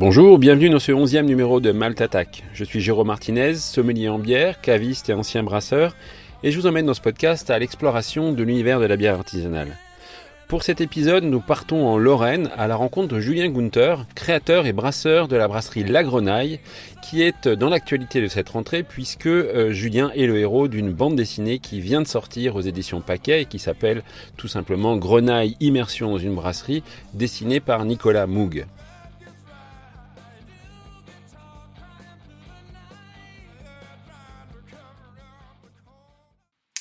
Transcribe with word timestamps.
Bonjour, 0.00 0.38
bienvenue 0.38 0.70
dans 0.70 0.78
ce 0.78 0.92
onzième 0.92 1.26
numéro 1.26 1.58
de 1.58 1.72
Malte 1.72 2.00
Attack. 2.00 2.44
Je 2.54 2.62
suis 2.62 2.80
Jérôme 2.80 3.08
Martinez, 3.08 3.54
sommelier 3.56 4.08
en 4.08 4.20
bière, 4.20 4.60
caviste 4.60 5.08
et 5.08 5.12
ancien 5.12 5.42
brasseur, 5.42 5.96
et 6.44 6.52
je 6.52 6.60
vous 6.60 6.68
emmène 6.68 6.86
dans 6.86 6.94
ce 6.94 7.00
podcast 7.00 7.50
à 7.50 7.58
l'exploration 7.58 8.32
de 8.32 8.44
l'univers 8.44 8.78
de 8.78 8.86
la 8.86 8.96
bière 8.96 9.16
artisanale. 9.16 9.76
Pour 10.46 10.62
cet 10.62 10.80
épisode, 10.80 11.24
nous 11.24 11.40
partons 11.40 11.84
en 11.88 11.98
Lorraine 11.98 12.48
à 12.56 12.68
la 12.68 12.76
rencontre 12.76 13.12
de 13.12 13.18
Julien 13.18 13.48
Gunther, 13.48 14.06
créateur 14.14 14.66
et 14.66 14.72
brasseur 14.72 15.26
de 15.26 15.34
la 15.34 15.48
brasserie 15.48 15.82
La 15.82 16.04
Grenaille, 16.04 16.60
qui 17.02 17.22
est 17.22 17.48
dans 17.48 17.68
l'actualité 17.68 18.22
de 18.22 18.28
cette 18.28 18.50
rentrée 18.50 18.84
puisque 18.84 19.26
euh, 19.26 19.72
Julien 19.72 20.12
est 20.14 20.26
le 20.26 20.38
héros 20.38 20.68
d'une 20.68 20.92
bande 20.92 21.16
dessinée 21.16 21.58
qui 21.58 21.80
vient 21.80 22.02
de 22.02 22.06
sortir 22.06 22.54
aux 22.54 22.60
éditions 22.60 23.00
Paquet 23.00 23.42
et 23.42 23.46
qui 23.46 23.58
s'appelle 23.58 24.04
tout 24.36 24.46
simplement 24.46 24.96
Grenaille 24.96 25.56
Immersion 25.58 26.12
dans 26.12 26.18
une 26.18 26.36
brasserie, 26.36 26.84
dessinée 27.14 27.58
par 27.58 27.84
Nicolas 27.84 28.28
Moog. 28.28 28.64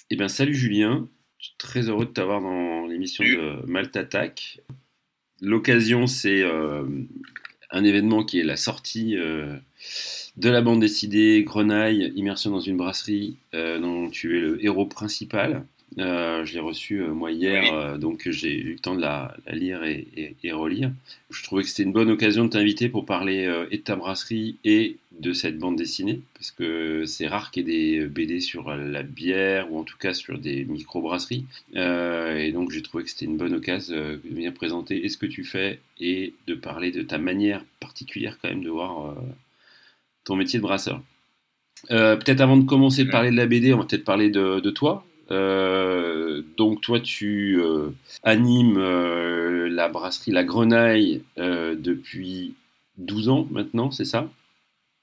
Eh 0.10 0.16
bien, 0.16 0.30
salut 0.30 0.56
Julien, 0.56 1.10
je 1.38 1.48
suis 1.48 1.56
très 1.58 1.90
heureux 1.90 2.06
de 2.06 2.12
t'avoir 2.12 2.40
dans 2.40 2.86
l'émission 2.86 3.26
de 3.26 3.66
Malte 3.70 3.98
Attack. 3.98 4.62
L'occasion, 5.42 6.08
c'est 6.08 6.44
euh, 6.44 6.86
un 7.72 7.84
événement 7.84 8.24
qui 8.24 8.40
est 8.40 8.46
la 8.46 8.56
sortie 8.56 9.18
euh, 9.18 9.58
de 10.38 10.50
la 10.50 10.62
bande 10.62 10.80
dessinée 10.80 11.44
Grenaille, 11.44 12.14
Immersion 12.16 12.52
dans 12.52 12.62
une 12.62 12.78
brasserie, 12.78 13.36
euh, 13.54 13.80
dont 13.80 14.10
tu 14.10 14.38
es 14.38 14.40
le 14.40 14.64
héros 14.64 14.86
principal. 14.86 15.66
Je 15.98 16.54
l'ai 16.54 16.60
reçu 16.62 17.02
moi 17.02 17.32
hier, 17.32 17.98
donc 18.00 18.30
j'ai 18.30 18.56
eu 18.56 18.74
le 18.74 18.80
temps 18.80 18.96
de 18.96 19.02
la, 19.02 19.36
la 19.46 19.56
lire 19.56 19.84
et, 19.84 20.08
et, 20.16 20.36
et, 20.42 20.52
relire. 20.54 20.92
Je 21.32 21.44
trouvais 21.44 21.64
que 21.64 21.70
c'était 21.70 21.84
une 21.84 21.92
bonne 21.92 22.12
occasion 22.12 22.46
de 22.46 22.50
t'inviter 22.50 22.88
pour 22.88 23.06
parler 23.06 23.44
et 23.72 23.78
de 23.78 23.82
ta 23.82 23.96
brasserie 23.96 24.58
et 24.64 24.98
de 25.20 25.34
cette 25.34 25.58
bande 25.58 25.76
dessinée, 25.76 26.22
parce 26.36 26.52
que 26.52 27.06
c'est 27.06 27.28
rare 27.28 27.52
qu'il 27.52 27.68
y 27.68 27.96
ait 27.96 28.00
des 28.00 28.06
BD 28.08 28.40
sur 28.40 28.76
la 28.76 29.04
bière 29.04 29.72
ou 29.72 29.80
en 29.80 29.84
tout 29.84 29.98
cas 29.98 30.14
sur 30.14 30.38
des 30.38 30.66
micro-brasseries. 30.66 31.46
et 31.74 32.52
donc 32.54 32.72
j'ai 32.72 32.82
trouvé 32.82 33.04
que 33.04 33.10
c'était 33.10 33.26
une 33.26 33.38
bonne 33.38 33.54
occasion 33.54 33.96
de 33.96 34.22
venir 34.30 34.54
présenter 34.54 35.04
et 35.06 35.10
ce 35.10 35.18
que 35.18 35.26
tu 35.26 35.44
fais? 35.44 35.80
et 36.00 36.34
de 36.46 36.54
parler 36.54 36.92
de 36.92 37.02
ta 37.02 37.18
manière 37.18 37.64
particulière 37.80 38.38
quand 38.40 38.50
même 38.50 38.64
de 38.64 38.70
voir 38.70 39.16
ton 40.24 40.36
métier 40.36 40.60
de 40.60 40.64
brasseur. 40.64 41.02
peut-être 41.90 42.42
avant 42.42 42.58
de 42.58 42.66
commencer 42.66 43.04
de 43.04 43.10
parler 43.10 43.32
de 43.32 43.36
la 43.36 43.48
BD, 43.48 43.74
on 43.74 43.80
va 43.80 43.86
peut-être 43.86 44.06
parler 44.06 44.30
de, 44.30 44.60
de 44.60 44.70
toi. 44.70 45.08
Euh, 45.32 46.42
donc 46.58 46.82
toi, 46.82 47.00
tu 47.00 47.60
euh, 47.60 47.90
animes 48.24 48.78
euh, 48.78 49.68
la 49.70 49.90
brasserie 49.90 50.32
La 50.32 50.44
Grenaille 50.44 51.22
euh, 51.38 51.76
depuis 51.78 52.54
12 52.98 53.30
ans 53.30 53.48
maintenant, 53.52 53.92
c'est 53.92 54.06
ça? 54.06 54.30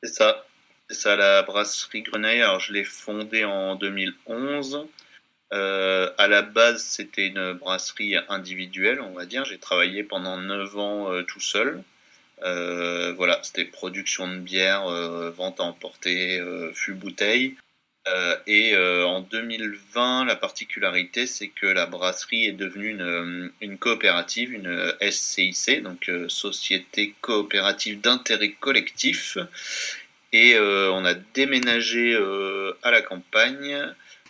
C'est 0.05 0.13
ça. 0.13 0.45
C'est 0.91 1.17
la 1.17 1.43
brasserie 1.43 2.03
Grenaille. 2.03 2.43
Alors, 2.43 2.61
je 2.61 2.75
l'ai 2.75 2.85
fondée 2.85 3.47
en 3.47 3.75
2011. 3.75 4.87
Euh, 5.55 6.11
à 6.19 6.29
la 6.29 6.43
base, 6.43 6.83
c'était 6.85 7.29
une 7.29 7.55
brasserie 7.55 8.17
individuelle, 8.29 9.01
on 9.01 9.15
va 9.15 9.25
dire. 9.25 9.47
J'ai 9.47 9.57
travaillé 9.57 10.05
pendant 10.05 10.37
9 10.37 10.77
ans 10.77 11.11
euh, 11.11 11.23
tout 11.23 11.41
seul. 11.41 11.83
Euh, 12.43 13.15
voilà, 13.17 13.41
c'était 13.43 13.65
production 13.65 14.29
de 14.29 14.37
bière, 14.37 14.87
vente 15.31 15.59
à 15.61 15.63
emporter, 15.63 16.39
fût 16.75 16.93
bouteille. 16.93 17.57
Euh, 18.07 18.37
et 18.47 18.75
euh, 18.75 19.07
en 19.07 19.23
2020, 19.23 20.27
la 20.27 20.37
particularité, 20.37 21.27
c'est 21.27 21.49
que 21.49 21.67
la 21.67 21.87
brasserie 21.87 22.45
est 22.45 22.53
devenue 22.53 22.91
une, 22.91 23.51
une 23.63 23.79
coopérative, 23.79 24.53
une 24.53 24.95
SCIC, 25.01 25.83
donc 25.83 26.09
euh, 26.11 26.29
Société 26.29 27.15
coopérative 27.23 28.01
d'intérêt 28.01 28.53
collectif. 28.53 29.39
Et 30.33 30.55
euh, 30.55 30.91
on 30.93 31.05
a 31.05 31.15
déménagé 31.15 32.13
euh, 32.15 32.77
à 32.83 32.91
la 32.91 33.01
campagne. 33.01 33.79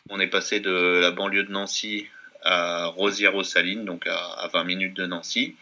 On 0.09 0.21
est 0.21 0.29
passé 0.29 0.61
de 0.61 1.01
la 1.01 1.11
banlieue 1.11 1.45
de 1.45 1.51
Nancy 1.51 2.07
à 2.45 2.87
Rosières-aux-Salines, 2.87 3.85
donc 3.85 4.07
à, 4.07 4.17
à, 4.17 4.49
20 4.49 4.65
minutes 4.65 4.95
de 4.95 5.07
Nancy, 5.07 5.57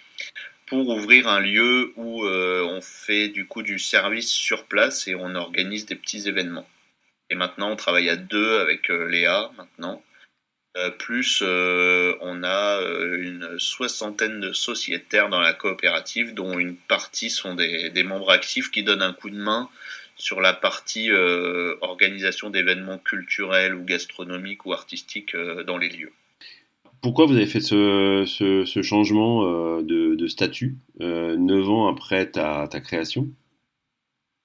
pour 0.67 0.89
ouvrir 0.89 1.29
un 1.29 1.41
lieu 1.41 1.93
où 1.97 2.27
on 2.27 2.81
fait 2.81 3.29
du 3.29 3.47
coup 3.47 3.63
du 3.63 3.79
service 3.79 4.29
sur 4.29 4.65
place 4.65 5.07
et 5.07 5.15
on 5.15 5.37
organise 5.37 5.87
des 5.87 5.95
petits 5.95 6.29
événements. 6.29 6.67
Et 7.33 7.35
maintenant, 7.35 7.71
on 7.71 7.77
travaille 7.77 8.11
à 8.11 8.17
deux 8.17 8.59
avec 8.59 8.91
euh, 8.91 9.09
Léa, 9.09 9.51
maintenant. 9.57 10.03
Euh, 10.77 10.91
plus, 10.91 11.43
euh, 11.43 12.15
on 12.21 12.45
a 12.45 12.79
une 13.17 13.59
soixantaine 13.59 14.39
de 14.39 14.53
sociétaires 14.53 15.31
dans 15.31 15.41
la 15.41 15.55
coopérative, 15.55 16.35
dont 16.35 16.59
une 16.59 16.77
partie 16.77 17.31
sont 17.31 17.55
des, 17.55 18.05
membres 18.05 18.31
actifs 18.31 18.71
qui 18.71 18.83
donnent 18.83 19.01
un 19.01 19.15
coup 19.15 19.31
de 19.31 19.39
main 19.39 19.71
sur 20.15 20.43
la 20.43 20.53
partie 20.53 21.11
organisation 21.81 22.51
d'événements 22.51 22.99
culturels 22.99 23.75
ou 23.75 23.83
gastronomiques 23.83 24.67
ou 24.67 24.75
artistiques 24.75 25.35
dans 25.67 25.79
les 25.79 25.89
lieux. 25.89 26.13
Pourquoi 27.01 27.25
vous 27.25 27.35
avez 27.35 27.47
fait 27.47 27.61
ce, 27.61 28.83
changement 28.83 29.81
de, 29.81 30.27
statut 30.27 30.77
neuf 31.01 31.69
ans 31.69 31.89
après 31.89 32.31
ta 32.31 32.69
création? 32.81 33.29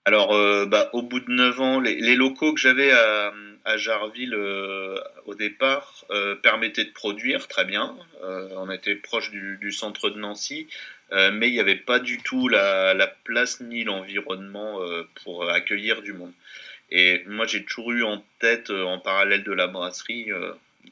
Alors, 0.07 0.33
euh, 0.33 0.65
bah, 0.65 0.89
au 0.93 1.01
bout 1.01 1.19
de 1.19 1.29
9 1.29 1.59
ans, 1.59 1.79
les, 1.81 2.15
locaux 2.15 2.53
que 2.53 2.61
j'avais 2.61 2.93
à, 2.93 3.33
Jarville 3.75 4.33
euh, 4.35 4.97
au 5.25 5.35
départ 5.35 6.05
euh, 6.11 6.33
permettaient 6.35 6.85
de 6.85 6.93
produire 6.93 7.49
très 7.49 7.65
bien. 7.65 7.93
On 8.23 8.71
était 8.71 8.95
proche 8.95 9.31
du, 9.31 9.71
centre 9.73 10.09
de 10.09 10.17
Nancy, 10.17 10.69
mais 11.11 11.49
il 11.49 11.51
n'y 11.51 11.59
avait 11.59 11.75
pas 11.75 11.99
du 11.99 12.19
tout 12.19 12.47
la, 12.47 12.93
la 12.93 13.07
place 13.07 13.59
ni 13.59 13.83
l'environnement 13.83 14.79
pour 15.25 15.49
accueillir 15.49 16.01
du 16.01 16.13
monde. 16.13 16.31
Et 16.89 17.23
moi, 17.27 17.45
j'ai 17.45 17.65
toujours 17.65 17.91
eu 17.91 18.03
en 18.03 18.23
tête, 18.39 18.69
en 18.69 18.99
parallèle 18.99 19.43
de 19.43 19.51
la 19.51 19.67
brasserie, 19.67 20.29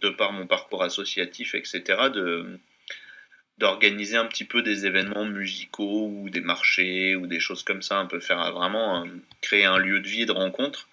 de 0.01 0.09
par 0.09 0.33
mon 0.33 0.45
parcours 0.45 0.83
associatif, 0.83 1.55
etc., 1.55 2.09
de 2.13 2.59
d'organiser 3.57 4.17
un 4.17 4.25
petit 4.25 4.43
peu 4.43 4.61
des 4.61 4.85
événements 4.85 5.25
musicaux 5.25 6.09
ou 6.13 6.29
des 6.29 6.41
marchés 6.41 7.15
ou 7.15 7.27
des 7.27 7.39
choses 7.39 7.63
comme 7.63 7.81
ça, 7.81 7.97
un 7.97 8.05
peu 8.05 8.19
faire 8.19 8.51
vraiment 8.51 9.05
créer 9.41 9.65
un 9.65 9.77
lieu 9.77 9.99
de 9.99 10.07
vie 10.07 10.25
de 10.25 10.31
rencontre. 10.31 10.89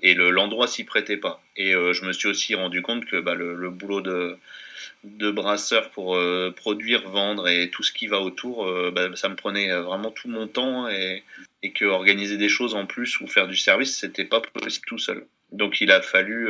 Et 0.00 0.14
l'endroit 0.14 0.66
le, 0.66 0.70
s'y 0.70 0.84
prêtait 0.84 1.16
pas. 1.16 1.42
Et 1.56 1.74
euh, 1.74 1.92
je 1.92 2.04
me 2.04 2.12
suis 2.12 2.28
aussi 2.28 2.54
rendu 2.54 2.82
compte 2.82 3.06
que 3.06 3.20
bah, 3.20 3.34
le, 3.34 3.70
boulot 3.70 4.00
de, 4.00 4.36
de 5.04 5.30
brasseur 5.30 5.90
pour 5.90 6.16
euh, 6.16 6.52
produire, 6.54 7.08
vendre 7.08 7.48
et 7.48 7.70
tout 7.70 7.84
ce 7.84 7.92
qui 7.92 8.08
va 8.08 8.20
autour, 8.20 8.66
euh, 8.66 8.90
bah, 8.90 9.14
ça 9.14 9.28
me 9.28 9.36
prenait 9.36 9.72
vraiment 9.80 10.10
tout 10.10 10.28
mon 10.28 10.48
temps 10.48 10.88
et, 10.88 11.22
et 11.62 11.72
que 11.72 11.84
organiser 11.84 12.36
des 12.36 12.48
choses 12.48 12.74
en 12.74 12.84
plus 12.84 13.20
ou 13.20 13.28
faire 13.28 13.46
du 13.46 13.56
service, 13.56 13.96
c'était 13.96 14.24
pas 14.24 14.40
possible 14.40 14.86
tout 14.86 14.98
seul. 14.98 15.24
Donc 15.52 15.80
il 15.80 15.92
a 15.92 16.02
fallu 16.02 16.48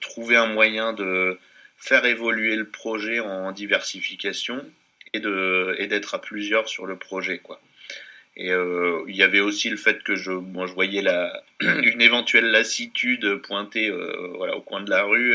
trouver 0.00 0.36
un 0.36 0.46
moyen 0.46 0.92
de 0.94 1.38
faire 1.76 2.04
évoluer 2.06 2.56
le 2.56 2.66
projet 2.66 3.20
en 3.20 3.52
diversification 3.52 4.64
et 5.14 5.86
d'être 5.86 6.14
à 6.14 6.20
plusieurs 6.20 6.68
sur 6.68 6.86
le 6.86 6.96
projet 6.96 7.38
quoi. 7.38 7.60
Et 8.38 8.52
euh, 8.52 9.02
il 9.08 9.16
y 9.16 9.24
avait 9.24 9.40
aussi 9.40 9.68
le 9.68 9.76
fait 9.76 10.02
que 10.04 10.14
je, 10.14 10.30
moi, 10.30 10.66
je 10.66 10.72
voyais 10.72 11.02
la, 11.02 11.42
une 11.60 12.00
éventuelle 12.00 12.46
lassitude 12.46 13.42
pointée 13.42 13.88
euh, 13.88 14.32
voilà, 14.36 14.56
au 14.56 14.60
coin 14.62 14.80
de 14.80 14.88
la 14.88 15.02
rue. 15.02 15.34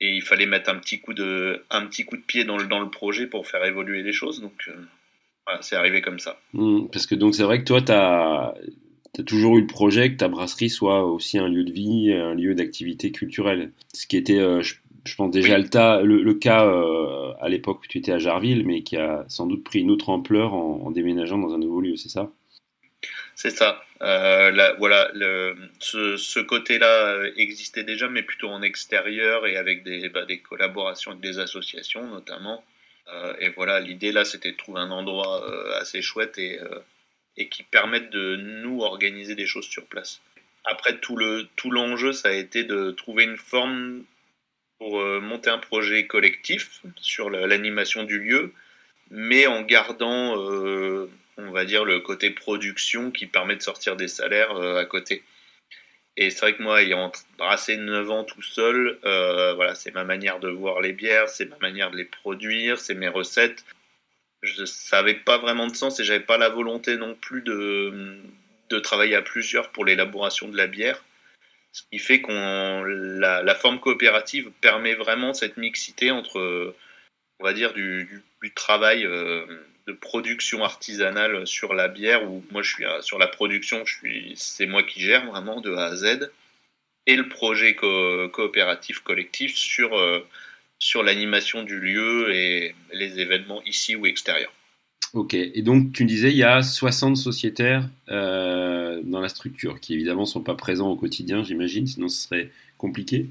Et, 0.00 0.16
il 0.16 0.22
fallait 0.22 0.46
mettre 0.46 0.68
un 0.68 0.78
petit 0.78 1.00
coup 1.00 1.14
de, 1.14 1.62
un 1.70 1.86
petit 1.86 2.04
coup 2.04 2.16
de 2.16 2.22
pied 2.22 2.44
dans 2.44 2.58
le, 2.58 2.66
dans 2.66 2.80
le 2.80 2.90
projet 2.90 3.28
pour 3.28 3.46
faire 3.46 3.64
évoluer 3.64 4.02
les 4.02 4.12
choses. 4.12 4.40
Donc, 4.40 4.64
euh, 4.68 4.72
voilà, 5.46 5.62
c'est 5.62 5.76
arrivé 5.76 6.02
comme 6.02 6.18
ça. 6.18 6.38
Mmh, 6.54 6.88
parce 6.92 7.06
que 7.06 7.14
donc 7.14 7.36
c'est 7.36 7.44
vrai 7.44 7.60
que 7.60 7.64
toi, 7.64 7.80
tu 7.80 7.92
as, 7.92 8.52
toujours 9.24 9.58
eu 9.58 9.60
le 9.60 9.66
projet 9.68 10.10
que 10.10 10.16
ta 10.16 10.26
brasserie 10.26 10.70
soit 10.70 11.04
aussi 11.04 11.38
un 11.38 11.48
lieu 11.48 11.62
de 11.62 11.70
vie, 11.70 12.12
un 12.12 12.34
lieu 12.34 12.56
d'activité 12.56 13.12
culturelle. 13.12 13.70
Ce 13.94 14.08
qui 14.08 14.16
était, 14.16 14.40
je, 15.04 15.14
pense 15.14 15.30
déjà 15.30 15.56
oui. 15.56 15.62
le, 15.62 15.68
ta, 15.68 16.02
le, 16.02 16.22
le, 16.22 16.34
cas 16.34 16.66
euh, 16.66 17.32
à 17.40 17.48
l'époque 17.48 17.80
où 17.82 17.86
tu 17.86 17.98
étais 17.98 18.12
à 18.12 18.18
Jarville, 18.18 18.64
mais 18.66 18.82
qui 18.82 18.96
a 18.96 19.24
sans 19.28 19.46
doute 19.46 19.64
pris 19.64 19.80
une 19.80 19.90
autre 19.90 20.08
ampleur 20.08 20.54
en, 20.54 20.82
en 20.84 20.90
déménageant 20.90 21.38
dans 21.38 21.54
un 21.54 21.58
nouveau 21.58 21.80
lieu, 21.80 21.96
c'est 21.96 22.08
ça? 22.08 22.30
C'est 23.34 23.50
ça. 23.50 23.82
Euh, 24.02 24.74
voilà, 24.78 25.10
le, 25.14 25.56
ce, 25.78 26.16
ce 26.16 26.40
côté-là 26.40 27.24
existait 27.36 27.84
déjà, 27.84 28.08
mais 28.08 28.22
plutôt 28.22 28.48
en 28.48 28.62
extérieur 28.62 29.46
et 29.46 29.56
avec 29.56 29.84
des, 29.84 30.08
bah, 30.08 30.24
des 30.24 30.38
collaborations 30.38 31.12
avec 31.12 31.22
des 31.22 31.38
associations 31.38 32.06
notamment. 32.06 32.62
Euh, 33.08 33.34
et 33.40 33.48
voilà, 33.50 33.80
l'idée 33.80 34.12
là, 34.12 34.24
c'était 34.24 34.52
de 34.52 34.56
trouver 34.56 34.80
un 34.80 34.90
endroit 34.90 35.44
euh, 35.48 35.80
assez 35.80 36.02
chouette 36.02 36.38
et, 36.38 36.60
euh, 36.60 36.78
et 37.36 37.48
qui 37.48 37.62
permette 37.62 38.10
de 38.10 38.36
nous 38.36 38.82
organiser 38.82 39.34
des 39.34 39.46
choses 39.46 39.66
sur 39.66 39.84
place. 39.86 40.20
Après, 40.64 40.98
tout 40.98 41.16
le 41.16 41.48
tout 41.56 41.70
l'enjeu, 41.70 42.12
ça 42.12 42.28
a 42.28 42.32
été 42.32 42.64
de 42.64 42.92
trouver 42.92 43.24
une 43.24 43.36
forme 43.36 44.04
pour 44.82 45.00
euh, 45.00 45.20
monter 45.20 45.48
un 45.48 45.58
projet 45.58 46.08
collectif 46.08 46.80
sur 46.96 47.30
l'animation 47.30 48.02
du 48.02 48.18
lieu, 48.18 48.52
mais 49.12 49.46
en 49.46 49.62
gardant 49.62 50.36
euh, 50.36 51.08
on 51.36 51.52
va 51.52 51.64
dire, 51.64 51.84
le 51.84 52.00
côté 52.00 52.30
production 52.30 53.12
qui 53.12 53.26
permet 53.26 53.54
de 53.54 53.62
sortir 53.62 53.94
des 53.94 54.08
salaires 54.08 54.56
euh, 54.56 54.80
à 54.80 54.84
côté. 54.84 55.22
Et 56.16 56.30
c'est 56.30 56.40
vrai 56.40 56.56
que 56.56 56.62
moi, 56.64 56.82
ayant 56.82 57.12
brassé 57.38 57.76
9 57.76 58.10
ans 58.10 58.24
tout 58.24 58.42
seul, 58.42 58.98
voilà, 59.02 59.76
c'est 59.76 59.94
ma 59.94 60.02
manière 60.02 60.40
de 60.40 60.50
voir 60.50 60.80
les 60.80 60.92
bières, 60.92 61.28
c'est 61.28 61.46
ma 61.46 61.58
manière 61.58 61.92
de 61.92 61.96
les 61.96 62.04
produire, 62.04 62.80
c'est 62.80 62.94
mes 62.94 63.08
recettes. 63.08 63.64
je, 64.42 64.64
ça 64.64 64.96
n'avait 64.96 65.14
pas 65.14 65.38
vraiment 65.38 65.68
de 65.68 65.76
sens 65.76 66.00
et 66.00 66.04
j'avais 66.04 66.24
pas 66.24 66.38
la 66.38 66.48
volonté 66.48 66.96
non 66.96 67.14
plus 67.14 67.42
de, 67.42 68.18
de 68.68 68.78
travailler 68.80 69.14
à 69.14 69.22
plusieurs 69.22 69.70
pour 69.70 69.84
l'élaboration 69.84 70.48
de 70.48 70.56
la 70.56 70.66
bière. 70.66 71.02
Ce 71.72 71.82
qui 71.90 71.98
fait 71.98 72.20
qu'on 72.20 72.82
la, 72.84 73.42
la, 73.42 73.54
forme 73.54 73.80
coopérative 73.80 74.50
permet 74.60 74.94
vraiment 74.94 75.32
cette 75.32 75.56
mixité 75.56 76.10
entre, 76.10 76.74
on 77.40 77.44
va 77.44 77.54
dire, 77.54 77.72
du, 77.72 78.22
travail 78.54 79.06
euh, 79.06 79.46
de 79.86 79.92
production 79.92 80.64
artisanale 80.64 81.46
sur 81.46 81.74
la 81.74 81.88
bière, 81.88 82.30
où 82.30 82.44
moi 82.50 82.62
je 82.62 82.74
suis 82.74 82.84
sur 83.00 83.18
la 83.18 83.26
production, 83.26 83.84
je 83.86 83.94
suis, 83.94 84.34
c'est 84.36 84.66
moi 84.66 84.82
qui 84.82 85.00
gère 85.00 85.26
vraiment 85.26 85.60
de 85.60 85.74
A 85.74 85.86
à 85.86 85.96
Z, 85.96 86.30
et 87.06 87.16
le 87.16 87.28
projet 87.28 87.74
coopératif 87.74 89.00
collectif 89.00 89.56
sur, 89.56 89.98
euh, 89.98 90.26
sur 90.78 91.02
l'animation 91.02 91.62
du 91.62 91.80
lieu 91.80 92.32
et 92.34 92.74
les 92.92 93.18
événements 93.18 93.62
ici 93.64 93.96
ou 93.96 94.06
extérieurs. 94.06 94.52
Ok, 95.14 95.34
et 95.34 95.60
donc 95.60 95.92
tu 95.92 96.04
me 96.04 96.08
disais, 96.08 96.30
il 96.30 96.38
y 96.38 96.42
a 96.42 96.62
60 96.62 97.18
sociétaires 97.18 97.86
euh, 98.08 99.00
dans 99.04 99.20
la 99.20 99.28
structure, 99.28 99.78
qui 99.78 99.92
évidemment 99.92 100.22
ne 100.22 100.26
sont 100.26 100.42
pas 100.42 100.54
présents 100.54 100.88
au 100.88 100.96
quotidien, 100.96 101.44
j'imagine, 101.44 101.86
sinon 101.86 102.08
ce 102.08 102.22
serait 102.22 102.50
compliqué. 102.78 103.26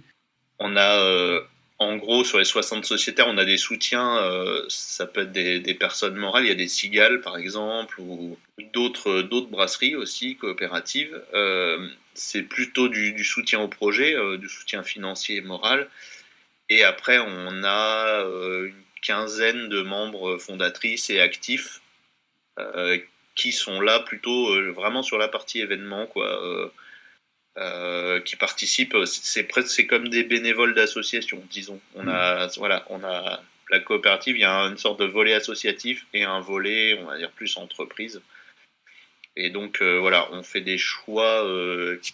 On 0.59 0.75
a, 0.75 0.99
euh, 0.99 1.41
en 1.79 1.97
gros, 1.97 2.23
sur 2.23 2.37
les 2.37 2.45
60 2.45 2.85
sociétaires, 2.85 3.25
on 3.27 3.37
a 3.39 3.45
des 3.45 3.57
soutiens, 3.57 4.17
euh, 4.17 4.63
ça 4.69 5.07
peut 5.07 5.21
être 5.21 5.31
des, 5.31 5.73
personnes 5.73 6.15
morales, 6.17 6.45
il 6.45 6.49
y 6.49 6.51
a 6.51 6.55
des 6.55 6.67
cigales 6.67 7.19
par 7.21 7.35
exemple, 7.35 7.99
ou 7.99 8.37
d'autres 8.73 9.47
brasseries 9.49 9.95
aussi 9.95 10.35
coopératives. 10.35 11.19
C'est 12.13 12.43
plutôt 12.43 12.89
du, 12.89 13.13
du, 13.13 13.23
soutien 13.23 13.59
au 13.59 13.67
projet, 13.67 14.15
du 14.37 14.49
soutien 14.49 14.83
financier 14.83 15.37
et 15.37 15.41
moral. 15.41 15.89
Et 16.69 16.83
après, 16.83 17.17
on 17.17 17.63
a 17.63 18.23
une 18.65 18.83
quinzaine 19.01 19.69
de 19.69 19.81
membres 19.81 20.37
fondatrices 20.37 21.09
et 21.09 21.19
actifs 21.19 21.81
euh, 22.59 22.97
qui 23.35 23.51
sont 23.53 23.79
là 23.79 23.99
plutôt 23.99 24.49
euh, 24.49 24.71
vraiment 24.71 25.03
sur 25.03 25.17
la 25.17 25.27
partie 25.27 25.59
événement, 25.59 26.05
quoi. 26.05 26.69
Euh, 27.57 28.21
qui 28.21 28.35
participent. 28.37 28.95
C'est 29.05 29.43
presque 29.43 29.69
c'est 29.69 29.87
comme 29.87 30.09
des 30.09 30.23
bénévoles 30.23 30.73
d'association, 30.73 31.43
disons. 31.49 31.81
On 31.95 32.07
a 32.07 32.47
voilà, 32.57 32.85
on 32.89 33.03
a 33.03 33.41
la 33.69 33.79
coopérative. 33.79 34.37
Il 34.37 34.41
y 34.41 34.45
a 34.45 34.61
une 34.63 34.77
sorte 34.77 34.99
de 34.99 35.05
volet 35.05 35.33
associatif 35.33 36.05
et 36.13 36.23
un 36.23 36.39
volet, 36.39 36.97
on 37.01 37.05
va 37.05 37.17
dire 37.17 37.31
plus 37.31 37.57
entreprise. 37.57 38.21
Et 39.35 39.49
donc 39.49 39.81
voilà, 39.81 40.29
on 40.31 40.43
fait 40.43 40.61
des 40.61 40.77
choix 40.77 41.45
qui 42.01 42.13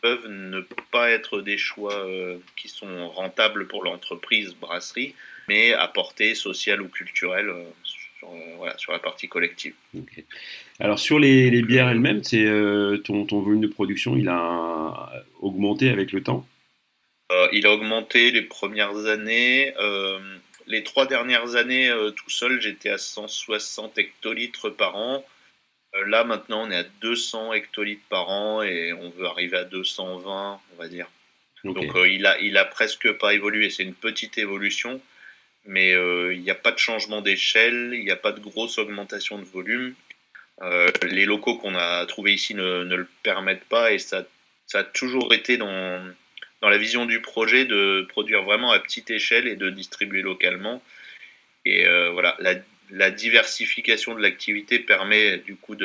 peuvent 0.00 0.28
ne 0.28 0.60
pas 0.90 1.10
être 1.10 1.40
des 1.42 1.58
choix 1.58 2.06
qui 2.56 2.68
sont 2.68 3.08
rentables 3.10 3.66
pour 3.66 3.84
l'entreprise 3.84 4.54
brasserie, 4.54 5.14
mais 5.50 5.72
à 5.72 5.88
portée 5.88 6.36
sociale 6.36 6.80
ou 6.80 6.86
culturelle 6.88 7.48
euh, 7.48 7.64
sur, 7.82 8.28
euh, 8.28 8.54
voilà, 8.56 8.78
sur 8.78 8.92
la 8.92 9.00
partie 9.00 9.28
collective. 9.28 9.74
Alors 10.78 11.00
sur 11.00 11.18
les, 11.18 11.50
les 11.50 11.62
bières 11.62 11.88
elles-mêmes, 11.88 12.22
c'est 12.22 12.44
euh, 12.44 12.98
ton, 12.98 13.26
ton, 13.26 13.40
volume 13.40 13.60
de 13.60 13.66
production, 13.66 14.16
il 14.16 14.28
a 14.28 15.12
augmenté 15.40 15.90
avec 15.90 16.12
le 16.12 16.22
temps? 16.22 16.46
Il 17.52 17.66
a 17.66 17.72
augmenté 17.72 18.30
les 18.30 18.42
premières 18.42 19.06
années. 19.06 19.72
les 20.66 20.82
trois 20.84 21.06
dernières 21.06 21.54
années, 21.56 21.92
tout 22.16 22.30
seul, 22.30 22.60
j'étais 22.60 22.90
à 22.90 22.98
160 22.98 23.98
hectolitres 23.98 24.68
par 24.70 24.96
an. 24.96 25.24
là, 26.06 26.24
maintenant, 26.24 26.66
on 26.66 26.70
est 26.70 26.76
à 26.76 26.84
200 27.00 27.52
hectolitres 27.52 28.06
par 28.08 28.30
an 28.30 28.62
et 28.62 28.92
on 28.92 29.10
veut 29.10 29.26
arriver 29.26 29.58
à 29.58 29.64
220, 29.64 30.60
on 30.72 30.82
va 30.82 30.88
dire. 30.88 31.08
Donc, 31.62 31.92
il, 32.06 32.26
a, 32.26 32.40
il 32.40 32.56
a 32.56 32.64
presque 32.64 33.12
pas 33.12 33.32
évolué. 33.32 33.70
C'est 33.70 33.84
une 33.84 33.94
petite 33.94 34.36
évolution 34.36 35.00
mais 35.64 35.92
euh, 35.92 36.34
il 36.34 36.40
n'y 36.42 36.50
a 36.50 36.54
pas 36.54 36.72
de 36.72 36.78
changement 36.78 37.20
d'échelle, 37.20 37.90
il 37.94 38.04
n'y 38.04 38.10
a 38.10 38.16
pas 38.16 38.32
de 38.32 38.40
grosse 38.40 38.78
augmentation 38.78 39.38
de 39.38 39.44
volume. 39.44 39.94
Euh, 40.62 40.90
les 41.02 41.24
locaux 41.24 41.56
qu'on 41.56 41.74
a 41.74 42.04
trouvés 42.06 42.34
ici 42.34 42.54
ne, 42.54 42.84
ne, 42.84 42.96
le 42.96 43.08
permettent 43.22 43.64
pas 43.64 43.92
et 43.92 43.98
ça, 43.98 44.26
ça 44.66 44.80
a 44.80 44.84
toujours 44.84 45.32
été 45.32 45.56
dans, 45.56 46.04
dans 46.60 46.68
la 46.68 46.78
vision 46.78 47.06
du 47.06 47.20
projet 47.20 47.64
de 47.64 48.06
produire 48.08 48.42
vraiment 48.42 48.70
à 48.70 48.78
petite 48.78 49.10
échelle 49.10 49.48
et 49.48 49.56
de 49.56 49.70
distribuer 49.70 50.22
localement. 50.22 50.82
Et 51.64 51.86
euh, 51.86 52.10
voilà, 52.10 52.36
la, 52.40 52.54
la, 52.90 53.10
diversification 53.10 54.14
de 54.14 54.20
l'activité 54.20 54.78
permet 54.78 55.38
du 55.38 55.56
coup 55.56 55.76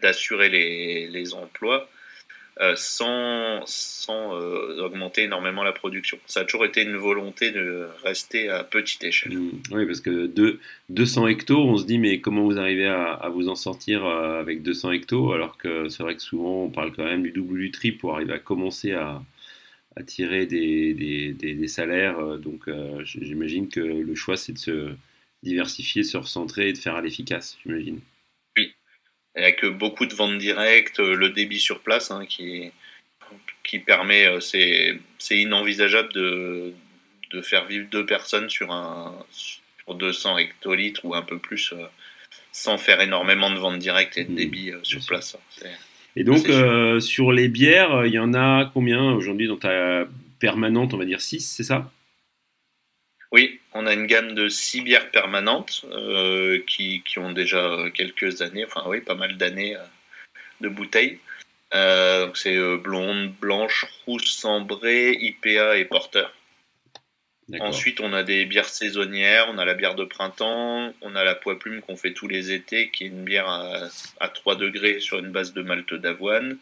d'assurer 0.00 0.48
les, 0.48 1.08
les 1.08 1.34
emplois. 1.34 1.88
Euh, 2.60 2.74
sans, 2.74 3.62
sans 3.66 4.34
euh, 4.34 4.82
augmenter 4.82 5.22
énormément 5.22 5.62
la 5.62 5.70
production. 5.70 6.18
Ça 6.26 6.40
a 6.40 6.44
toujours 6.44 6.64
été 6.64 6.82
une 6.82 6.96
volonté 6.96 7.52
de 7.52 7.86
rester 8.02 8.48
à 8.48 8.64
petite 8.64 9.04
échelle. 9.04 9.38
Mmh. 9.38 9.62
oui, 9.70 9.86
parce 9.86 10.00
que 10.00 10.26
de, 10.26 10.58
200 10.88 11.28
hectos, 11.28 11.56
on 11.56 11.76
se 11.76 11.84
dit, 11.84 11.98
mais 11.98 12.20
comment 12.20 12.42
vous 12.42 12.58
arrivez 12.58 12.88
à, 12.88 13.28
vous 13.32 13.48
en 13.48 13.54
sortir 13.54 14.04
euh, 14.04 14.40
avec 14.40 14.64
200 14.64 14.90
hectos 14.90 15.32
Alors 15.32 15.56
que 15.56 15.88
c'est 15.88 16.02
vrai 16.02 16.16
que 16.16 16.22
souvent, 16.22 16.64
on 16.64 16.68
parle 16.68 16.92
quand 16.96 17.04
même 17.04 17.22
du 17.22 17.30
double 17.30 17.54
ou 17.54 17.58
du 17.58 17.70
triple 17.70 17.98
pour 17.98 18.14
arriver 18.14 18.32
à 18.32 18.40
commencer 18.40 18.90
à, 18.90 19.22
à 19.94 20.02
tirer 20.02 20.46
des, 20.46 20.94
des, 20.94 21.32
des, 21.34 21.68
salaires. 21.68 22.38
Donc, 22.38 22.68
j'imagine 23.04 23.68
que 23.68 23.78
le 23.78 24.14
choix, 24.16 24.36
c'est 24.36 24.54
de 24.54 24.58
se 24.58 24.90
diversifier, 25.44 26.02
se 26.02 26.16
recentrer 26.16 26.70
et 26.70 26.72
de 26.72 26.78
faire 26.78 26.96
à 26.96 27.02
l'efficace, 27.02 27.56
j'imagine 27.64 28.00
avec 29.38 29.64
beaucoup 29.64 30.06
de 30.06 30.14
ventes 30.14 30.38
directes, 30.38 31.00
euh, 31.00 31.14
le 31.14 31.30
débit 31.30 31.60
sur 31.60 31.80
place 31.80 32.10
hein, 32.10 32.26
qui, 32.26 32.70
qui 33.64 33.78
permet, 33.78 34.26
euh, 34.26 34.40
c'est, 34.40 34.98
inenvisageable 35.30 36.12
de, 36.12 36.72
de 37.30 37.42
faire 37.42 37.64
vivre 37.64 37.86
deux 37.90 38.04
personnes 38.04 38.50
sur, 38.50 38.72
un, 38.72 39.14
sur 39.30 39.94
200 39.94 40.38
hectolitres 40.38 41.04
ou 41.04 41.14
un 41.14 41.22
peu 41.22 41.38
plus 41.38 41.72
euh, 41.72 41.84
sans 42.52 42.78
faire 42.78 43.00
énormément 43.00 43.50
de 43.50 43.58
ventes 43.58 43.78
directes 43.78 44.18
et 44.18 44.24
de 44.24 44.32
mmh. 44.32 44.36
débit 44.36 44.72
sur 44.82 45.04
place. 45.06 45.36
Et 46.16 46.24
donc, 46.24 46.48
sur 47.00 47.30
les 47.30 47.48
bières, 47.48 48.04
il 48.06 48.12
y 48.12 48.18
en 48.18 48.34
a 48.34 48.70
combien 48.74 49.12
aujourd'hui 49.12 49.46
dans 49.46 49.56
ta 49.56 50.04
permanente, 50.40 50.92
on 50.94 50.96
va 50.96 51.04
dire 51.04 51.20
6, 51.20 51.40
c'est 51.40 51.62
ça? 51.62 51.92
Oui, 53.30 53.60
on 53.74 53.86
a 53.86 53.92
une 53.92 54.06
gamme 54.06 54.34
de 54.34 54.48
six 54.48 54.80
bières 54.80 55.10
permanentes 55.10 55.84
euh, 55.92 56.62
qui, 56.66 57.02
qui, 57.04 57.18
ont 57.18 57.32
déjà 57.32 57.76
quelques 57.92 58.40
années, 58.40 58.64
enfin 58.64 58.84
oui, 58.86 59.02
pas 59.02 59.14
mal 59.14 59.36
d'années 59.36 59.76
euh, 59.76 59.84
de 60.62 60.68
bouteilles. 60.68 61.18
Euh, 61.74 62.30
c'est 62.34 62.56
euh, 62.56 62.78
blonde, 62.78 63.32
blanche, 63.34 63.84
rouge, 64.06 64.30
sambrée, 64.30 65.12
IPA 65.20 65.76
et 65.76 65.84
porteur. 65.84 66.34
Ensuite, 67.60 68.00
on 68.00 68.12
a 68.12 68.22
des 68.22 68.44
bières 68.44 68.68
saisonnières, 68.68 69.46
on 69.48 69.56
a 69.56 69.64
la 69.64 69.72
bière 69.72 69.94
de 69.94 70.04
printemps, 70.04 70.92
on 71.00 71.16
a 71.16 71.24
la 71.24 71.34
poids 71.34 71.58
plume 71.58 71.80
qu'on 71.80 71.96
fait 71.96 72.12
tous 72.12 72.28
les 72.28 72.52
étés, 72.52 72.90
qui 72.90 73.04
est 73.04 73.08
une 73.08 73.24
bière 73.24 73.48
à, 73.48 73.88
à 74.20 74.28
3 74.28 74.56
degrés 74.56 75.00
sur 75.00 75.18
une 75.18 75.32
base 75.32 75.54
de 75.54 75.62
malt 75.62 75.94
d'avoine. 75.94 76.58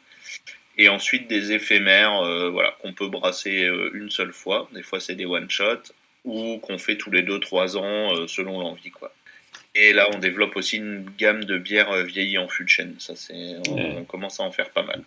Et 0.78 0.88
ensuite, 0.88 1.26
des 1.26 1.50
éphémères 1.52 2.22
voilà, 2.52 2.76
qu'on 2.80 2.92
peut 2.92 3.08
brasser 3.08 3.68
une 3.94 4.10
seule 4.10 4.32
fois. 4.32 4.68
Des 4.72 4.82
fois, 4.82 5.00
c'est 5.00 5.16
des 5.16 5.26
one-shots 5.26 5.92
ou 6.26 6.58
qu'on 6.58 6.76
fait 6.76 6.96
tous 6.96 7.10
les 7.10 7.22
2-3 7.22 7.78
ans 7.78 8.14
euh, 8.14 8.26
selon 8.26 8.60
l'envie. 8.60 8.90
quoi. 8.90 9.12
Et 9.74 9.92
là, 9.92 10.08
on 10.14 10.18
développe 10.18 10.56
aussi 10.56 10.76
une 10.76 11.06
gamme 11.18 11.44
de 11.44 11.56
bières 11.56 11.90
euh, 11.92 12.02
vieillies 12.02 12.38
en 12.38 12.48
fût 12.48 12.64
de 12.64 12.68
chêne. 12.68 12.94
Ça, 12.98 13.14
c'est, 13.16 13.56
on, 13.70 14.04
commence 14.04 14.40
à 14.40 14.42
en 14.42 14.50
faire 14.50 14.70
pas 14.70 14.82
mal. 14.82 15.02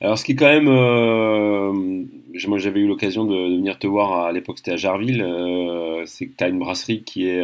Alors, 0.00 0.16
ce 0.16 0.24
qui 0.24 0.32
est 0.32 0.36
quand 0.36 0.48
même, 0.48 0.68
euh, 0.68 1.72
moi 2.46 2.58
j'avais 2.58 2.80
eu 2.80 2.86
l'occasion 2.86 3.24
de, 3.24 3.56
venir 3.56 3.78
te 3.78 3.86
voir 3.86 4.26
à, 4.26 4.32
l'époque, 4.32 4.58
c'était 4.58 4.72
à 4.72 4.76
Jarville, 4.76 5.24
c'est 6.06 6.26
que 6.26 6.36
tu 6.36 6.44
as 6.44 6.48
une 6.48 6.60
brasserie 6.60 7.02
qui 7.02 7.28
est 7.28 7.42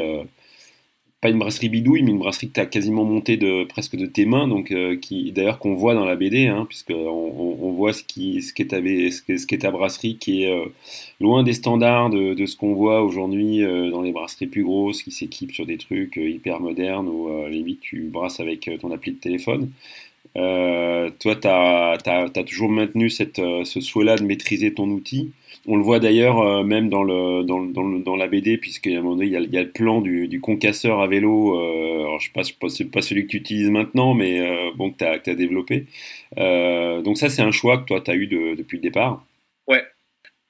une 1.31 1.39
brasserie 1.39 1.69
bidouille, 1.69 2.03
mais 2.03 2.11
une 2.11 2.19
brasserie 2.19 2.49
que 2.49 2.55
tu 2.55 2.61
as 2.61 2.67
quasiment 2.67 3.05
montée 3.05 3.37
de, 3.37 3.65
presque 3.65 3.97
de 3.97 4.07
tes 4.07 4.25
mains, 4.25 4.49
donc 4.49 4.71
euh, 4.71 4.97
qui 4.97 5.33
d'ailleurs 5.33 5.59
qu'on 5.59 5.75
voit 5.75 5.95
dans 5.95 6.05
la 6.05 6.17
BD, 6.17 6.47
hein, 6.47 6.67
puisque 6.69 6.91
on, 6.91 7.73
voit 7.73 7.93
ce 7.93 8.03
qui 8.03 8.43
ce 8.43 8.55
qu'est 8.55 9.59
ta, 9.59 9.71
brasserie 9.71 10.17
qui 10.17 10.45
est 10.45 10.51
euh, 10.51 10.65
loin 11.21 11.43
des 11.43 11.53
standards 11.53 12.11
de, 12.11 12.47
ce 12.47 12.57
qu'on 12.57 12.75
voit 12.75 13.03
aujourd'hui 13.03 13.63
euh, 13.63 13.91
dans 13.91 14.03
les 14.03 14.13
brasseries 14.13 14.47
plus 14.47 14.65
grosses 14.65 15.03
qui 15.03 15.11
s'équipent 15.11 15.53
sur 15.53 15.67
des 15.67 15.77
trucs 15.77 16.17
hyper 16.17 16.61
modernes 16.61 17.09
ou 17.09 17.29
limite 17.49 17.81
tu 17.81 18.05
brasses 18.05 18.41
avec 18.41 18.71
ton 18.81 18.91
appli 18.93 19.13
de 19.13 19.19
téléphone. 19.19 19.71
toi, 20.35 21.37
tu 21.37 21.49
as, 21.49 22.45
toujours 22.47 22.71
maintenu 22.71 23.11
ce 23.11 23.81
souhait-là 23.81 24.17
de 24.17 24.25
maîtriser 24.25 24.73
ton 24.73 24.89
outil. 24.91 25.33
On 25.69 25.77
le 25.77 25.83
voit 25.83 25.99
d'ailleurs 25.99 26.39
euh, 26.41 26.63
même 26.63 26.89
dans, 26.89 27.03
le, 27.03 27.43
dans, 27.43 28.17
la 28.17 28.27
BD, 28.29 28.57
puisqu'à 28.57 28.91
un 28.91 29.03
moment 29.03 29.17
donné, 29.17 29.27
il 29.27 29.33
y 29.33 29.59
a, 29.59 29.63
le 29.63 29.71
plan 29.71 30.01
du, 30.01 30.41
concasseur 30.41 31.01
à 31.01 31.09
vélo. 31.09 31.59
Euh, 31.59 32.01
alors, 32.01 32.21
je 32.21 32.31
ne 32.37 32.43
sais 32.45 32.55
pas, 32.55 32.69
pas 32.93 33.03
celui 33.03 33.27
que 33.27 33.33
tu 33.33 33.37
utilises 33.39 33.71
maintenant, 33.71 34.15
mais 34.15 34.41
euh, 34.41 34.71
bon, 34.77 34.93
que 34.93 34.99
tu 34.99 35.31
as, 35.31 35.35
développé. 35.35 35.87
donc, 36.37 37.19
ça, 37.19 37.29
c'est 37.29 37.43
un 37.43 37.51
choix 37.51 37.79
que 37.79 37.85
toi, 37.85 38.01
tu 38.01 38.11
as 38.13 38.15
eu 38.15 38.29
de, 38.29 38.55
depuis 38.55 38.77
le 38.77 38.83
départ. 38.83 39.25
Ouais. 39.67 39.85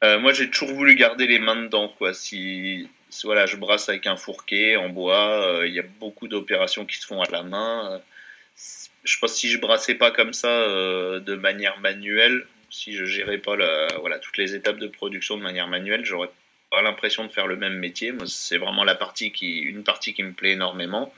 moi, 0.03 0.33
j'ai 0.33 0.51
toujours 0.51 0.75
voulu 0.75 0.95
garder 0.97 1.27
les 1.27 1.39
mains 1.39 1.63
dedans. 1.63 1.89
Quoi. 1.97 2.13
Si, 2.13 2.87
voilà, 3.25 3.47
je 3.47 3.57
brasse 3.57 3.89
avec 3.89 4.07
un 4.07 4.17
fourquet 4.17 4.77
en 4.77 4.91
bois, 4.91 5.63
il 5.67 5.73
y 5.73 5.81
a 5.81 5.85
beaucoup 5.99 6.29
d'opérations 6.29 6.85
qui 6.85 6.99
se 6.99 7.07
font 7.07 7.23
à 7.23 7.31
la 7.31 7.43
main. 7.43 8.03
je 9.05 9.19
pense 9.19 9.33
que 9.33 9.39
si 9.39 9.49
je 9.49 9.59
brassais 9.59 9.95
pas 9.95 10.11
comme 10.11 10.35
ça 10.35 10.49
de 10.59 11.35
manière 11.37 11.81
manuelle, 11.81 12.45
si 12.71 12.95
je 12.95 13.05
gérais 13.05 13.39
pas 13.39 13.57
la, 13.57 13.89
voilà, 13.99 14.19
toutes 14.19 14.37
les 14.37 14.55
étapes 14.55 14.79
de 14.79 14.89
production 14.89 15.37
de 15.37 15.43
manière 15.43 15.69
manuelle, 15.69 16.05
j'aurais 16.05 16.31
pas 16.71 16.83
l'impression 16.83 17.25
de 17.25 17.31
faire 17.31 17.47
le 17.47 17.57
même 17.57 17.79
métier. 17.79 18.13
C'est 18.27 18.59
vraiment 18.59 18.85
la 18.85 18.95
partie 18.95 19.33
qui, 19.33 19.59
une 19.59 19.85
partie 19.85 20.15
qui 20.15 20.23
me 20.23 20.33
plaît 20.33 20.53
énormément. 20.53 21.13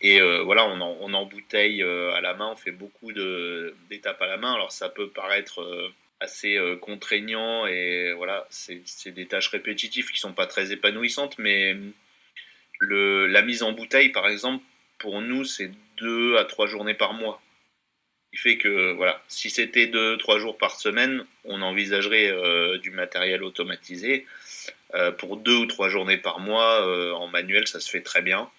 Et 0.00 0.20
euh, 0.20 0.42
voilà, 0.42 0.66
on, 0.66 0.80
en, 0.80 0.96
on 1.00 1.12
embouteille 1.14 1.82
euh, 1.82 2.12
à 2.14 2.20
la 2.20 2.34
main, 2.34 2.50
on 2.52 2.56
fait 2.56 2.72
beaucoup 2.72 3.12
d'étapes 3.12 4.22
à 4.22 4.26
la 4.26 4.36
main. 4.36 4.54
Alors 4.54 4.72
ça 4.72 4.88
peut 4.88 5.08
paraître 5.08 5.60
euh, 5.62 5.92
assez 6.20 6.56
contraignant 6.80 7.66
et 7.66 8.12
voilà, 8.12 8.46
c'est 8.48 9.10
des 9.10 9.26
tâches 9.26 9.48
répétitives 9.48 10.10
qui 10.12 10.20
sont 10.20 10.32
pas 10.32 10.46
très 10.46 10.70
épanouissantes, 10.70 11.36
mais 11.38 11.76
le, 12.78 13.26
la 13.26 13.42
mise 13.42 13.64
en 13.64 13.72
bouteille, 13.72 14.10
par 14.10 14.28
exemple, 14.28 14.62
pour 14.98 15.20
nous, 15.20 15.44
c'est 15.44 15.72
deux 15.96 16.36
à 16.36 16.44
trois 16.44 16.68
journées 16.68 16.94
par 16.94 17.12
mois. 17.12 17.41
Il 18.32 18.38
fait 18.38 18.56
que 18.56 18.92
voilà, 18.92 19.22
si 19.28 19.50
c'était 19.50 19.86
deux 19.86 20.16
trois 20.16 20.38
jours 20.38 20.56
par 20.56 20.76
semaine, 20.76 21.24
on 21.44 21.60
envisagerait 21.60 22.32
du 22.78 22.90
matériel 22.90 23.42
automatisé. 23.42 24.26
pour 25.18 25.36
deux 25.36 25.56
ou 25.56 25.66
trois 25.66 25.90
journées 25.90 26.16
par 26.16 26.40
mois, 26.40 27.14
en 27.14 27.26
manuel, 27.28 27.68
ça 27.68 27.78
se 27.78 27.90
fait 27.90 28.00
très 28.00 28.22
bien. 28.22 28.50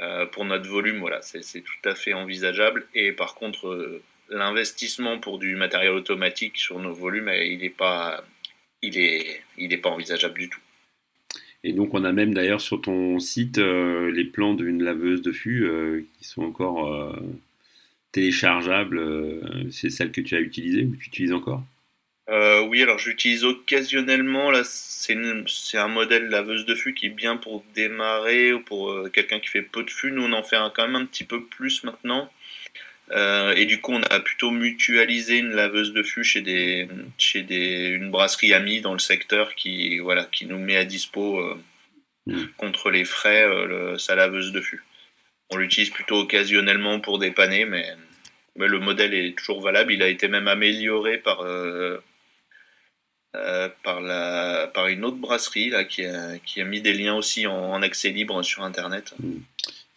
Euh, 0.00 0.26
pour 0.26 0.44
notre 0.44 0.68
volume, 0.68 0.98
voilà, 0.98 1.20
c'est 1.22 1.60
tout 1.60 1.88
à 1.88 1.94
fait 1.94 2.14
envisageable. 2.14 2.86
Et 2.94 3.12
par 3.12 3.34
contre, 3.34 3.68
euh, 3.68 4.02
l'investissement 4.30 5.18
pour 5.18 5.38
du 5.38 5.54
matériel 5.56 5.92
automatique 5.92 6.56
sur 6.56 6.78
nos 6.78 6.94
volumes, 6.94 7.28
euh, 7.28 7.44
il 7.44 7.60
n'est 7.60 7.70
pas, 7.70 8.24
il 8.80 8.98
est, 8.98 9.42
il 9.58 9.80
pas 9.80 9.90
envisageable 9.90 10.38
du 10.38 10.48
tout. 10.48 10.60
Et 11.64 11.72
donc, 11.72 11.94
on 11.94 12.04
a 12.04 12.12
même 12.12 12.34
d'ailleurs 12.34 12.60
sur 12.60 12.80
ton 12.80 13.20
site 13.20 13.58
les 13.58 14.24
plans 14.24 14.54
d'une 14.54 14.82
laveuse 14.82 15.22
de 15.22 15.30
fût 15.30 16.08
qui 16.18 16.24
sont 16.24 16.42
encore 16.42 17.16
téléchargeables. 18.12 19.70
c'est 19.70 19.90
celle 19.90 20.12
que 20.12 20.20
tu 20.20 20.36
as 20.36 20.40
utilisée 20.40 20.84
ou 20.84 20.92
que 20.92 20.96
tu 20.96 21.08
utilises 21.08 21.32
encore? 21.32 21.62
Euh, 22.28 22.60
oui, 22.62 22.82
alors 22.82 22.98
j'utilise 22.98 23.44
occasionnellement, 23.44 24.50
là 24.50 24.62
c'est 24.64 25.78
un 25.78 25.88
modèle 25.88 26.28
laveuse 26.28 26.64
de 26.66 26.74
fût 26.74 26.94
qui 26.94 27.06
est 27.06 27.10
bien 27.10 27.36
pour 27.36 27.64
démarrer 27.74 28.52
ou 28.52 28.60
pour 28.60 28.90
euh, 28.90 29.10
quelqu'un 29.12 29.40
qui 29.40 29.48
fait 29.48 29.62
peu 29.62 29.82
de 29.82 29.90
fût. 29.90 30.12
Nous 30.12 30.22
on 30.22 30.32
en 30.32 30.42
fait 30.42 30.56
quand 30.74 30.86
même 30.86 30.96
un 30.96 31.04
petit 31.04 31.24
peu 31.24 31.44
plus 31.44 31.82
maintenant. 31.82 32.30
Euh, 33.10 33.52
et 33.54 33.66
du 33.66 33.80
coup 33.80 33.92
on 33.92 34.02
a 34.02 34.20
plutôt 34.20 34.52
mutualisé 34.52 35.38
une 35.38 35.50
laveuse 35.50 35.92
de 35.92 36.02
fût 36.02 36.22
chez, 36.22 36.40
des, 36.40 36.88
chez 37.18 37.42
des, 37.42 37.88
une 37.88 38.10
brasserie 38.10 38.54
amie 38.54 38.80
dans 38.80 38.92
le 38.92 39.00
secteur 39.00 39.54
qui, 39.56 39.98
voilà, 39.98 40.24
qui 40.24 40.46
nous 40.46 40.58
met 40.58 40.76
à 40.76 40.84
dispo 40.84 41.42
mmh. 42.26 42.44
contre 42.56 42.90
les 42.90 43.04
frais 43.04 43.46
sa 43.98 44.14
laveuse 44.14 44.52
de 44.52 44.60
fût. 44.60 44.84
On 45.52 45.56
l'utilise 45.56 45.90
plutôt 45.90 46.18
occasionnellement 46.20 47.00
pour 47.00 47.18
dépanner, 47.18 47.64
mais, 47.66 47.86
mais, 48.56 48.68
le 48.68 48.78
modèle 48.80 49.14
est 49.14 49.36
toujours 49.36 49.60
valable. 49.60 49.92
Il 49.92 50.02
a 50.02 50.08
été 50.08 50.28
même 50.28 50.48
amélioré 50.48 51.18
par 51.18 51.42
euh, 51.42 51.98
par 53.82 54.86
une 54.88 55.04
autre 55.04 55.16
brasserie 55.16 55.72
qui, 55.88 56.04
a, 56.04 56.38
qui 56.38 56.60
a 56.60 56.64
mis 56.64 56.80
des 56.80 56.92
liens 56.92 57.14
aussi 57.14 57.46
en, 57.46 57.80
accès 57.82 58.10
libre 58.10 58.42
sur 58.42 58.62
Internet. 58.62 59.14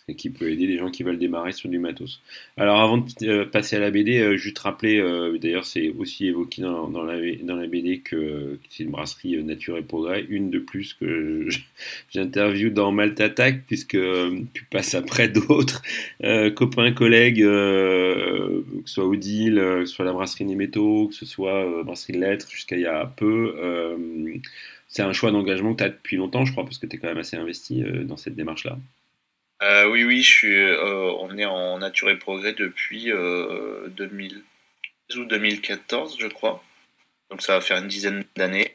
Hmm 0.08 0.14
qui 0.14 0.30
peut 0.30 0.52
aider 0.52 0.68
les 0.68 0.78
gens 0.78 0.92
qui 0.92 1.02
veulent 1.02 1.18
démarrer 1.18 1.52
sur 1.52 1.68
du 1.68 1.80
matos. 1.80 2.22
Alors 2.58 2.80
avant 2.80 2.98
de 3.00 3.06
euh, 3.24 3.46
passer 3.46 3.76
à 3.76 3.80
la 3.80 3.90
BD, 3.90 4.20
euh, 4.20 4.38
juste 4.38 4.60
rappeler, 4.60 5.00
euh, 5.00 5.38
d'ailleurs 5.40 5.66
c'est 5.66 5.90
aussi 5.90 6.28
évoqué 6.28 6.62
dans, 6.62 7.04
la, 7.04 7.68
BD 7.68 8.00
que, 8.02 8.60
c'est 8.70 8.84
une 8.84 8.92
brasserie 8.92 9.44
Nature 9.44 9.78
et 9.78 9.82
Progrès, 9.82 10.24
une 10.30 10.52
de 10.52 10.60
plus 10.60 10.94
que 10.94 11.48
j'interviewe 12.14 12.70
dans 12.70 12.92
Malte 12.92 13.20
Attack, 13.20 13.64
puisque 13.66 13.98
tu 14.54 14.66
passes 14.66 14.94
après 14.94 15.28
d'autres 15.30 15.82
copains, 16.54 16.92
collègues, 16.92 17.40
que 17.40 18.64
ce 18.86 18.94
soit 18.94 19.08
Odile, 19.08 19.56
que 19.56 19.86
ce 19.86 19.94
soit 19.94 20.06
la 20.06 20.14
brasserie 20.14 20.46
Nimeto, 20.46 21.08
que 21.08 21.16
ce 21.16 21.26
soit 21.26 21.84
brasserie 21.84 22.14
Lettres 22.20 22.50
jusqu'à 22.52 22.76
il 22.76 22.84
y 22.84 22.86
a 22.86 23.06
peu. 23.08 23.56
c'est 24.88 25.02
un 25.02 25.14
choix 25.14 25.32
d'engagement 25.32 25.74
que 25.74 25.80
tu 25.80 25.84
as 25.84 25.90
depuis 25.90 26.18
longtemps, 26.18 26.46
je 26.46 26.52
crois, 26.52 26.64
parce 26.64 26.78
que 26.78 26.86
tu 26.86 26.96
es 26.96 27.00
quand 27.00 27.08
même 27.08 27.18
assez 27.18 27.38
investi 27.38 27.84
dans 28.06 28.18
cette 28.18 28.36
démarche-là. 28.36 28.78
Euh, 29.64 29.88
oui, 29.88 30.04
oui, 30.04 30.22
je 30.22 30.30
suis, 30.30 30.58
euh, 30.58 31.12
on 31.20 31.38
est 31.38 31.46
en 31.46 31.80
Nature 31.80 32.10
et 32.10 32.18
Progrès 32.18 32.54
depuis 32.54 33.06
2000 33.06 33.16
euh, 33.16 35.20
ou 35.20 35.26
2014, 35.26 36.18
je 36.20 36.28
crois. 36.28 36.64
Donc 37.30 37.42
ça 37.42 37.54
va 37.54 37.62
faire 37.62 37.78
une 37.78 37.88
dizaine 37.88 38.26
d'années. 38.36 38.74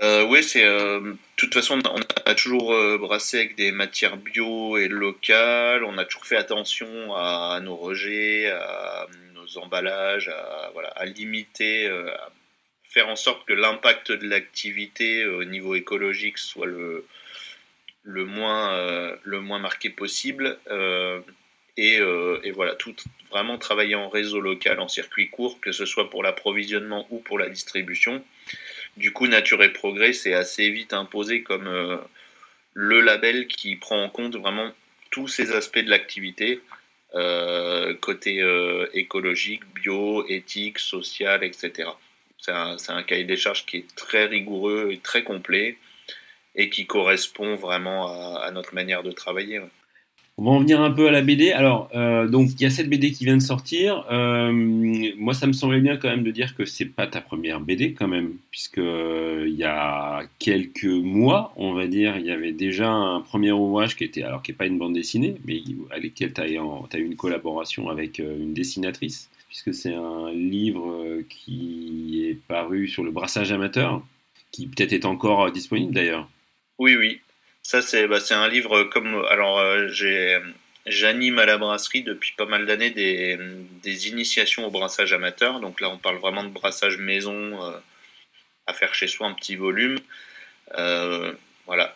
oui, 0.00 0.42
c'est. 0.42 0.64
de 0.64 1.16
toute 1.36 1.54
façon, 1.54 1.80
on 1.84 2.00
a 2.26 2.34
toujours 2.34 2.74
brassé 2.98 3.38
avec 3.38 3.56
des 3.56 3.72
matières 3.72 4.16
bio 4.16 4.78
et 4.78 4.88
locales. 4.88 5.84
On 5.84 5.98
a 5.98 6.04
toujours 6.04 6.26
fait 6.26 6.36
attention 6.36 7.14
à, 7.14 7.60
nos 7.62 7.76
rejets, 7.76 8.50
à 8.50 9.06
nos 9.34 9.58
emballages, 9.58 10.28
à, 10.28 11.04
limiter, 11.04 11.88
à 11.88 12.30
faire 12.84 13.08
en 13.08 13.16
sorte 13.16 13.46
que 13.46 13.52
l'impact 13.52 14.12
de 14.12 14.26
l'activité 14.26 15.26
au 15.26 15.44
niveau 15.44 15.74
écologique 15.74 16.38
soit 16.38 16.66
le, 16.66 17.06
le 18.02 18.24
moins, 18.24 18.72
euh, 18.74 19.16
le 19.22 19.40
moins 19.40 19.58
marqué 19.58 19.90
possible. 19.90 20.58
Euh, 20.70 21.20
et, 21.76 21.98
euh, 22.00 22.38
et, 22.44 22.50
voilà, 22.50 22.74
tout 22.74 22.94
vraiment 23.30 23.56
travailler 23.56 23.94
en 23.94 24.08
réseau 24.08 24.40
local, 24.40 24.78
en 24.80 24.88
circuit 24.88 25.30
court, 25.30 25.60
que 25.60 25.72
ce 25.72 25.86
soit 25.86 26.10
pour 26.10 26.22
l'approvisionnement 26.22 27.06
ou 27.10 27.18
pour 27.18 27.38
la 27.38 27.48
distribution. 27.48 28.22
Du 28.98 29.12
coup, 29.12 29.26
Nature 29.26 29.62
et 29.62 29.72
Progrès 29.72 30.12
s'est 30.12 30.34
assez 30.34 30.68
vite 30.70 30.92
imposé 30.92 31.42
comme 31.42 32.00
le 32.74 33.00
label 33.00 33.46
qui 33.46 33.76
prend 33.76 34.02
en 34.02 34.10
compte 34.10 34.36
vraiment 34.36 34.70
tous 35.10 35.28
ces 35.28 35.52
aspects 35.52 35.78
de 35.78 35.90
l'activité, 35.90 36.60
euh, 37.14 37.94
côté 37.94 38.40
euh, 38.40 38.86
écologique, 38.94 39.62
bio, 39.74 40.26
éthique, 40.28 40.78
social, 40.78 41.44
etc. 41.44 41.90
C'est 42.38 42.52
un, 42.52 42.76
un, 42.88 43.02
cahier 43.02 43.24
des 43.24 43.36
charges 43.36 43.66
qui 43.66 43.78
est 43.78 43.94
très 43.94 44.24
rigoureux 44.24 44.88
et 44.90 44.98
très 44.98 45.22
complet 45.22 45.76
et 46.54 46.70
qui 46.70 46.86
correspond 46.86 47.56
vraiment 47.56 48.36
à, 48.36 48.50
notre 48.50 48.74
manière 48.74 49.02
de 49.02 49.10
travailler. 49.10 49.60
On 50.38 50.44
va 50.44 50.50
en 50.50 50.60
venir 50.60 50.80
un 50.80 50.90
peu 50.90 51.08
à 51.08 51.10
la 51.10 51.20
BD. 51.20 51.52
Alors, 51.52 51.90
euh, 51.94 52.26
donc, 52.26 52.50
il 52.52 52.62
y 52.62 52.64
a 52.64 52.70
cette 52.70 52.88
BD 52.88 53.12
qui 53.12 53.26
vient 53.26 53.36
de 53.36 53.42
sortir. 53.42 54.06
Euh, 54.10 54.50
moi, 55.16 55.34
ça 55.34 55.46
me 55.46 55.52
semblait 55.52 55.80
bien 55.80 55.98
quand 55.98 56.08
même 56.08 56.22
de 56.22 56.30
dire 56.30 56.56
que 56.56 56.64
c'est 56.64 56.86
pas 56.86 57.06
ta 57.06 57.20
première 57.20 57.60
BD 57.60 57.92
quand 57.92 58.08
même, 58.08 58.36
puisque 58.50 58.78
euh, 58.78 59.44
il 59.46 59.54
y 59.54 59.64
a 59.64 60.22
quelques 60.38 60.84
mois, 60.84 61.52
on 61.56 61.74
va 61.74 61.86
dire, 61.86 62.16
il 62.16 62.24
y 62.24 62.30
avait 62.30 62.52
déjà 62.52 62.90
un 62.90 63.20
premier 63.20 63.52
ouvrage 63.52 63.94
qui 63.94 64.04
était, 64.04 64.22
alors 64.22 64.42
qui 64.42 64.52
n'est 64.52 64.56
pas 64.56 64.66
une 64.66 64.78
bande 64.78 64.94
dessinée, 64.94 65.36
mais 65.44 65.62
avec 65.90 66.12
lequel 66.18 66.32
tu 66.32 66.40
as, 66.40 66.44
as, 66.44 66.98
eu 66.98 67.04
une 67.04 67.16
collaboration 67.16 67.90
avec 67.90 68.18
une 68.18 68.54
dessinatrice, 68.54 69.28
puisque 69.48 69.74
c'est 69.74 69.94
un 69.94 70.32
livre 70.32 71.20
qui 71.28 72.26
est 72.26 72.38
paru 72.48 72.88
sur 72.88 73.04
le 73.04 73.10
brassage 73.10 73.52
amateur, 73.52 74.02
qui 74.50 74.66
peut-être 74.66 74.94
est 74.94 75.04
encore 75.04 75.52
disponible 75.52 75.92
d'ailleurs. 75.92 76.26
Oui, 76.82 76.96
oui. 76.96 77.20
Ça, 77.62 77.80
c'est 77.80 78.08
bah, 78.08 78.18
un 78.30 78.48
livre 78.48 78.82
comme. 78.82 79.24
Alors, 79.30 79.60
euh, 79.60 79.88
j'anime 80.84 81.38
à 81.38 81.46
la 81.46 81.56
brasserie 81.56 82.02
depuis 82.02 82.32
pas 82.36 82.44
mal 82.44 82.66
d'années 82.66 82.90
des, 82.90 84.08
initiations 84.08 84.66
au 84.66 84.70
brassage 84.72 85.12
amateur. 85.12 85.60
Donc 85.60 85.80
là, 85.80 85.90
on 85.90 85.98
parle 85.98 86.16
vraiment 86.16 86.42
de 86.42 86.48
brassage 86.48 86.98
maison 86.98 87.62
euh, 87.62 87.70
à 88.66 88.72
faire 88.72 88.94
chez 88.96 89.06
soi 89.06 89.28
en 89.28 89.34
petit 89.34 89.54
volume. 89.54 90.00
Euh, 90.76 91.32
voilà, 91.66 91.94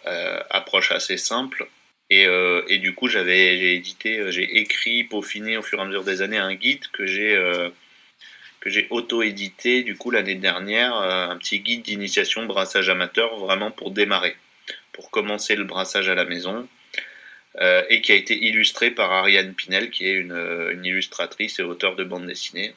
approche 0.50 0.92
assez 0.92 1.16
simple. 1.16 1.68
Et, 2.08 2.78
du 2.78 2.94
coup, 2.94 3.08
j'avais 3.08 3.74
édité, 3.74 4.30
j'ai 4.30 4.58
écrit, 4.58 5.02
peaufiné 5.02 5.56
au 5.56 5.62
fur 5.62 5.80
et 5.80 5.82
à 5.82 5.86
mesure 5.86 6.04
des 6.04 6.22
années 6.22 6.38
un 6.38 6.54
guide 6.54 6.86
que 6.92 7.06
j'ai 7.06 7.34
que 8.60 8.70
j'ai 8.70 8.86
auto-édité 8.90 9.82
du 9.82 9.96
coup 9.96 10.10
l'année 10.12 10.36
dernière, 10.36 10.94
un 10.94 11.36
petit 11.38 11.58
guide 11.60 11.82
d'initiation 11.82 12.46
brassage 12.46 12.88
amateur 12.88 13.36
vraiment 13.36 13.72
pour 13.72 13.90
démarrer 13.90 14.36
pour 14.96 15.10
commencer 15.10 15.54
le 15.54 15.64
brassage 15.64 16.08
à 16.08 16.14
la 16.14 16.24
maison, 16.24 16.66
euh, 17.60 17.82
et 17.88 18.00
qui 18.00 18.12
a 18.12 18.14
été 18.14 18.34
illustré 18.34 18.90
par 18.90 19.12
Ariane 19.12 19.54
Pinel, 19.54 19.90
qui 19.90 20.06
est 20.06 20.14
une, 20.14 20.32
euh, 20.32 20.74
illustratrice 20.82 21.58
et 21.58 21.62
auteure 21.62 21.94
de 21.94 22.02
bande 22.02 22.26
dessinée. 22.26 22.74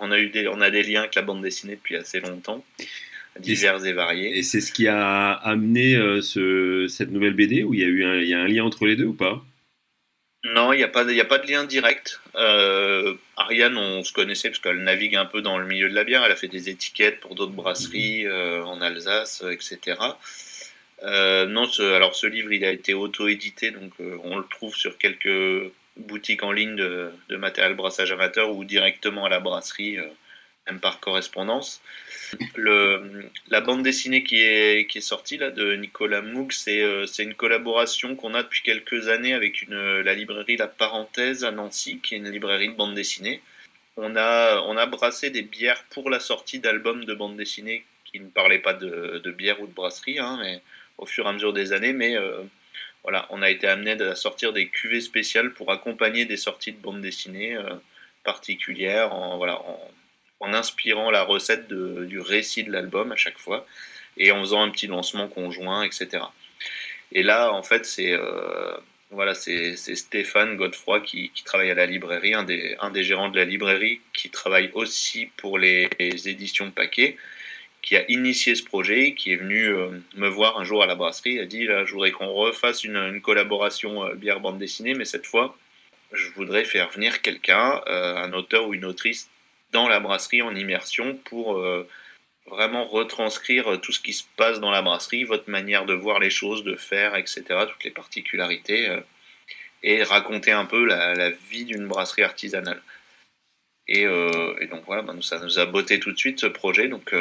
On 0.00 0.10
a, 0.10 0.18
eu 0.18 0.28
des, 0.28 0.46
on 0.46 0.60
a 0.60 0.70
des 0.70 0.82
liens 0.82 1.00
avec 1.00 1.14
la 1.14 1.22
bande 1.22 1.42
dessinée 1.42 1.76
depuis 1.76 1.96
assez 1.96 2.20
longtemps, 2.20 2.64
divers 3.38 3.84
et, 3.86 3.92
variés. 3.92 4.36
Et 4.36 4.42
c'est 4.42 4.60
ce 4.60 4.72
qui 4.72 4.88
a 4.88 5.32
amené 5.32 5.94
euh, 5.94 6.20
ce, 6.20 6.86
cette 6.88 7.10
nouvelle 7.10 7.32
BD, 7.32 7.62
où 7.62 7.72
il 7.72 7.80
y, 7.80 7.84
a 7.84 7.86
eu 7.86 8.04
un, 8.04 8.16
il 8.16 8.28
y 8.28 8.34
a 8.34 8.40
un 8.40 8.46
lien 8.46 8.64
entre 8.64 8.84
les 8.84 8.94
deux 8.94 9.06
ou 9.06 9.14
pas? 9.14 9.42
Non, 10.44 10.72
il 10.72 10.76
n'y 10.76 10.82
a, 10.82 10.88
pas 10.88 11.04
de, 11.04 11.18
a 11.18 11.24
pas 11.24 11.38
de 11.38 11.46
lien 11.46 11.64
direct. 11.64 12.20
Ariane, 12.34 13.76
on 13.78 14.04
se 14.04 14.12
connaissait 14.12 14.50
parce 14.50 14.58
qu'elle 14.58 14.82
navigue 14.82 15.16
un 15.16 15.24
peu 15.24 15.40
dans 15.40 15.56
le 15.56 15.66
milieu 15.66 15.88
de 15.88 15.94
la 15.94 16.04
bière. 16.04 16.24
Elle 16.24 16.32
a 16.32 16.36
fait 16.36 16.48
des 16.48 16.68
étiquettes 16.68 17.20
pour 17.20 17.34
d'autres 17.34 17.52
brasseries 17.52 18.28
en 18.28 18.80
Alsace, 18.80 19.44
etc. 19.50 19.96
Euh, 21.02 21.46
non, 21.46 21.68
alors 21.80 22.14
ce 22.14 22.26
livre, 22.26 22.52
il 22.52 22.64
a 22.64 22.70
été 22.70 22.94
auto-édité, 22.94 23.70
donc 23.70 23.92
euh, 24.00 24.16
on 24.24 24.38
le 24.38 24.44
trouve 24.44 24.74
sur 24.76 24.98
quelques 24.98 25.72
boutiques 25.96 26.42
en 26.42 26.52
ligne 26.52 26.76
de, 26.76 27.36
matériel 27.36 27.74
brassage 27.74 28.12
amateur 28.12 28.54
ou 28.54 28.64
directement 28.64 29.24
à 29.24 29.28
la 29.28 29.40
brasserie, 29.40 29.98
euh, 29.98 30.06
même 30.66 30.80
par 30.80 31.00
correspondance. 31.00 31.82
La 32.56 33.60
bande 33.60 33.82
dessinée 33.82 34.22
qui 34.22 34.36
est, 34.40 35.00
sortie 35.00 35.36
là, 35.36 35.50
de 35.50 35.74
Nicolas 35.74 36.22
Mouk, 36.22 36.52
c'est 36.52 36.82
une 37.18 37.34
collaboration 37.34 38.14
qu'on 38.14 38.34
a 38.34 38.42
depuis 38.42 38.62
quelques 38.62 39.08
années 39.08 39.34
avec 39.34 39.66
la 39.68 40.14
librairie 40.14 40.56
La 40.56 40.68
Parenthèse 40.68 41.44
à 41.44 41.50
Nancy, 41.50 41.98
qui 41.98 42.14
est 42.14 42.18
une 42.18 42.30
librairie 42.30 42.68
de 42.68 42.74
bande 42.74 42.94
dessinée. 42.94 43.42
On 43.96 44.16
a, 44.16 44.86
brassé 44.86 45.30
des 45.30 45.42
bières 45.42 45.84
pour 45.90 46.08
la 46.08 46.20
sortie 46.20 46.60
d'albums 46.60 47.04
de 47.04 47.12
bande 47.12 47.36
dessinée 47.36 47.84
qui 48.04 48.20
ne 48.20 48.28
parlait 48.28 48.58
pas 48.58 48.72
de, 48.72 49.30
bière 49.36 49.60
ou 49.60 49.66
de 49.66 49.72
brasserie, 49.72 50.18
hein, 50.18 50.38
mais 50.40 50.62
au 50.98 51.06
fur 51.06 51.26
et 51.26 51.28
à 51.28 51.32
mesure 51.32 51.52
des 51.52 51.72
années. 51.72 51.92
Mais 51.92 52.16
voilà, 53.02 53.26
on 53.30 53.42
a 53.42 53.50
été 53.50 53.66
amené 53.66 53.92
à 54.02 54.14
sortir 54.14 54.52
des 54.52 54.68
cuvées 54.68 55.00
spéciales 55.00 55.52
pour 55.52 55.70
accompagner 55.72 56.24
des 56.24 56.36
sorties 56.36 56.72
de 56.72 56.78
bande 56.78 57.00
dessinée 57.00 57.56
particulières, 58.24 59.12
en, 59.12 59.36
voilà, 59.36 59.60
en, 60.40 60.52
inspirant 60.52 61.10
la 61.10 61.22
recette 61.22 61.68
du 61.68 62.20
récit 62.20 62.64
de 62.64 62.72
l'album 62.72 63.12
à 63.12 63.16
chaque 63.16 63.38
fois 63.38 63.66
et 64.16 64.32
en 64.32 64.40
faisant 64.40 64.62
un 64.62 64.70
petit 64.70 64.86
lancement 64.86 65.28
conjoint, 65.28 65.82
etc. 65.82 66.24
Et 67.12 67.22
là, 67.22 67.52
en 67.52 67.62
fait, 67.62 67.86
c'est 67.86 68.16
voilà, 69.12 69.34
c'est 69.34 69.76
Stéphane 69.76 70.56
Godefroy 70.56 71.00
qui, 71.00 71.30
travaille 71.44 71.70
à 71.70 71.74
la 71.74 71.84
librairie, 71.84 72.32
un 72.32 72.44
des, 72.44 72.76
un 72.80 72.90
des 72.90 73.04
gérants 73.04 73.28
de 73.28 73.38
la 73.38 73.44
librairie, 73.44 74.00
qui 74.14 74.30
travaille 74.30 74.70
aussi 74.72 75.26
pour 75.36 75.58
les, 75.58 75.88
éditions 76.00 76.66
de 76.66 76.70
paquets, 76.70 77.16
qui 77.82 77.96
a 77.96 78.04
initié 78.08 78.54
ce 78.54 78.62
projet, 78.62 79.14
qui 79.14 79.32
est 79.32 79.36
venu 79.36 79.66
euh, 79.66 79.90
me 80.14 80.28
voir 80.28 80.58
un 80.58 80.64
jour 80.64 80.82
à 80.82 80.86
la 80.86 80.94
brasserie, 80.94 81.40
a 81.40 81.46
dit 81.46 81.64
là, 81.66 81.84
je 81.84 81.92
voudrais 81.92 82.12
qu'on 82.12 82.32
refasse 82.32 82.84
une, 82.84 83.20
collaboration 83.20 84.06
euh, 84.06 84.14
bière 84.14 84.40
bande 84.40 84.58
dessinée, 84.58 84.94
mais 84.94 85.04
cette 85.04 85.26
fois, 85.26 85.56
je 86.12 86.30
voudrais 86.30 86.64
faire 86.64 86.90
venir 86.90 87.22
quelqu'un, 87.22 87.82
euh, 87.88 88.16
un 88.16 88.32
auteur 88.32 88.68
ou 88.68 88.74
une 88.74 88.84
autrice, 88.84 89.28
dans 89.72 89.88
la 89.88 90.00
brasserie 90.00 90.42
en 90.42 90.54
immersion 90.54 91.16
pour 91.24 91.64
vraiment 92.46 92.84
retranscrire 92.84 93.80
tout 93.80 93.90
ce 93.90 94.00
qui 94.00 94.12
se 94.12 94.24
passe 94.36 94.60
dans 94.60 94.70
la 94.70 94.82
brasserie, 94.82 95.24
votre 95.24 95.48
manière 95.48 95.86
de 95.86 95.94
voir 95.94 96.18
les 96.18 96.28
choses, 96.28 96.62
de 96.62 96.76
faire, 96.76 97.16
etc., 97.16 97.42
toutes 97.66 97.82
les 97.82 97.90
particularités, 97.90 98.94
et 99.82 100.02
raconter 100.02 100.52
un 100.52 100.66
peu 100.66 100.84
la, 100.84 101.30
vie 101.30 101.64
d'une 101.64 101.88
brasserie 101.88 102.22
artisanale. 102.22 102.82
Et, 103.88 104.04
donc 104.04 104.84
voilà, 104.84 105.00
bah, 105.00 105.14
ça 105.22 105.38
nous 105.38 105.58
a 105.58 105.64
botté 105.64 105.98
tout 105.98 106.12
de 106.12 106.18
suite 106.18 106.40
ce 106.40 106.46
projet. 106.46 106.88
Donc, 106.88 107.14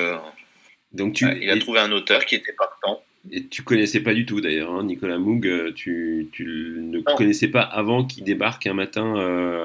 donc 0.94 1.14
tu, 1.14 1.26
il 1.42 1.50
a 1.50 1.58
trouvé 1.58 1.80
un 1.80 1.92
auteur 1.92 2.26
qui 2.26 2.36
était 2.36 2.54
partant. 2.54 3.02
Et 3.32 3.46
tu 3.46 3.62
connaissais 3.62 4.00
pas 4.00 4.16
du 4.16 4.26
tout 4.26 4.42
d'ailleurs, 4.42 4.72
hein, 4.72 4.84
Nicolas 4.84 5.20
Moog, 5.20 5.74
tu, 5.76 6.30
tu 6.32 6.78
ne 6.80 7.02
connaissais 7.02 7.50
pas 7.50 7.62
avant 7.62 8.04
qu'il 8.04 8.24
débarque 8.24 8.66
un 8.66 8.74
matin 8.74 9.16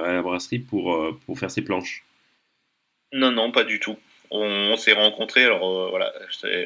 à 0.04 0.12
la 0.12 0.22
brasserie 0.22 0.58
pour, 0.58 1.18
pour 1.24 1.38
faire 1.38 1.50
ses 1.50 1.62
planches 1.62 2.04
Non, 3.14 3.30
non, 3.30 3.50
pas 3.52 3.64
du 3.64 3.80
tout 3.80 3.96
on, 4.30 4.76
s'est 4.76 4.92
rencontrés. 4.92 5.44
Alors 5.44 5.68
euh, 5.68 5.90
voilà, 5.90 6.12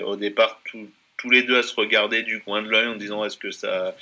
au 0.05 0.17
départ, 0.17 0.61
tous 1.17 1.31
les 1.31 1.43
deux 1.43 1.59
à 1.59 1.62
se 1.62 1.75
regarder 1.75 2.23
du 2.23 2.40
coin 2.40 2.62
de 2.62 2.69
l'œil 2.69 2.88
en 2.88 2.97
disant 2.97 3.25
est-ce 3.25 3.37
que 3.37 3.50
ça. 3.50 3.95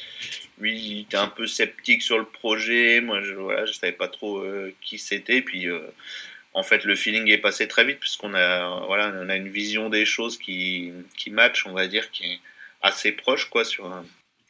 Lui, 0.58 0.76
il 0.76 1.00
était 1.00 1.16
un 1.16 1.28
peu 1.28 1.46
sceptique 1.46 2.02
sur 2.02 2.18
le 2.18 2.24
projet? 2.24 3.00
Moi, 3.00 3.22
je 3.22 3.34
voilà, 3.34 3.66
je 3.66 3.72
savais 3.72 3.92
pas 3.92 4.08
trop 4.08 4.38
euh, 4.38 4.74
qui 4.80 4.98
c'était. 4.98 5.42
Puis. 5.42 5.66
Euh, 6.54 6.58
en 6.58 6.62
fait, 6.62 6.84
le 6.84 6.94
feeling 6.94 7.28
est 7.28 7.38
passé 7.38 7.68
très 7.68 7.84
vite 7.84 8.00
puisqu'on 8.00 8.34
a, 8.34 8.84
voilà, 8.86 9.12
on 9.22 9.28
a 9.28 9.36
une 9.36 9.48
vision 9.48 9.88
des 9.88 10.04
choses 10.04 10.38
qui, 10.38 10.92
qui 11.16 11.30
match, 11.30 11.66
on 11.66 11.72
va 11.72 11.86
dire, 11.86 12.10
qui 12.10 12.24
est 12.24 12.38
assez 12.82 13.12
proche, 13.12 13.48
quoi, 13.48 13.64
sur, 13.64 13.92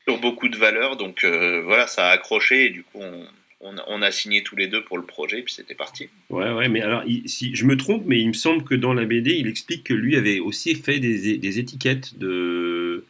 sur 0.05 0.19
beaucoup 0.19 0.49
de 0.49 0.57
valeurs. 0.57 0.97
Donc, 0.97 1.25
voilà, 1.25 1.87
ça 1.87 2.09
a 2.09 2.13
accroché 2.13 2.67
et 2.67 2.71
du 2.71 2.83
coup, 2.83 3.01
on, 3.01 3.27
on 3.61 4.03
a, 4.03 4.11
signé 4.11 4.43
tous 4.43 4.57
les 4.57 4.69
deux 4.69 4.85
pour 4.85 4.99
le 4.99 5.05
projet, 5.05 5.43
puis 5.43 5.53
c'était 5.53 5.75
parti. 5.75 6.09
Ouais, 6.31 6.51
ouais, 6.53 6.69
mais 6.69 6.81
alors, 6.81 7.03
si 7.27 7.55
je 7.55 7.65
me 7.65 7.77
trompe, 7.77 8.05
mais 8.07 8.21
il 8.21 8.29
me 8.29 8.33
semble 8.33 8.65
que 8.65 8.75
dans 8.75 8.95
la 8.95 9.05
BD, 9.05 9.33
il 9.33 9.49
explique 9.49 9.85
que 9.85 9.95
lui 9.95 10.17
avait 10.17 10.39
aussi 10.39 10.75
fait 10.75 11.01
des, 11.01 11.59
étiquettes 11.59 12.19
de, 12.19 13.05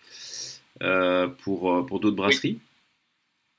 euh, 0.83 1.29
pour, 1.43 1.73
euh, 1.73 1.83
pour 1.83 2.01
d'autres 2.01 2.17
brasseries. 2.17 2.59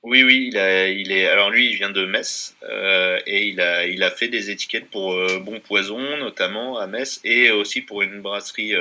Oui, 0.03 0.47
il, 0.47 0.57
a, 0.57 0.87
il 0.87 1.11
est. 1.11 1.27
Alors 1.27 1.49
lui, 1.49 1.69
il 1.69 1.75
vient 1.75 1.89
de 1.89 2.05
Metz 2.05 2.55
euh, 2.63 3.19
et 3.27 3.47
il 3.47 3.59
a, 3.59 3.85
il 3.85 4.01
a 4.01 4.09
fait 4.09 4.29
des 4.29 4.49
étiquettes 4.49 4.89
pour 4.89 5.13
Bon 5.41 5.59
Poison, 5.59 6.17
notamment 6.17 6.77
à 6.77 6.87
Metz, 6.87 7.19
et 7.23 7.51
aussi 7.51 7.81
pour 7.81 8.01
une 8.01 8.21
brasserie 8.21 8.73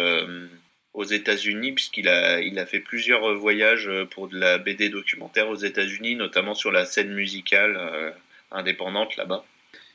aux 0.99 1.05
États-Unis, 1.05 1.73
puisqu'il 1.73 2.09
a, 2.09 2.41
il 2.41 2.59
a 2.59 2.67
fait 2.67 2.81
plusieurs 2.81 3.33
voyages 3.35 3.89
pour 4.11 4.29
de 4.29 4.37
la 4.37 4.59
BD 4.59 4.89
documentaire 4.89 5.49
aux 5.49 5.57
États-Unis, 5.57 6.17
notamment 6.17 6.55
sur 6.55 6.73
la 6.73 6.85
scène 6.85 7.15
musicale 7.15 7.77
euh, 7.79 8.11
indépendante 8.51 9.17
là-bas. 9.17 9.45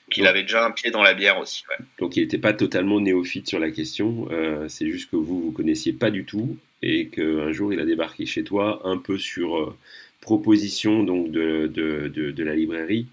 qu'il 0.10 0.28
avait 0.28 0.44
déjà 0.44 0.66
un 0.66 0.72
pied 0.72 0.92
dans 0.92 1.04
la 1.04 1.14
bière 1.14 1.40
aussi. 1.40 1.64
Donc 2.00 2.16
il 2.16 2.22
n'était 2.22 2.38
pas 2.38 2.54
totalement 2.54 3.02
néophyte 3.02 3.48
sur 3.48 3.60
la 3.60 3.72
question, 3.72 4.30
euh, 4.32 4.70
c'est 4.70 4.90
juste 4.90 5.12
que 5.12 5.18
vous, 5.18 5.42
vous 5.42 5.52
connaissiez 5.52 5.92
pas 5.92 6.10
du 6.10 6.24
tout 6.24 6.58
et 6.82 7.08
qu'un 7.08 7.52
jour 7.52 7.74
il 7.74 7.80
a 7.80 7.86
débarqué 7.86 8.26
chez 8.26 8.44
toi 8.46 8.82
un 8.86 8.98
peu 8.98 9.18
sur 9.18 9.58
euh, 9.58 9.78
proposition 10.24 11.04
donc 11.04 11.32
de, 11.32 11.68
de, 11.68 12.08
de 12.08 12.44
la 12.44 12.56
librairie 12.56 13.08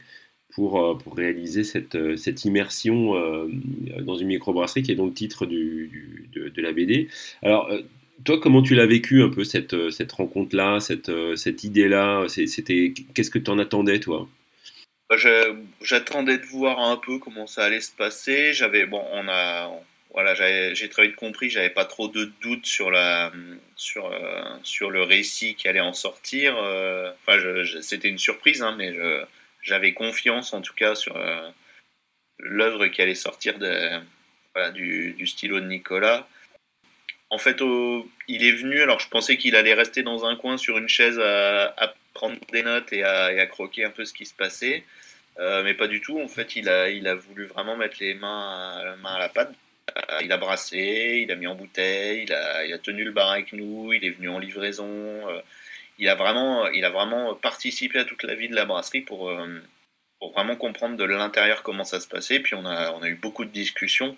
pour, 0.55 0.83
euh, 0.83 0.95
pour 0.95 1.17
réaliser 1.17 1.65
cette, 1.65 1.95
euh, 1.95 2.17
cette 2.17 2.45
immersion 2.45 3.17
euh, 3.17 3.49
dans 4.01 4.17
une 4.17 4.29
microbrasserie 4.29 4.83
qui 4.83 4.93
est 4.93 4.97
donc 4.97 5.11
le 5.11 5.15
titre 5.15 5.47
du, 5.47 6.29
de, 6.33 6.63
la 6.63 6.73
BD. 6.73 7.09
Alors, 7.43 7.71
toi, 8.25 8.39
comment 8.41 8.63
tu 8.63 8.75
l'as 8.75 8.87
vécu 8.87 9.23
un 9.23 9.31
peu 9.31 9.45
cette, 9.45 9.91
cette 9.91 10.13
rencontre-là, 10.13 10.81
cette, 10.81 11.11
cette 11.37 11.65
idée-là? 11.65 12.27
Qu'est-ce 12.29 13.31
que 13.31 13.39
tu 13.39 13.51
en 13.51 13.59
attendais, 13.59 13.99
toi? 13.99 14.29
Bah, 15.09 15.17
J'attendais 15.83 16.39
de 16.39 16.45
voir 16.45 16.79
un 16.81 16.97
peu 16.97 17.19
comment 17.19 17.47
ça 17.47 17.65
allait 17.65 17.81
se 17.81 17.93
passer. 17.93 18.53
J'avais, 18.53 18.85
bon, 18.85 19.03
on 19.13 19.27
a, 19.29 19.71
voilà, 20.13 20.35
j'ai 20.35 20.89
très 20.89 21.07
vite 21.07 21.17
compris, 21.17 21.51
j'avais 21.51 21.71
pas 21.71 21.85
trop 21.85 22.09
de 22.09 22.25
doutes 22.41 22.67
sur 22.67 22.91
la, 22.91 23.33
sur, 23.77 24.13
sur 24.65 24.91
le 24.91 25.03
récit 25.03 25.55
qui 25.55 25.69
allait 25.69 25.81
en 25.81 25.93
sortir. 25.93 26.57
Enfin, 26.57 27.39
c'était 27.81 28.09
une 28.09 28.19
surprise, 28.19 28.63
hein, 28.63 28.75
mais 28.77 28.93
j'avais 29.63 29.93
confiance 29.93 30.53
en 30.53 30.61
tout 30.61 30.75
cas 30.75 30.95
sur 30.95 31.17
euh, 31.17 31.49
l'œuvre 32.39 32.87
qui 32.87 33.03
allait 33.03 33.15
sortir 33.15 33.59
de, 33.59 34.01
du, 34.73 35.27
stylo 35.27 35.61
de 35.61 35.67
Nicolas. 35.67 36.29
En 37.29 37.39
fait, 37.39 37.61
il 38.29 38.45
est 38.45 38.53
venu, 38.53 38.83
alors 38.83 38.99
je 38.99 39.09
pensais 39.09 39.37
qu'il 39.37 39.55
allait 39.55 39.75
rester 39.75 40.03
dans 40.03 40.25
un 40.25 40.35
coin 40.37 40.57
sur 40.57 40.79
une 40.79 40.89
chaise 40.89 41.19
à, 41.21 41.95
prendre 42.13 42.37
des 42.53 42.63
notes 42.63 42.93
et 42.93 43.05
à, 43.05 43.47
croquer 43.47 43.85
un 43.85 43.91
peu 43.91 44.05
ce 44.05 44.13
qui 44.13 44.27
se 44.27 44.35
passait, 44.35 44.85
euh, 45.39 45.63
mais 45.63 45.75
pas 45.75 45.87
du 45.87 46.01
tout. 46.01 46.21
En 46.21 46.29
fait, 46.29 46.57
il 46.57 46.69
a, 46.69 46.91
il 46.91 47.07
a 47.07 47.15
voulu 47.15 47.47
vraiment 47.47 47.77
mettre 47.77 47.99
les 48.01 48.15
mains, 48.15 48.81
à, 48.81 48.97
main 48.97 49.15
à 49.15 49.19
la 49.19 49.29
pâte. 49.29 49.55
Euh, 49.97 50.19
il 50.23 50.33
a 50.33 50.37
brassé, 50.37 51.23
il 51.23 51.33
a 51.33 51.37
mis 51.37 51.47
en 51.47 51.55
bouteille, 51.55 52.25
il 52.25 52.33
a, 52.33 52.79
tenu 52.79 53.05
le 53.05 53.13
bar 53.13 53.31
avec 53.31 53.53
nous, 53.53 53.93
il 53.93 54.05
est 54.05 54.11
venu 54.11 54.29
en 54.29 54.39
livraison 54.39 55.27
il 56.01 56.09
a 56.09 56.15
vraiment, 56.15 56.67
il 56.69 56.85
a 56.85 56.91
vraiment 56.91 57.35
participé 57.35 57.99
à 57.99 58.05
toute 58.05 58.23
la 58.25 58.35
vie 58.35 58.49
de 58.49 58.55
la 58.55 58.65
brasserie 58.65 59.03
pour, 59.03 59.29
euh, 59.29 59.63
pour 60.19 60.33
vraiment 60.33 60.57
comprendre 60.57 60.97
de 60.97 61.05
l'intérieur 61.05 61.63
comment 61.63 61.85
ça 61.85 62.01
se 62.01 62.09
passait. 62.09 62.41
Puis 62.41 62.55
on 62.55 62.65
a, 62.65 62.93
on 62.93 63.03
a 63.03 63.09
eu 63.09 63.15
beaucoup 63.15 63.45
de 63.45 63.51
discussions. 63.51 64.17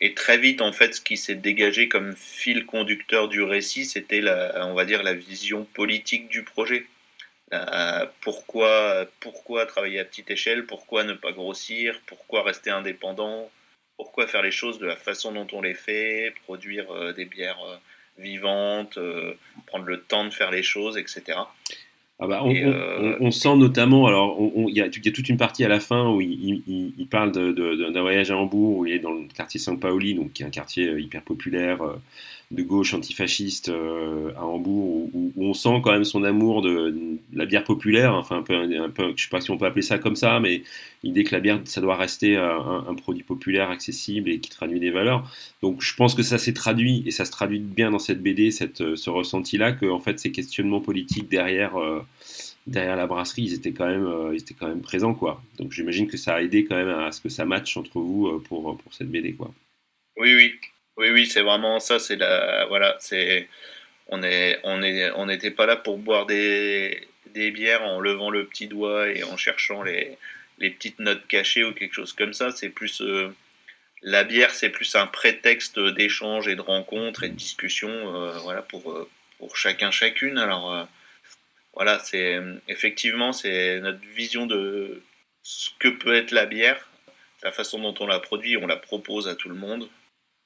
Et 0.00 0.12
très 0.14 0.38
vite, 0.38 0.60
en 0.60 0.72
fait, 0.72 0.94
ce 0.94 1.00
qui 1.00 1.16
s'est 1.16 1.34
dégagé 1.34 1.88
comme 1.88 2.14
fil 2.14 2.66
conducteur 2.66 3.28
du 3.28 3.42
récit, 3.42 3.86
c'était, 3.86 4.20
la, 4.20 4.66
on 4.66 4.74
va 4.74 4.84
dire, 4.84 5.02
la 5.02 5.14
vision 5.14 5.64
politique 5.64 6.28
du 6.28 6.42
projet. 6.42 6.86
pourquoi, 8.20 9.06
pourquoi 9.20 9.64
travailler 9.66 10.00
à 10.00 10.04
petite 10.04 10.30
échelle? 10.30 10.66
Pourquoi 10.66 11.04
ne 11.04 11.14
pas 11.14 11.32
grossir? 11.32 12.00
Pourquoi 12.06 12.42
rester 12.42 12.70
indépendant? 12.70 13.50
Pourquoi 13.98 14.28
faire 14.28 14.42
les 14.42 14.52
choses 14.52 14.78
de 14.78 14.86
la 14.86 14.94
façon 14.94 15.32
dont 15.32 15.48
on 15.52 15.60
les 15.60 15.74
fait 15.74 16.32
Produire 16.44 16.88
euh, 16.92 17.12
des 17.12 17.24
bières 17.24 17.58
euh, 17.68 17.76
vivante, 18.16 18.96
euh, 18.96 19.34
prendre 19.66 19.86
le 19.86 20.00
temps 20.00 20.24
de 20.24 20.30
faire 20.30 20.52
les 20.52 20.62
choses, 20.62 20.96
etc. 20.96 21.38
Ah 22.20 22.26
bah, 22.26 22.42
on, 22.42 23.30
sent 23.30 23.56
notamment, 23.56 24.08
alors 24.08 24.36
il 24.68 24.76
y, 24.76 24.80
a 24.80 24.88
toute 24.90 25.28
une 25.28 25.36
partie 25.36 25.64
à 25.64 25.68
la 25.68 25.78
fin 25.78 26.10
où 26.10 26.20
il, 26.20 27.06
parle 27.08 27.30
d'un 27.30 28.00
voyage 28.00 28.32
à 28.32 28.36
Hambourg, 28.36 28.78
où 28.78 28.86
il 28.86 28.94
est 28.94 28.98
dans 28.98 29.12
le 29.12 29.28
quartier 29.32 29.60
Saint 29.60 29.76
Paoli, 29.76 30.14
donc 30.14 30.32
qui 30.32 30.42
est 30.42 30.46
un 30.46 30.50
quartier 30.50 30.98
hyper 30.98 31.22
populaire, 31.22 31.78
de 32.50 32.62
gauche 32.62 32.94
antifasciste 32.94 33.68
euh, 33.68 34.32
à 34.36 34.44
Hambourg, 34.44 35.10
où, 35.12 35.32
on 35.36 35.52
sent 35.52 35.80
quand 35.84 35.92
même 35.92 36.04
son 36.04 36.24
amour 36.24 36.62
de, 36.62 36.94
la 37.32 37.44
bière 37.44 37.64
populaire, 37.64 38.14
enfin 38.14 38.38
un 38.38 38.42
peu, 38.42 39.12
je 39.16 39.22
sais 39.22 39.28
pas 39.28 39.42
si 39.42 39.50
on 39.50 39.58
peut 39.58 39.66
appeler 39.66 39.82
ça 39.82 39.98
comme 39.98 40.16
ça, 40.16 40.40
mais 40.40 40.62
l'idée 41.02 41.24
que 41.24 41.34
la 41.34 41.40
bière, 41.40 41.60
ça 41.64 41.82
doit 41.82 41.96
rester 41.96 42.36
un, 42.36 42.94
produit 42.94 43.22
populaire, 43.22 43.70
accessible 43.70 44.30
et 44.30 44.38
qui 44.40 44.48
traduit 44.48 44.80
des 44.80 44.90
valeurs. 44.90 45.30
Donc 45.62 45.82
je 45.82 45.94
pense 45.94 46.14
que 46.14 46.22
ça 46.22 46.38
s'est 46.38 46.54
traduit, 46.54 47.02
et 47.06 47.10
ça 47.10 47.26
se 47.26 47.30
traduit 47.30 47.58
bien 47.58 47.90
dans 47.90 47.98
cette 47.98 48.22
BD, 48.22 48.50
cette, 48.50 48.96
ce 48.96 49.10
ressenti-là, 49.10 49.72
que 49.72 49.86
en 49.86 50.00
fait 50.00 50.18
ces 50.18 50.32
questionnements 50.32 50.80
politiques 50.80 51.28
derrière... 51.28 51.76
Euh, 51.76 52.02
derrière 52.66 52.96
la 52.96 53.06
brasserie, 53.06 53.44
ils 53.44 53.54
étaient 53.54 53.72
quand 53.72 53.86
même, 53.86 54.04
euh, 54.04 54.34
ils 54.34 54.42
étaient 54.42 54.52
quand 54.52 54.68
même 54.68 54.82
présents, 54.82 55.14
quoi. 55.14 55.42
Donc 55.58 55.72
j'imagine 55.72 56.06
que 56.06 56.18
ça 56.18 56.34
a 56.34 56.42
aidé 56.42 56.66
quand 56.66 56.76
même 56.76 56.90
à 56.90 57.12
ce 57.12 57.20
que 57.22 57.30
ça 57.30 57.46
matche 57.46 57.78
entre 57.78 57.98
vous 57.98 58.40
pour, 58.40 58.76
pour 58.76 58.92
cette 58.92 59.10
BD, 59.10 59.32
quoi. 59.32 59.54
Oui, 60.18 60.34
oui, 60.34 60.52
oui, 60.98 61.10
oui, 61.10 61.26
c'est 61.26 61.42
vraiment 61.42 61.78
ça. 61.80 61.98
C'est 61.98 62.16
la, 62.16 62.66
voilà, 62.66 62.96
c'est, 63.00 63.48
on 64.08 64.22
est, 64.22 64.58
on 64.64 64.82
est, 64.82 65.10
on 65.12 65.26
n'était 65.26 65.52
pas 65.52 65.66
là 65.66 65.76
pour 65.76 65.98
boire 65.98 66.26
des, 66.26 67.08
des 67.26 67.50
bières 67.50 67.82
en 67.84 68.00
levant 68.00 68.30
le 68.30 68.46
petit 68.46 68.66
doigt 68.66 69.08
et 69.08 69.22
en 69.22 69.36
cherchant 69.36 69.82
les, 69.82 70.18
les 70.58 70.70
petites 70.70 70.98
notes 70.98 71.26
cachées 71.28 71.64
ou 71.64 71.72
quelque 71.72 71.94
chose 71.94 72.12
comme 72.12 72.32
ça. 72.32 72.50
C'est 72.50 72.70
plus 72.70 73.00
euh, 73.00 73.28
la 74.02 74.24
bière, 74.24 74.50
c'est 74.50 74.70
plus 74.70 74.94
un 74.96 75.06
prétexte 75.06 75.78
d'échange 75.78 76.48
et 76.48 76.56
de 76.56 76.60
rencontre 76.60 77.24
et 77.24 77.28
de 77.28 77.34
discussion, 77.34 77.90
euh, 77.90 78.32
voilà, 78.40 78.62
pour 78.62 78.90
euh, 78.92 79.08
pour 79.38 79.56
chacun 79.56 79.90
chacune. 79.92 80.38
Alors 80.38 80.88
voilà, 81.74 82.00
c'est 82.00 82.40
effectivement 82.66 83.32
c'est 83.32 83.80
notre 83.80 84.00
vision 84.14 84.46
de 84.46 85.02
ce 85.42 85.70
que 85.78 85.88
peut 85.88 86.14
être 86.16 86.32
la 86.32 86.46
bière, 86.46 86.88
la 87.44 87.52
façon 87.52 87.78
dont 87.80 87.94
on 88.00 88.06
la 88.08 88.18
produit, 88.18 88.56
on 88.56 88.66
la 88.66 88.76
propose 88.76 89.28
à 89.28 89.36
tout 89.36 89.48
le 89.48 89.54
monde 89.54 89.88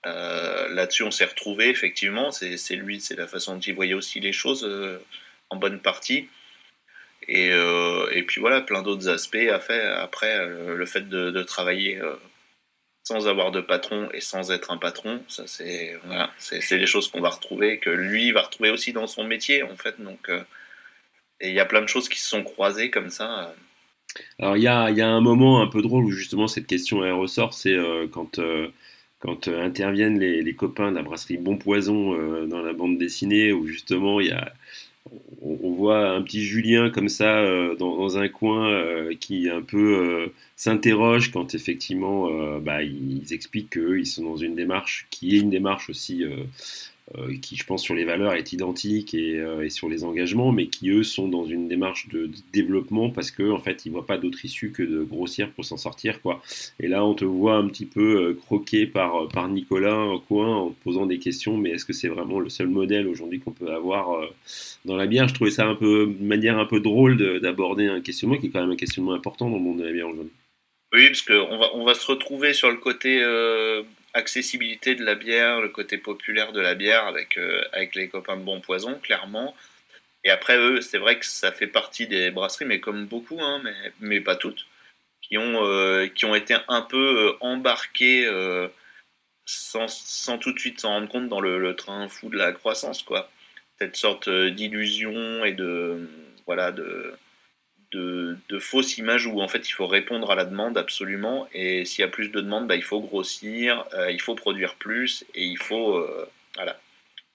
Là-dessus, 0.05 1.05
on 1.05 1.11
s'est 1.11 1.25
retrouvé 1.25 1.69
effectivement. 1.69 2.31
C'est 2.33 2.77
lui, 2.77 3.01
c'est 3.01 3.17
la 3.17 3.27
façon 3.27 3.55
dont 3.55 3.61
il 3.61 3.75
voyait 3.75 3.95
aussi 3.95 4.21
les 4.21 4.33
choses 4.33 4.69
en 5.51 5.57
bonne 5.57 5.81
partie. 5.81 6.29
Et, 7.29 7.49
et, 7.49 8.23
puis 8.25 8.41
voilà, 8.41 8.61
plein 8.63 8.83
d'autres 8.83 9.09
aspects. 9.09 9.37
Après, 9.37 10.47
le 10.47 10.87
fait 10.87 11.09
de, 11.09 11.43
travailler 11.43 12.01
sans 13.05 13.27
avoir 13.27 13.51
de 13.51 13.61
patron 13.61 14.09
et 14.13 14.21
sans 14.21 14.51
être 14.51 14.71
un 14.71 14.79
patron. 14.79 15.23
Ça, 15.29 15.45
c'est 15.47 15.99
voilà, 16.05 16.31
c'est 16.39 16.79
les 16.79 16.87
choses 16.87 17.09
qu'on 17.09 17.21
va 17.21 17.31
retrouver, 17.31 17.79
que 17.79 17.91
lui 17.91 18.33
va 18.33 18.43
retrouver 18.43 18.71
aussi 18.71 18.93
dans 18.93 19.07
son 19.07 19.25
métier, 19.25 19.63
en 19.63 19.77
fait. 19.77 20.01
Donc, 20.01 20.29
euh, 20.29 20.43
et 21.41 21.49
il 21.49 21.55
y 21.55 21.61
a 21.61 21.65
plein 21.65 21.83
de 21.83 21.89
choses 21.89 22.09
qui 22.09 22.21
se 22.21 22.29
sont 22.29 22.45
croisées 22.45 22.91
comme 22.91 23.11
ça. 23.11 23.55
Alors, 24.39 24.57
il 24.57 24.63
y 24.63 24.69
a, 24.69 24.91
y 24.91 25.01
a, 25.01 25.09
un 25.09 25.21
moment 25.21 25.63
un 25.63 25.67
peu 25.67 25.83
drôle 25.83 26.05
où 26.05 26.11
justement 26.11 26.47
cette 26.47 26.67
question 26.67 27.05
elle 27.05 27.13
ressort, 27.13 27.55
c'est 27.55 27.75
euh, 27.75 28.07
quand. 28.11 28.39
Euh, 29.25 29.35
quand 29.35 29.49
interviennent 29.49 30.19
les, 30.19 30.55
copains 30.55 30.91
de 30.91 30.97
la 30.97 31.03
brasserie 31.03 31.37
Bon 31.37 31.57
Poison 31.57 32.17
dans 32.47 32.63
la 32.63 32.73
bande 32.73 32.99
dessinée, 32.99 33.53
où 33.53 33.67
justement 33.67 34.21
il 34.21 34.29
y 34.29 34.33
a, 34.33 34.53
on, 35.43 35.73
voit 35.73 36.11
un 36.11 36.23
petit 36.23 36.45
Julien 36.45 36.91
comme 36.91 37.09
ça 37.09 37.39
euh, 37.39 37.75
dans, 37.77 38.19
un 38.19 38.29
coin 38.29 38.71
euh, 38.71 39.15
qui 39.19 39.49
un 39.49 39.63
peu 39.63 39.97
euh, 39.97 40.33
s'interroge 40.57 41.33
quand 41.33 41.55
effectivement 41.55 42.29
bah, 42.61 42.83
ils 42.83 43.33
expliquent 43.33 43.71
qu'ils 43.71 44.07
sont 44.07 44.23
dans 44.23 44.37
une 44.37 44.55
démarche 44.55 45.07
qui 45.11 45.37
est 45.37 45.41
une 45.41 45.51
démarche 45.51 45.91
aussi 45.91 46.25
euh, 46.25 46.45
qui, 47.43 47.57
je 47.57 47.65
pense, 47.65 47.83
sur 47.83 47.95
les 47.95 48.05
valeurs 48.05 48.33
est 48.35 48.53
identique 48.53 49.15
euh, 49.15 49.63
et, 49.63 49.71
sur 49.71 49.89
les 49.89 50.05
engagements, 50.05 50.53
mais 50.53 50.67
qui, 50.67 50.91
eux, 50.91 51.03
sont 51.03 51.29
dans 51.29 51.45
une 51.45 51.69
démarche 51.69 52.09
de, 52.09 52.31
développement 52.53 53.11
parce 53.11 53.31
qu'en 53.31 53.51
en 53.51 53.59
fait, 53.59 53.85
ils 53.85 53.91
ne 53.91 53.95
voient 53.95 54.07
pas 54.07 54.19
d'autre 54.19 54.45
issue 54.45 54.71
que 54.71 54.83
de 54.83 55.03
grossir 55.03 55.51
pour 55.51 55.65
s'en 55.65 55.77
sortir. 55.77 56.23
Quoi. 56.23 56.43
Et 56.81 56.89
là, 56.89 57.05
on 57.05 57.15
te 57.15 57.25
voit 57.25 57.57
un 57.57 57.69
petit 57.69 57.87
peu 57.87 58.23
euh, 58.23 58.35
croqué 58.35 58.87
par, 58.87 59.29
par 59.29 59.49
Nicolas 59.49 60.07
coin 60.29 60.57
en 60.57 60.71
te 60.71 60.83
posant 60.83 61.07
des 61.07 61.19
questions, 61.19 61.57
mais 61.57 61.71
est-ce 61.71 61.85
que 61.85 61.93
c'est 61.93 62.09
vraiment 62.09 62.41
le 62.41 62.49
seul 62.49 62.69
modèle 62.69 63.07
aujourd'hui 63.07 63.41
qu'on 63.41 63.53
peut 63.53 63.73
avoir 63.73 64.29
dans 64.85 64.97
la 64.97 65.07
bière? 65.07 65.29
Je 65.29 65.35
trouvais 65.35 65.51
ça 65.51 65.67
un 65.67 65.75
peu, 65.75 66.15
une 66.19 66.27
manière 66.27 66.59
un 66.59 66.67
peu 66.67 66.81
drôle 66.81 67.41
d'aborder 67.41 67.87
un 67.87 68.01
questionnement 68.01 68.37
qui 68.37 68.47
est 68.47 68.51
quand 68.51 68.61
même 68.61 68.71
un 68.71 68.77
questionnement 68.77 69.13
important 69.13 69.51
dans 69.51 69.57
le 69.57 69.63
monde 69.63 69.79
de 69.79 69.85
la 69.85 69.93
bière 69.93 70.09
aujourd'hui. 70.09 70.33
Oui, 70.95 71.07
parce 71.09 71.23
qu'on 71.23 71.59
va, 71.59 71.75
on 71.75 71.85
va 71.85 71.95
se 71.95 72.07
retrouver 72.07 72.53
sur 72.53 72.71
le 72.71 72.77
côté 72.77 73.23
accessibilité 74.15 74.95
de 74.95 75.05
la 75.05 75.15
bière, 75.15 75.61
le 75.61 75.69
côté 75.69 75.99
populaire 75.99 76.53
de 76.53 76.61
la 76.61 76.75
bière 76.75 77.07
avec, 77.07 77.39
euh, 77.39 77.63
avec 77.73 77.95
les 77.95 78.09
copains 78.09 78.37
de 78.37 78.43
Bon 78.43 78.61
Poison, 78.61 78.99
clairement. 79.01 79.55
Et 80.25 80.31
après, 80.31 80.57
eux, 80.59 80.81
c'est 80.81 80.99
vrai 80.99 81.19
que 81.19 81.27
ça 81.27 81.53
fait 81.53 81.67
partie 81.67 82.07
des 82.07 82.31
brasseries, 82.31 82.65
mais 82.65 82.81
comme 82.81 83.07
beaucoup, 83.07 83.41
hein, 83.41 83.61
mais, 83.65 83.93
mais 84.01 84.21
pas 84.21 84.37
toutes, 84.37 84.67
qui 85.21 85.39
ont, 85.39 85.65
euh, 85.65 86.07
qui 86.09 86.25
ont 86.27 86.35
été 86.35 86.57
un 86.69 86.83
peu 86.83 87.31
euh, 87.31 87.37
embarqués 87.41 88.29
sans, 89.45 89.89
sans, 89.89 90.39
tout 90.39 90.53
de 90.53 90.59
suite 90.59 90.81
s'en 90.81 90.91
rendre 90.91 91.09
compte 91.09 91.29
dans 91.29 91.41
le, 91.41 91.59
le, 91.59 91.75
train 91.77 92.09
fou 92.09 92.29
de 92.31 92.39
la 92.39 92.53
croissance, 92.53 93.03
quoi. 93.03 93.31
Cette 93.79 93.97
sorte 93.97 94.29
d'illusion 94.29 95.45
et 95.45 95.53
de. 95.53 96.09
Voilà, 96.47 96.73
de 96.73 97.15
de, 97.93 98.59
fausses 98.59 98.99
images 98.99 99.27
où 99.27 99.41
en 99.41 99.49
fait 99.49 99.69
il 99.69 99.73
faut 99.73 99.87
répondre 99.87 100.31
à 100.31 100.35
la 100.35 100.45
demande 100.45 100.79
absolument. 100.79 101.49
Et 101.53 101.85
s'il 101.85 102.01
y 102.03 102.05
a 102.05 102.09
plus 102.09 102.29
de 102.29 102.41
demandes 102.41 102.67
bah, 102.67 102.77
il 102.77 102.83
faut 102.83 103.01
grossir 103.01 103.85
euh, 103.95 104.11
il 104.11 104.21
faut 104.21 104.35
produire 104.35 104.75
plus 104.75 105.25
et 105.35 105.45
il 105.45 105.59
faut 105.59 105.97
euh, 105.97 106.29
voilà 106.55 106.79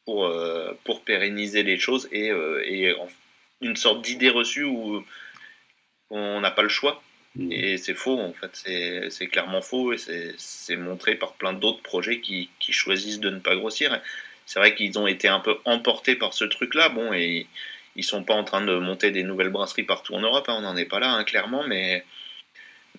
pour, 0.05 0.25
euh, 0.25 0.73
pour 0.83 1.03
pérenniser 1.03 1.63
les 1.63 1.77
choses 1.77 2.07
et, 2.11 2.27
et 2.27 2.95
une 3.61 3.75
sorte 3.75 4.01
d'idée 4.01 4.29
reçue 4.29 4.63
où 4.63 5.03
on 6.09 6.39
n'a 6.39 6.51
pas 6.51 6.63
le 6.63 6.69
choix. 6.69 7.01
Mmh. 7.35 7.51
et 7.51 7.77
c'est 7.77 7.93
faux 7.93 8.19
en 8.19 8.33
fait. 8.33 9.09
C'est 9.09 9.27
clairement 9.27 9.61
faux 9.61 9.93
et 9.93 9.97
c'est 10.37 10.77
montré 10.77 11.15
par 11.15 11.33
plein 11.33 11.53
d'autres 11.53 11.83
projets 11.83 12.19
qui, 12.19 12.49
qui, 12.59 12.71
choisissent 12.73 13.19
de 13.19 13.29
ne 13.29 13.39
pas 13.39 13.55
grossir. 13.55 14.01
C'est 14.45 14.59
vrai 14.59 14.73
qu'ils 14.73 14.97
ont 14.97 15.07
été 15.07 15.27
un 15.27 15.39
peu 15.39 15.57
emportés 15.65 16.15
par 16.15 16.33
ce 16.33 16.45
truc 16.45 16.73
là 16.73 16.89
bon 16.89 17.13
et 17.13 17.47
ils 17.97 18.03
sont 18.03 18.23
pas 18.23 18.35
en 18.35 18.43
train 18.43 18.61
de 18.61 18.77
monter 18.77 19.11
des 19.11 19.23
nouvelles 19.23 19.49
brasseries 19.49 19.83
partout 19.83 20.13
en 20.13 20.21
Europe, 20.21 20.45
hein, 20.47 20.55
on 20.59 20.61
n'en 20.61 20.77
est 20.77 20.85
pas 20.85 20.99
là, 20.99 21.11
hein, 21.11 21.23
clairement, 21.23 21.63
mais, 21.67 22.05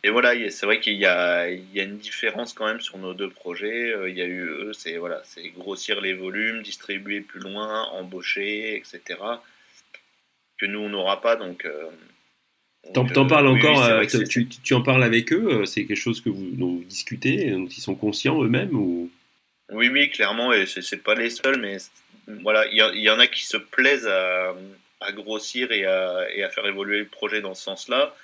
et 0.05 0.11
voilà, 0.11 0.33
c'est 0.51 0.67
vrai 0.67 0.81
qu'il 0.81 0.95
y, 0.95 1.07
a, 1.07 1.49
une 1.49 1.99
différence 1.99 2.53
quand 2.53 2.67
même 2.67 2.81
sur 2.81 2.99
nos 2.99 3.15
deux 3.15 3.31
projets. 3.31 3.93
Euh, 3.93 4.09
il 4.09 4.17
y 4.17 4.23
a 4.23 4.27
eu, 4.27 4.43
eux, 4.43 4.73
c'est 4.73 4.97
voilà, 4.97 5.23
grossir 5.57 6.01
les 6.01 6.15
volumes, 6.15 6.63
distribuer 6.63 7.21
plus 7.21 7.41
loin, 7.41 7.85
embaucher, 7.93 8.77
etc. 8.77 9.21
Que 10.59 10.67
nous, 10.67 10.81
on 10.81 10.89
n'aura 10.89 11.21
pas, 11.21 11.37
donc. 11.37 11.65
Euh, 11.65 11.87
T'en 12.95 13.07
euh, 13.07 13.25
parles 13.27 13.49
encore, 13.49 14.07
tu, 14.29 14.75
en 14.75 14.83
parles 14.83 15.03
avec 15.03 15.33
eux, 15.33 15.67
c'est 15.67 15.85
quelque 15.85 15.97
chose 15.97 16.21
que 16.21 16.31
vous, 16.31 16.51
dont 16.53 16.77
vous 16.77 16.85
discutez, 16.85 17.51
dont 17.51 17.67
ils 17.67 17.81
sont 17.81 17.97
conscients 17.97 18.43
eux-mêmes 18.43 18.75
ou... 18.75 19.11
Oui, 19.71 19.91
oui, 19.91 20.09
clairement, 20.09 20.53
et 20.53 20.65
c'est 20.65 21.03
pas 21.03 21.15
les 21.15 21.29
seuls, 21.29 21.61
mais 21.61 21.77
voilà, 22.43 22.67
il 22.69 22.75
y, 22.75 23.01
y, 23.03 23.11
en 23.11 23.19
a 23.19 23.27
qui 23.27 23.45
se 23.45 23.59
plaisent 23.59 24.07
à, 24.07 24.55
à 25.01 25.13
grossir 25.13 25.71
et 25.73 25.85
à, 25.85 26.27
et 26.35 26.43
à, 26.43 26.49
faire 26.49 26.67
évoluer 26.67 27.01
le 27.01 27.09
projet 27.09 27.41
dans 27.41 27.55
ce 27.55 27.63
sens-là, 27.63 28.15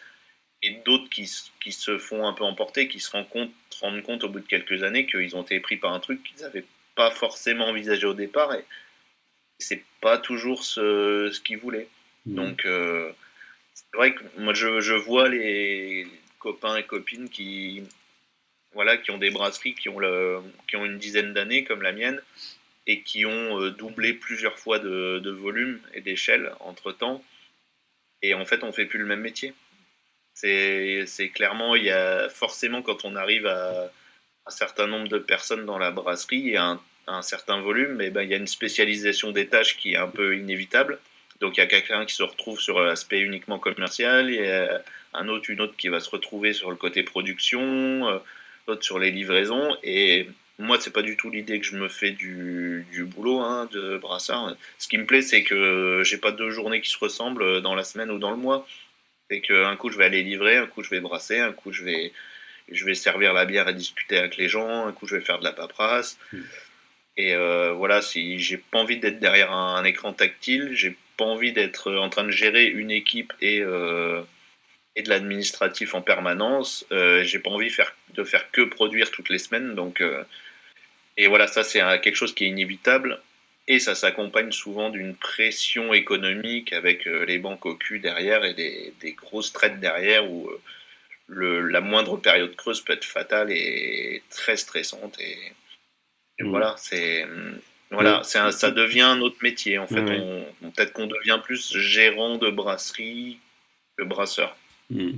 et 0.63 0.71
d'autres 0.85 1.09
qui, 1.11 1.31
qui, 1.63 1.73
se 1.73 1.99
font 1.99 2.27
un 2.27 2.33
peu 2.33 2.45
emporter, 2.45 2.89
qui 2.89 3.01
se 3.01 3.11
rendent 3.11 3.29
compte, 3.29 3.53
rendent 3.81 4.03
compte 4.03 4.25
au 4.25 4.29
bout 4.29 4.41
de 4.41 4.47
quelques 4.47 4.83
années 4.83 5.07
qu'ils 5.07 5.37
ont 5.37 5.43
été 5.43 5.61
pris 5.61 5.77
par 5.77 5.93
un 5.93 6.01
truc 6.01 6.23
qu'ils 6.23 6.41
n'avaient 6.41 6.65
pas 6.95 7.11
forcément 7.11 7.67
envisagé 7.67 8.07
au 8.07 8.15
départ, 8.15 8.55
et 8.55 8.65
c'est 9.59 9.85
pas 10.01 10.19
toujours 10.19 10.65
ce, 10.65 11.31
ce 11.33 11.41
qu'ils 11.41 11.59
voulaient. 11.59 11.89
Mmh. 12.27 12.35
Donc, 12.35 12.65
euh, 12.65 13.13
c'est 13.75 13.97
vrai 13.97 14.15
que 14.15 14.25
moi, 14.39 14.55
je, 14.55 14.81
je, 14.81 14.95
vois 14.95 15.29
les 15.29 16.07
copains 16.39 16.77
et 16.77 16.85
copines 16.85 17.29
qui, 17.29 17.83
voilà, 18.73 18.97
qui 18.97 19.11
ont 19.11 19.19
des 19.19 19.31
brasseries 19.31 19.75
qui 19.75 19.89
ont, 19.89 19.99
le, 19.99 20.41
qui 20.69 20.77
ont 20.77 20.85
une 20.85 20.99
dizaine 20.99 21.33
d'années, 21.33 21.65
comme 21.65 21.83
la 21.83 21.93
mienne, 21.93 22.21
et 22.87 23.03
qui 23.03 23.25
ont 23.27 23.61
euh, 23.61 23.71
doublé 23.71 24.13
plusieurs 24.13 24.59
fois 24.59 24.79
de, 24.79 25.31
volume 25.31 25.81
et 25.95 26.01
d'échelle 26.01 26.53
entre 26.61 26.93
temps. 26.93 27.25
Et 28.23 28.35
en 28.35 28.45
fait, 28.45 28.63
on 28.63 28.73
fait 28.73 28.87
plus 28.87 28.99
le 28.99 29.07
même 29.07 29.21
métier. 29.21 29.55
C'est 30.35 31.31
clairement, 31.35 31.77
il 31.77 31.85
y 31.85 31.91
a 31.91 32.29
forcément 32.29 32.83
quand 32.83 33.05
on 33.05 33.15
arrive 33.15 33.47
à 33.47 33.91
un 34.47 34.51
certain 34.51 34.87
nombre 34.87 35.09
de 35.09 35.19
personnes 35.19 35.65
dans 35.65 35.79
la 35.79 35.91
brasserie 35.91 36.51
et 36.51 36.57
à 36.57 36.79
un, 37.07 37.23
certain 37.23 37.61
volume, 37.61 37.95
mais 37.95 38.11
ben, 38.11 38.23
il 38.23 38.31
y 38.31 38.35
a 38.35 38.39
une 38.39 38.47
spécialisation 38.47 39.31
des 39.31 39.47
tâches 39.47 39.77
qui 39.77 39.93
est 39.93 39.97
un 39.97 40.09
peu 40.09 40.37
inévitable. 40.37 40.99
Donc 41.41 41.57
il 41.57 41.61
y 41.61 41.63
a 41.63 41.67
quelqu'un 41.67 42.05
qui 42.05 42.15
se 42.15 42.23
retrouve 42.23 42.61
sur 42.61 42.81
l'aspect 42.81 43.21
uniquement 43.21 43.59
commercial, 43.59 44.31
il 44.31 44.37
y 44.37 44.47
a 44.47 44.83
un 45.15 45.29
autre, 45.29 45.51
une 45.51 45.61
autre 45.61 45.77
qui 45.77 45.89
va 45.89 46.01
se 46.01 46.11
retrouver 46.11 46.53
sur 46.53 46.71
le 46.71 46.77
côté 46.77 47.03
production, 47.03 48.09
euh, 48.09 48.19
l'autre 48.67 48.83
sur 48.83 48.99
les 48.99 49.11
livraisons. 49.11 49.77
Et 49.83 50.29
moi, 50.59 50.79
c'est 50.81 50.93
pas 50.93 51.03
du 51.03 51.17
tout 51.17 51.31
l'idée 51.31 51.59
que 51.59 51.67
je 51.67 51.77
me 51.77 51.89
fais 51.89 52.13
du, 52.13 52.87
du 52.93 53.05
boulot 53.05 53.41
hein, 53.41 53.69
de 53.73 53.99
brassard. 53.99 54.55
Ce 54.79 54.89
qui 54.89 54.99
me 54.99 55.05
plaît, 55.05 55.23
c'est 55.23 55.43
que 55.43 56.03
j'ai 56.05 56.19
pas 56.19 56.31
deux 56.31 56.51
journées 56.51 56.81
qui 56.81 56.91
se 56.91 56.99
ressemblent 56.99 57.61
dans 57.61 57.75
la 57.75 57.83
semaine 57.83 58.11
ou 58.11 58.19
dans 58.19 58.31
le 58.31 58.37
mois. 58.37 58.67
C'est 59.31 59.41
qu'un 59.41 59.75
coup, 59.77 59.91
je 59.91 59.99
vais 59.99 60.05
aller 60.05 60.23
livrer, 60.23 60.57
un 60.57 60.67
coup, 60.67 60.83
je 60.83 60.91
vais 60.91 61.01
brasser, 61.01 61.39
un 61.39 61.53
coup, 61.53 61.73
je 61.73 61.85
vais, 61.85 62.13
je 62.71 62.85
vais 62.85 62.95
servir 62.95 63.33
la 63.33 63.47
bière 63.47 63.69
et 63.69 63.75
discuter 63.75 64.17
avec 64.17 64.37
les 64.37 64.49
gens, 64.49 64.87
un 64.87 64.93
coup, 64.93 65.07
je 65.07 65.17
vais 65.17 65.23
faire 65.23 65.41
de 65.41 65.45
la 65.45 65.53
paperasse. 65.53 66.19
Hmm. 66.33 66.43
Et 67.17 67.35
euh, 67.35 67.73
voilà, 67.73 68.03
si 68.03 68.39
j'ai 68.39 68.59
pas 68.59 68.79
envie 68.79 68.99
d'être 68.99 69.19
derrière 69.19 69.53
un, 69.53 69.83
écran 69.85 70.13
tactile, 70.13 70.71
j'ai 70.73 70.97
pas 71.17 71.25
envie 71.25 71.53
d'être 71.53 71.93
en 71.95 72.09
train 72.09 72.25
de 72.25 72.31
gérer 72.31 72.67
une 72.67 72.91
équipe 72.91 73.33
et, 73.41 73.61
euh, 73.61 74.21
et 74.97 75.03
de 75.03 75.09
l'administratif 75.09 75.95
en 75.95 76.03
permanence. 76.03 76.87
Euh, 76.93 77.25
j'ai 77.25 77.39
pas 77.39 77.51
envie 77.51 77.71
faire, 77.71 77.95
de 78.15 78.25
faire 78.25 78.51
que 78.51 78.63
produire 78.63 79.11
toutes 79.11 79.29
les 79.29 79.39
semaines, 79.39 79.75
donc 79.75 80.01
euh, 80.01 80.23
et 81.17 81.27
voilà, 81.29 81.47
ça 81.47 81.63
c'est 81.63 81.81
quelque 82.01 82.17
chose 82.17 82.35
qui 82.35 82.45
est 82.45 82.49
inévitable. 82.49 83.21
Et 83.67 83.79
ça 83.79 83.95
s'accompagne 83.95 84.53
souvent 84.53 84.91
d'une 84.91 85.17
pression 85.17 85.95
économique 85.95 86.75
avec 86.75 87.07
euh, 87.07 87.25
les 87.25 87.39
banques 87.39 87.65
au 87.65 87.77
cul 87.77 87.99
derrière 87.99 88.45
et 88.45 88.53
des, 88.53 88.93
des 89.01 89.13
grosses 89.13 89.55
traites 89.55 89.81
derrière 89.81 90.31
où 90.31 90.49
euh, 90.51 90.61
le, 91.29 91.61
la 91.63 91.81
moindre 91.81 92.19
période 92.19 92.55
creuse 92.57 92.83
peut 92.83 92.93
être 92.93 93.07
fatale 93.07 93.51
et 93.51 94.23
très 94.29 94.59
stressante. 94.59 95.19
Et, 95.19 95.37
mmh. 96.41 96.51
voilà, 96.51 96.75
c'est 96.77 97.27
voilà, 97.91 98.23
c'est 98.25 98.51
ça 98.53 98.71
devient 98.71 99.03
un 99.03 99.21
autre 99.23 99.39
métier. 99.41 99.79
En 99.79 99.87
fait, 99.87 100.03
peut-être 100.03 100.93
qu'on 100.93 101.07
devient 101.07 101.41
plus 101.43 101.79
gérant 101.79 102.37
de 102.37 102.51
brasserie 102.51 103.39
que 103.97 104.03
brasseur. 104.03 104.57
Mmh. 104.91 105.13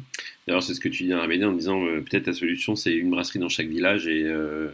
Alors 0.47 0.63
c'est 0.63 0.75
ce 0.75 0.81
que 0.81 0.89
tu 0.89 1.05
dis 1.05 1.13
à 1.13 1.23
en 1.23 1.53
disant 1.53 1.85
euh, 1.85 2.01
peut-être 2.01 2.29
la 2.29 2.35
solution 2.35 2.77
c'est 2.77 2.93
une 2.93 3.11
brasserie 3.11 3.41
dans 3.41 3.49
chaque 3.49 3.67
village 3.67 4.07
et, 4.07 4.23
euh, 4.23 4.71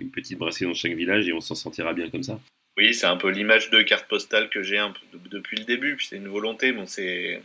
une 0.00 0.10
petite 0.10 0.38
brasserie 0.38 0.64
dans 0.64 0.74
chaque 0.74 0.94
village 0.94 1.28
et 1.28 1.32
on 1.32 1.40
s'en 1.40 1.54
sentira 1.54 1.92
bien 1.92 2.10
comme 2.10 2.24
ça. 2.24 2.40
Oui, 2.76 2.92
c'est 2.92 3.06
un 3.06 3.16
peu 3.16 3.30
l'image 3.30 3.70
de 3.70 3.82
carte 3.82 4.08
postale 4.08 4.50
que 4.50 4.64
j'ai 4.64 4.84
depuis 5.30 5.56
le 5.58 5.64
début. 5.64 5.96
C'est 6.00 6.16
une 6.16 6.26
volonté, 6.26 6.72
bon 6.72 6.84
c'est 6.84 7.40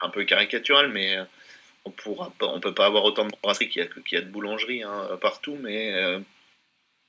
un 0.00 0.08
peu 0.08 0.24
caricatural, 0.24 0.88
mais 0.90 1.18
euh, 1.18 1.24
on 1.84 1.92
on 2.40 2.60
peut 2.60 2.74
pas 2.74 2.86
avoir 2.86 3.04
autant 3.04 3.26
de 3.26 3.32
brasseries 3.42 3.68
qu'il 3.68 3.86
y, 4.12 4.16
a, 4.16 4.20
de 4.22 4.30
boulangeries 4.30 4.84
hein, 4.84 5.18
partout, 5.20 5.58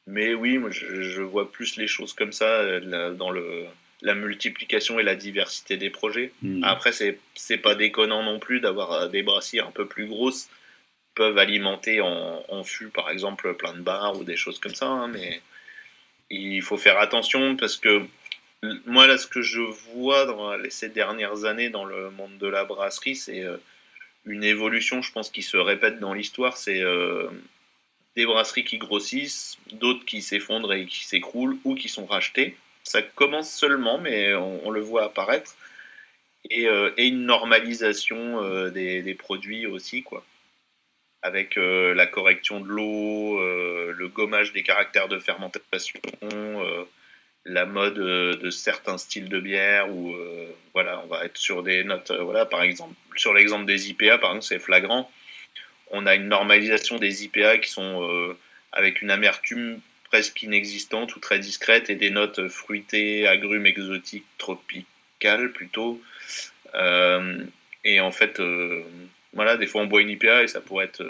mais 0.06 0.34
oui, 0.34 0.58
moi 0.58 0.70
je, 0.72 1.22
vois 1.22 1.50
plus 1.50 1.78
les 1.78 1.88
choses 1.88 2.14
comme 2.14 2.34
ça 2.34 2.80
dans 3.12 3.30
le 3.30 3.68
la 4.04 4.16
multiplication 4.16 5.00
et 5.00 5.04
la 5.04 5.16
diversité 5.16 5.78
des 5.78 5.90
projets. 5.90 6.34
Hmm. 6.42 6.64
Après, 6.64 6.92
c'est, 6.92 7.20
c'est 7.36 7.58
pas 7.58 7.74
déconnant 7.74 8.22
non 8.22 8.38
plus 8.38 8.60
d'avoir 8.60 8.92
euh, 8.92 9.08
des 9.08 9.24
brassiers 9.24 9.62
un 9.62 9.72
peu 9.72 9.88
plus 9.88 10.06
grosses 10.06 10.50
peuvent 11.16 11.38
alimenter 11.38 12.02
en, 12.02 12.44
en, 12.48 12.64
fût, 12.64 12.90
par 12.90 13.10
exemple, 13.10 13.54
plein 13.56 13.74
de 13.74 13.82
bars 13.82 14.20
ou 14.20 14.24
des 14.24 14.36
choses 14.36 14.60
comme 14.60 14.76
ça. 14.76 14.88
Hein, 14.88 15.08
mais, 15.08 15.42
il 16.30 16.64
faut 16.64 16.78
faire 16.78 16.98
attention 17.00 17.56
parce 17.56 17.78
que 17.78 18.02
moi, 18.88 19.06
là, 19.06 19.20
ce 19.20 19.28
que 19.28 19.44
je 19.44 19.62
vois 19.62 20.26
dans 20.26 20.58
ces 20.70 20.90
dernières 20.90 21.46
années 21.46 21.70
dans 21.70 21.86
le 21.86 22.10
monde 22.10 22.38
de 22.40 22.48
la 22.48 22.66
brasserie, 22.66 23.16
c'est 23.16 23.44
une 24.26 24.44
évolution, 24.44 25.04
je 25.04 25.12
pense, 25.12 25.30
qui 25.30 25.44
se 25.44 25.58
répète 25.58 26.00
dans 26.00 26.14
l'histoire. 26.14 26.58
C'est 26.58 26.82
des 28.16 28.26
brasseries 28.26 28.64
qui 28.64 28.80
grossissent, 28.80 29.60
d'autres 29.74 30.06
qui 30.06 30.24
s'effondrent 30.24 30.74
et 30.74 30.88
qui 30.88 31.04
s'écroulent 31.04 31.58
ou 31.66 31.76
qui 31.76 31.90
sont 31.90 32.08
rachetées. 32.08 32.56
Ça 32.84 33.02
commence 33.02 33.52
seulement, 33.52 33.98
mais 33.98 34.34
on, 34.36 34.70
le 34.70 34.82
voit 34.82 35.06
apparaître. 35.06 35.56
Et, 36.50 36.68
euh, 36.68 36.92
une 36.98 37.26
normalisation 37.26 38.44
euh, 38.44 38.70
des, 38.70 39.16
produits 39.16 39.66
aussi, 39.68 40.04
quoi. 40.04 40.26
Avec 41.22 41.58
euh, 41.58 41.94
la 41.94 42.06
correction 42.06 42.60
de 42.60 42.68
l'eau, 42.68 43.40
le 43.40 44.08
gommage 44.10 44.52
des 44.52 44.64
caractères 44.64 45.08
de 45.08 45.20
fermentation, 45.20 46.00
la 47.46 47.66
mode 47.66 47.96
de 47.96 48.50
certains 48.50 48.98
styles 48.98 49.30
de 49.30 49.40
bière, 49.40 49.90
ou 49.90 50.16
voilà, 50.74 51.02
on 51.04 51.08
va 51.08 51.24
être 51.26 51.38
sur 51.38 51.64
des 51.64 51.84
notes, 51.86 52.12
voilà, 52.12 52.46
par 52.46 52.62
exemple, 52.64 52.96
sur 53.16 53.34
l'exemple 53.34 53.66
des 53.66 53.90
IPA, 53.90 54.18
par 54.18 54.32
exemple, 54.32 54.46
c'est 54.46 54.60
flagrant 54.60 55.10
on 55.94 56.08
a 56.08 56.16
une 56.16 56.28
normalisation 56.28 56.98
des 56.98 57.24
IPA 57.24 57.60
qui 57.60 57.70
sont 57.70 58.36
avec 58.72 59.02
une 59.02 59.12
amertume 59.12 59.80
presque 60.14 60.44
inexistante 60.44 61.16
ou 61.16 61.20
très 61.20 61.40
discrète 61.40 61.90
et 61.90 61.96
des 61.96 62.12
notes 62.12 62.48
fruitées, 62.48 63.28
agrumes, 63.28 63.66
exotiques, 63.66 64.28
tropicales 64.38 65.52
plutôt. 65.52 66.00
Euh, 66.76 67.44
et 67.84 68.00
en 68.00 68.12
fait, 68.12 68.40
euh, 68.40 68.84
voilà, 69.34 69.58
des 69.58 69.66
fois 69.66 69.82
on 69.82 69.88
boit 69.88 70.04
une 70.04 70.12
IPA 70.12 70.44
et 70.44 70.48
ça 70.48 70.62
pourrait 70.62 70.86
être. 70.86 71.04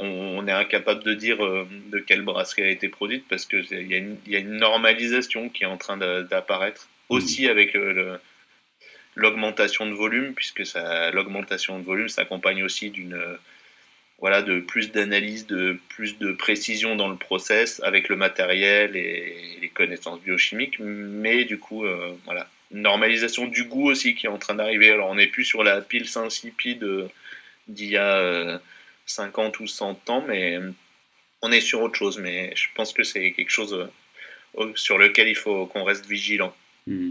on, 0.00 0.48
est 0.48 0.52
incapable 0.52 1.04
de 1.04 1.12
dire 1.12 1.36
de 1.36 1.98
quelle 1.98 2.22
brasserie 2.22 2.62
a 2.62 2.70
été 2.70 2.88
produite 2.88 3.26
parce 3.28 3.44
qu'il 3.44 3.66
y, 3.70 4.30
y, 4.30 4.36
a 4.36 4.38
une 4.38 4.56
normalisation 4.56 5.50
qui 5.50 5.64
est 5.64 5.66
en 5.66 5.76
train 5.76 5.98
d'apparaître 5.98 6.88
aussi 7.10 7.46
avec 7.46 7.76
l'augmentation 9.16 9.84
de 9.84 9.92
volume, 9.92 10.32
puisque 10.32 10.62
l'augmentation 11.12 11.78
de 11.78 11.84
volume 11.84 12.08
s'accompagne 12.08 12.62
aussi 12.62 12.88
d'une 12.88 13.36
voilà, 14.24 14.40
de 14.40 14.58
plus 14.58 14.90
d'analyse, 14.90 15.46
de 15.46 15.78
plus 15.90 16.16
de 16.16 16.32
précision 16.32 16.96
dans 16.96 17.08
le 17.08 17.16
process 17.16 17.82
avec 17.84 18.08
le 18.08 18.16
matériel 18.16 18.96
et 18.96 19.58
les 19.60 19.68
connaissances 19.68 20.18
biochimiques, 20.22 20.78
mais 20.78 21.44
du 21.44 21.58
coup, 21.58 21.84
euh, 21.84 22.16
voilà, 22.24 22.48
normalisation 22.70 23.46
du 23.46 23.64
goût 23.64 23.90
aussi 23.90 24.14
qui 24.14 24.24
est 24.24 24.30
en 24.30 24.38
train 24.38 24.54
d'arriver. 24.54 24.88
Alors, 24.90 25.10
on 25.10 25.16
n'est 25.16 25.26
plus 25.26 25.44
sur 25.44 25.62
la 25.62 25.82
pile 25.82 26.06
insipide 26.16 27.06
d'il 27.68 27.90
y 27.90 27.98
a 27.98 28.62
50 29.04 29.56
euh, 29.56 29.64
ou 29.64 29.66
100 29.66 30.08
ans, 30.08 30.24
mais 30.26 30.58
on 31.42 31.52
est 31.52 31.60
sur 31.60 31.82
autre 31.82 31.98
chose. 31.98 32.18
Mais 32.18 32.50
je 32.56 32.68
pense 32.74 32.94
que 32.94 33.02
c'est 33.02 33.32
quelque 33.32 33.50
chose 33.50 33.90
euh, 34.58 34.72
sur 34.74 34.96
lequel 34.96 35.28
il 35.28 35.36
faut 35.36 35.66
qu'on 35.66 35.84
reste 35.84 36.06
vigilant. 36.06 36.54
Mmh. 36.86 37.10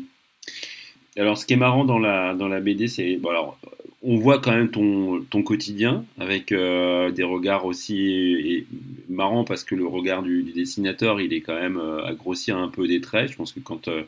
Alors, 1.17 1.37
ce 1.37 1.45
qui 1.45 1.53
est 1.53 1.57
marrant 1.57 1.85
dans 1.85 1.99
la, 1.99 2.33
dans 2.33 2.47
la 2.47 2.59
BD, 2.59 2.87
c'est. 2.87 3.19
Alors, 3.29 3.59
on 4.03 4.17
voit 4.17 4.39
quand 4.39 4.51
même 4.51 4.69
ton, 4.69 5.23
ton 5.29 5.43
quotidien 5.43 6.05
avec 6.19 6.51
euh, 6.51 7.09
des 7.11 7.23
regards 7.23 7.65
aussi 7.65 8.67
marrants 9.07 9.45
parce 9.45 9.63
que 9.63 9.75
le 9.75 9.87
regard 9.87 10.23
du, 10.23 10.43
dessinateur, 10.43 11.21
il 11.21 11.33
est 11.33 11.41
quand 11.41 11.55
même 11.55 11.77
euh, 11.77 12.05
à 12.05 12.13
grossir 12.13 12.57
un 12.57 12.67
peu 12.67 12.87
des 12.87 12.99
traits. 12.99 13.31
Je 13.31 13.37
pense 13.37 13.53
que 13.53 13.61
quand 13.61 13.87
euh, 13.87 14.03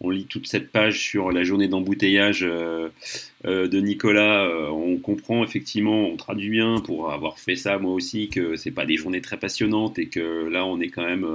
on 0.00 0.10
lit 0.10 0.24
toute 0.24 0.46
cette 0.46 0.72
page 0.72 0.98
sur 0.98 1.30
la 1.30 1.44
journée 1.44 1.68
d'embouteillage 1.68 2.40
de 2.40 3.80
Nicolas, 3.80 4.48
on 4.70 4.96
comprend 4.96 5.44
effectivement, 5.44 6.06
on 6.08 6.16
traduit 6.16 6.50
bien 6.50 6.80
pour 6.80 7.12
avoir 7.12 7.38
fait 7.38 7.56
ça 7.56 7.78
moi 7.78 7.92
aussi 7.92 8.28
que 8.28 8.56
c'est 8.56 8.70
pas 8.70 8.86
des 8.86 8.96
journées 8.96 9.20
très 9.20 9.36
passionnantes 9.36 9.98
et 9.98 10.06
que 10.06 10.48
là 10.48 10.64
on 10.64 10.80
est 10.80 10.88
quand 10.88 11.04
même 11.04 11.26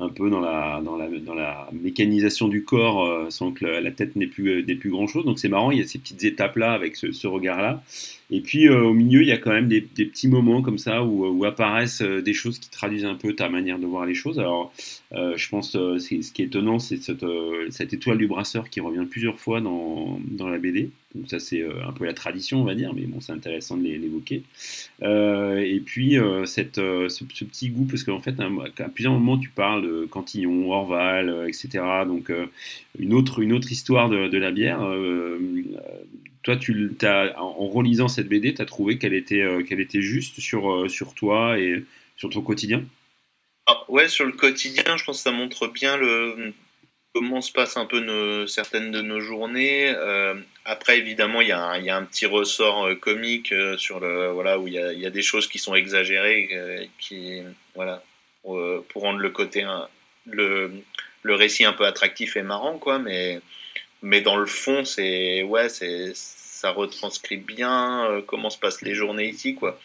un 0.00 0.08
peu 0.08 0.30
dans 0.30 0.40
la, 0.40 1.68
mécanisation 1.72 2.48
du 2.48 2.64
corps 2.64 3.04
euh, 3.04 3.26
sans 3.28 3.52
que 3.52 3.64
la, 3.64 3.90
tête 3.90 4.16
n'ait 4.16 4.26
plus, 4.26 4.64
plus 4.76 4.90
grand 4.90 5.06
chose. 5.06 5.24
Donc 5.24 5.38
c'est 5.38 5.48
marrant, 5.48 5.70
il 5.70 5.78
y 5.78 5.82
a 5.82 5.86
ces 5.86 5.98
petites 5.98 6.24
étapes-là 6.24 6.72
avec 6.72 6.96
ce, 6.96 7.26
regard-là. 7.26 7.82
Et 8.30 8.40
puis 8.40 8.68
euh, 8.68 8.82
au 8.82 8.94
milieu, 8.94 9.22
il 9.22 9.28
y 9.28 9.32
a 9.32 9.36
quand 9.36 9.52
même 9.52 9.68
des, 9.68 9.80
petits 9.80 10.28
moments 10.28 10.62
comme 10.62 10.78
ça 10.78 11.04
où, 11.04 11.44
apparaissent 11.44 12.02
euh, 12.02 12.22
des 12.22 12.32
choses 12.32 12.58
qui 12.58 12.70
traduisent 12.70 13.04
un 13.04 13.14
peu 13.14 13.34
ta 13.34 13.48
manière 13.48 13.78
de 13.78 13.86
voir 13.86 14.06
les 14.06 14.14
choses. 14.14 14.38
Alors 14.38 14.72
je 15.12 15.48
pense 15.48 15.72
que 15.72 15.98
ce 15.98 16.32
qui 16.32 16.42
est 16.42 16.46
étonnant, 16.46 16.78
c'est 16.78 17.02
cette, 17.02 17.24
étoile 17.80 18.18
du 18.18 18.26
brasseur 18.26 18.70
qui 18.70 18.80
revient 18.80 19.06
plusieurs 19.08 19.38
fois 19.38 19.60
dans, 19.60 20.20
dans 20.24 20.48
la 20.48 20.58
BD. 20.58 20.90
Donc 21.14 21.28
ça 21.28 21.40
c'est 21.40 21.64
un 21.64 21.92
peu 21.92 22.04
la 22.04 22.14
tradition 22.14 22.60
on 22.60 22.64
va 22.64 22.74
dire, 22.74 22.92
mais 22.94 23.02
bon 23.02 23.20
c'est 23.20 23.32
intéressant 23.32 23.76
de 23.76 23.82
l'évoquer. 23.82 24.42
et 25.02 25.82
puis 25.84 26.16
cette, 26.44 26.76
ce, 26.76 27.24
petit 27.24 27.70
goût, 27.70 27.84
parce 27.84 28.04
qu'en 28.04 28.20
fait 28.20 28.34
à 28.78 28.88
plusieurs 28.88 29.12
moments 29.14 29.38
tu 29.38 29.48
parles 29.48 30.06
Cantillon, 30.08 30.70
Orval, 30.70 31.28
euh, 31.28 31.48
etc. 31.48 31.82
Donc 32.06 32.30
euh, 32.30 32.46
une, 32.98 33.14
autre, 33.14 33.40
une 33.40 33.52
autre 33.52 33.72
histoire 33.72 34.08
de, 34.08 34.38
la 34.38 34.50
bière. 34.50 34.82
Euh, 34.82 35.38
toi, 36.42 36.56
tu 36.56 36.96
as, 37.02 37.38
en 37.38 37.68
relisant 37.68 38.08
cette 38.08 38.28
BD, 38.28 38.54
tu 38.54 38.62
as 38.62 38.64
trouvé 38.64 38.98
qu'elle 38.98 39.14
était, 39.14 39.44
qu'elle 39.68 39.80
était 39.80 40.00
juste 40.00 40.40
sur, 40.40 40.90
sur 40.90 41.14
toi 41.14 41.58
et 41.58 41.84
sur 42.16 42.30
ton 42.30 42.40
quotidien? 42.40 42.82
Ah, 43.66 43.84
Ouais, 43.88 44.08
sur 44.08 44.24
le 44.24 44.32
quotidien, 44.32 44.96
je 44.96 45.04
pense 45.04 45.18
que 45.18 45.22
ça 45.22 45.32
montre 45.32 45.68
bien 45.68 45.98
le, 45.98 46.54
comment 47.14 47.40
se 47.40 47.52
passent 47.52 47.76
un 47.76 47.86
peu 47.86 48.46
certaines 48.46 48.90
de 48.90 49.00
nos 49.00 49.20
journées. 49.20 49.94
après, 50.64 50.98
évidemment, 50.98 51.40
il 51.40 51.48
y, 51.48 51.52
a 51.52 51.96
un, 51.96 52.04
petit 52.04 52.26
ressort 52.26 52.88
comique 53.00 53.52
sur 53.78 54.00
le 54.00 54.28
voilà 54.28 54.58
où 54.58 54.68
il 54.68 54.74
y, 54.74 55.06
a, 55.06 55.10
des 55.10 55.22
choses 55.22 55.48
qui 55.48 55.58
sont 55.58 55.74
exagérées, 55.74 56.88
qui 56.98 57.42
voilà 57.74 58.02
pour 58.42 59.02
rendre 59.02 59.18
le 59.18 59.30
côté 59.30 59.66
le, 60.26 60.82
le 61.22 61.34
récit 61.34 61.64
un 61.64 61.72
peu 61.72 61.86
attractif 61.86 62.36
et 62.36 62.42
marrant, 62.42 62.78
quoi, 62.78 62.98
mais, 62.98 63.40
mais 64.02 64.20
dans 64.20 64.36
le 64.36 64.46
fond, 64.46 64.84
c'est 64.84 65.42
ouais, 65.42 65.68
c'est 65.68 66.12
ça 66.14 66.70
retranscrit 66.70 67.38
bien 67.38 68.04
euh, 68.10 68.22
comment 68.22 68.50
se 68.50 68.58
passent 68.58 68.82
les 68.82 68.94
journées 68.94 69.28
ici, 69.28 69.54
quoi. 69.54 69.78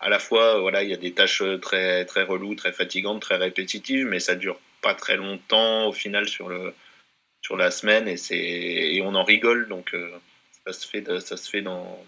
À 0.00 0.10
la 0.10 0.18
fois, 0.18 0.60
voilà, 0.60 0.82
il 0.82 0.90
y 0.90 0.94
a 0.94 0.98
des 0.98 1.12
tâches 1.12 1.42
très 1.62 2.04
très 2.04 2.22
reloues, 2.24 2.54
très 2.54 2.72
fatigantes, 2.72 3.22
très 3.22 3.36
répétitives, 3.36 4.06
mais 4.06 4.20
ça 4.20 4.34
dure 4.34 4.58
pas 4.84 4.94
très 4.94 5.16
longtemps 5.16 5.88
au 5.88 5.92
final 5.92 6.28
sur 6.28 6.48
le 6.48 6.74
sur 7.42 7.56
la 7.56 7.70
semaine 7.70 8.06
et 8.08 8.96
et 8.96 9.02
on 9.02 9.14
en 9.14 9.24
rigole, 9.24 9.68
donc 9.68 9.94
euh, 9.94 10.10
ça 10.64 10.72
se 10.72 10.86
fait 10.86 11.04
ça 11.20 11.36
se 11.36 11.50
fait 11.50 11.62
dans 11.62 12.04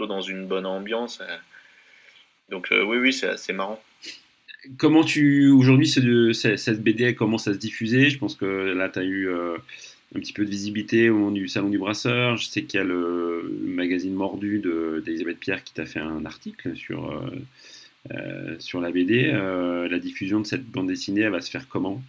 dans 0.00 0.20
une 0.20 0.46
bonne 0.46 0.66
ambiance. 0.66 1.22
Donc 2.50 2.72
euh, 2.72 2.84
oui 2.84 2.98
oui, 2.98 3.12
c'est 3.12 3.28
assez 3.28 3.52
marrant 3.52 3.80
comment 4.78 5.04
tu 5.04 5.50
aujourd'hui 5.50 5.86
cette 5.86 6.82
BD 6.82 7.14
commence 7.14 7.48
à 7.48 7.54
se 7.54 7.58
diffuser? 7.58 8.10
Je 8.10 8.18
pense 8.18 8.34
que 8.34 8.44
là 8.44 8.88
tu 8.88 8.98
as 8.98 9.04
eu 9.04 9.28
euh, 9.28 9.56
un 10.14 10.20
petit 10.20 10.32
peu 10.32 10.44
de 10.44 10.50
visibilité 10.50 11.10
au 11.10 11.14
moment 11.14 11.30
du 11.30 11.48
salon 11.48 11.68
du 11.68 11.78
brasseur. 11.78 12.36
Je 12.36 12.46
sais 12.46 12.62
qu'il 12.62 12.78
y 12.78 12.80
a 12.80 12.84
le, 12.84 13.50
magazine 13.64 14.14
Mordu 14.14 14.62
d'Elisabeth 15.04 15.38
Pierre 15.38 15.64
qui 15.64 15.74
t'a 15.74 15.86
fait 15.86 16.00
un 16.00 16.24
article 16.24 16.76
sur 16.76 17.10
euh, 17.10 17.30
euh, 18.12 18.58
sur 18.58 18.80
la 18.80 18.90
BD. 18.90 19.32
la 19.32 19.98
diffusion 19.98 20.40
de 20.40 20.46
cette 20.46 20.64
bande 20.64 20.88
dessinée, 20.88 21.22
elle 21.22 21.32
va 21.32 21.40
se 21.40 21.50
faire 21.50 21.68
comment? 21.68 22.02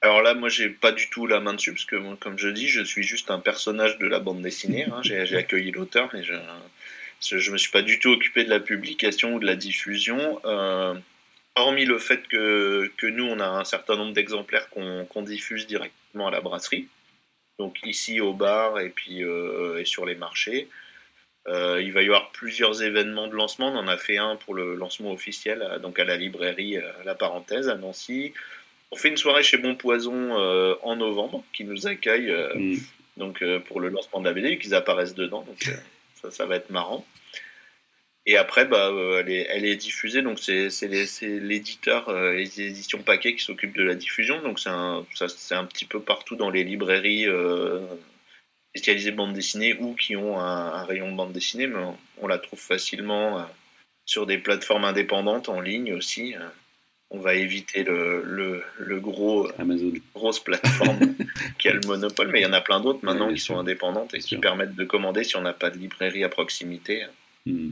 Alors 0.00 0.22
là, 0.22 0.34
moi, 0.34 0.48
j'ai 0.48 0.68
pas 0.68 0.92
du 0.92 1.10
tout 1.10 1.26
la 1.26 1.40
main 1.40 1.54
dessus 1.54 1.72
parce 1.72 1.84
que, 1.84 2.14
comme 2.16 2.38
je 2.38 2.48
dis, 2.48 2.68
je 2.68 2.82
suis 2.82 3.02
juste 3.02 3.30
un 3.30 3.40
personnage 3.40 3.98
de 3.98 4.06
la 4.06 4.20
bande 4.20 4.42
dessinée. 4.42 4.84
Hein. 4.84 5.00
J'ai 5.02 5.36
accueilli 5.36 5.72
l'auteur, 5.72 6.08
mais 6.12 6.22
je, 6.22 6.34
je, 7.20 7.50
me 7.50 7.58
suis 7.58 7.72
pas 7.72 7.82
du 7.82 7.98
tout 7.98 8.10
occupé 8.10 8.44
de 8.44 8.50
la 8.50 8.60
publication 8.60 9.34
ou 9.34 9.40
de 9.40 9.46
la 9.46 9.56
diffusion 9.56 10.40
hormis 11.58 11.84
le 11.84 11.98
fait 11.98 12.26
que, 12.28 12.90
nous, 13.02 13.24
on 13.24 13.40
a 13.40 13.46
un 13.46 13.64
certain 13.64 13.96
nombre 13.96 14.12
d'exemplaires 14.12 14.68
qu'on 14.70 15.22
diffuse 15.22 15.66
directement 15.66 16.28
à 16.28 16.30
la 16.30 16.40
brasserie, 16.40 16.88
donc 17.58 17.78
ici 17.84 18.20
au 18.20 18.32
bar 18.32 18.78
et 18.78 18.90
puis 18.90 19.22
euh, 19.24 19.80
et 19.80 19.84
sur 19.84 20.06
les 20.06 20.14
marchés. 20.14 20.68
Euh, 21.46 21.80
il 21.80 21.92
va 21.92 22.02
y 22.02 22.06
avoir 22.06 22.30
plusieurs 22.30 22.82
événements 22.82 23.28
de 23.28 23.34
lancement. 23.34 23.68
On 23.68 23.76
en 23.76 23.88
a 23.88 23.96
fait 23.96 24.18
un 24.18 24.36
pour 24.36 24.54
le 24.54 24.74
lancement 24.74 25.12
officiel, 25.12 25.78
donc 25.82 25.98
à 25.98 26.04
la 26.04 26.16
librairie 26.16 26.76
euh, 26.76 26.82
La 27.04 27.14
Parenthèse 27.14 27.68
à 27.68 27.76
Nancy. 27.76 28.34
On 28.90 28.96
fait 28.96 29.08
une 29.08 29.16
soirée 29.16 29.42
chez 29.42 29.58
Bon 29.58 29.74
Poison 29.74 30.32
en 30.82 30.96
novembre 30.96 31.44
qui 31.52 31.64
nous 31.64 31.86
accueille 31.86 32.32
mm. 32.54 32.78
donc 33.18 33.44
pour 33.66 33.80
le 33.80 33.90
lancement 33.90 34.20
de 34.20 34.24
la 34.24 34.32
BD, 34.32 34.58
qu'ils 34.58 34.74
apparaissent 34.74 35.14
dedans. 35.14 35.42
Donc 35.42 35.70
ça, 36.14 36.30
ça 36.30 36.46
va 36.46 36.56
être 36.56 36.70
marrant. 36.70 37.04
Et 38.28 38.36
après, 38.36 38.66
bah, 38.66 38.90
euh, 38.90 39.22
elle, 39.26 39.64
est, 39.64 39.76
diffusée, 39.76 40.20
donc 40.20 40.38
c'est 40.38 40.68
l'éditeur, 41.22 42.10
euh, 42.10 42.34
les 42.34 42.60
éditions 42.60 43.00
Paquet 43.02 43.34
qui 43.34 43.42
s'occupent 43.42 43.74
de 43.74 43.82
la 43.82 43.94
diffusion. 43.94 44.42
Donc 44.42 44.60
c'est 44.60 44.68
un, 44.68 44.98
un, 44.98 45.64
petit 45.64 45.86
peu 45.86 46.00
partout 46.00 46.36
dans 46.36 46.50
les 46.50 46.62
librairies 46.62 47.24
euh, 48.74 48.78
spécialisées 48.78 49.12
bande 49.12 49.32
dessinée 49.32 49.74
ou 49.80 49.94
qui 49.94 50.16
ont 50.16 50.38
un, 50.38 50.84
rayon 50.84 51.10
de 51.10 51.16
bande 51.16 51.32
dessinée, 51.32 51.66
mais 51.66 51.82
on, 52.20 52.26
la 52.26 52.38
trouve 52.38 52.60
facilement 52.60 53.46
sur 54.04 54.26
des 54.26 54.38
plateformes 54.38 54.84
indépendantes 54.84 55.48
en 55.48 55.60
ligne 55.60 55.92
aussi. 55.92 56.34
On 57.10 57.20
va 57.20 57.34
éviter 57.34 57.84
le, 57.84 58.62
le, 58.78 59.00
gros, 59.00 59.48
Amazon. 59.58 59.92
grosse 60.14 60.40
plateforme 60.40 61.14
qui 61.58 61.68
a 61.68 61.72
le 61.72 61.80
monopole, 61.86 62.28
mais 62.28 62.40
il 62.40 62.42
y 62.42 62.46
en 62.46 62.52
a 62.52 62.60
plein 62.60 62.80
d'autres 62.80 63.02
maintenant 63.02 63.32
qui 63.32 63.40
sont 63.40 63.58
indépendantes 63.58 64.12
et 64.14 64.18
qui 64.18 64.36
permettent 64.36 64.74
de 64.74 64.84
commander 64.84 65.24
si 65.24 65.36
on 65.36 65.40
n'a 65.40 65.54
pas 65.54 65.70
de 65.70 65.78
librairie 65.78 66.24
à 66.24 66.28
proximité. 66.28 67.06
Hmm. 67.46 67.70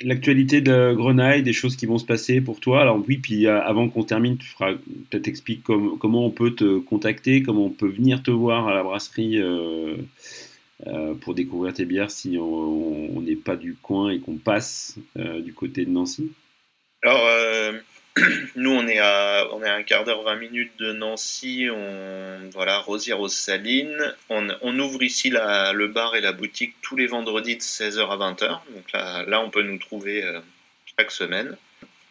L'actualité 0.00 0.60
de 0.60 0.92
Grenaille, 0.94 1.42
des 1.42 1.52
choses 1.52 1.76
qui 1.76 1.86
vont 1.86 1.98
se 1.98 2.04
passer 2.04 2.40
pour 2.40 2.60
toi. 2.60 2.82
Alors 2.82 3.02
oui, 3.06 3.18
puis 3.18 3.46
euh, 3.46 3.60
avant 3.62 3.88
qu'on 3.88 4.04
termine, 4.04 4.36
tu 4.36 4.46
feras 4.46 4.72
peut-être 5.10 5.28
explique 5.28 5.62
comment 5.62 6.26
on 6.26 6.30
peut 6.30 6.54
te 6.54 6.78
contacter, 6.78 7.42
comment 7.42 7.66
on 7.66 7.70
peut 7.70 7.88
venir 7.88 8.22
te 8.22 8.30
voir 8.30 8.68
à 8.68 8.74
la 8.74 8.82
brasserie 8.82 9.40
euh, 9.40 9.96
euh, 10.86 11.14
pour 11.14 11.34
découvrir 11.34 11.72
tes 11.72 11.84
bières 11.84 12.10
si 12.10 12.36
on 12.38 13.20
n'est 13.20 13.36
pas 13.36 13.56
du 13.56 13.74
coin 13.74 14.10
et 14.10 14.18
qu'on 14.18 14.36
passe 14.36 14.98
du 15.16 15.52
côté 15.52 15.84
de 15.84 15.90
Nancy. 15.90 16.32
Alors 17.02 17.20
nous 18.54 18.70
on 18.70 18.86
est 18.86 19.00
à 19.00 19.48
on 19.50 19.62
est 19.64 19.68
à 19.68 19.74
un 19.74 19.82
quart 19.82 20.04
d'heure 20.04 20.22
20 20.22 20.36
minutes 20.36 20.78
de 20.78 20.92
Nancy, 20.92 21.66
on 21.68 22.48
voilà 22.52 22.78
Rosière 22.78 23.18
aux 23.18 23.28
Salines. 23.28 24.14
On, 24.28 24.46
on 24.62 24.78
ouvre 24.78 25.02
ici 25.02 25.30
la, 25.30 25.72
le 25.72 25.88
bar 25.88 26.14
et 26.14 26.20
la 26.20 26.32
boutique 26.32 26.76
tous 26.80 26.94
les 26.94 27.08
vendredis 27.08 27.56
de 27.56 27.60
16h 27.60 28.08
à 28.08 28.16
20h. 28.16 28.60
Donc 28.70 28.92
là, 28.92 29.24
là 29.24 29.40
on 29.40 29.50
peut 29.50 29.62
nous 29.62 29.78
trouver 29.78 30.22
euh, 30.22 30.40
chaque 30.96 31.10
semaine. 31.10 31.56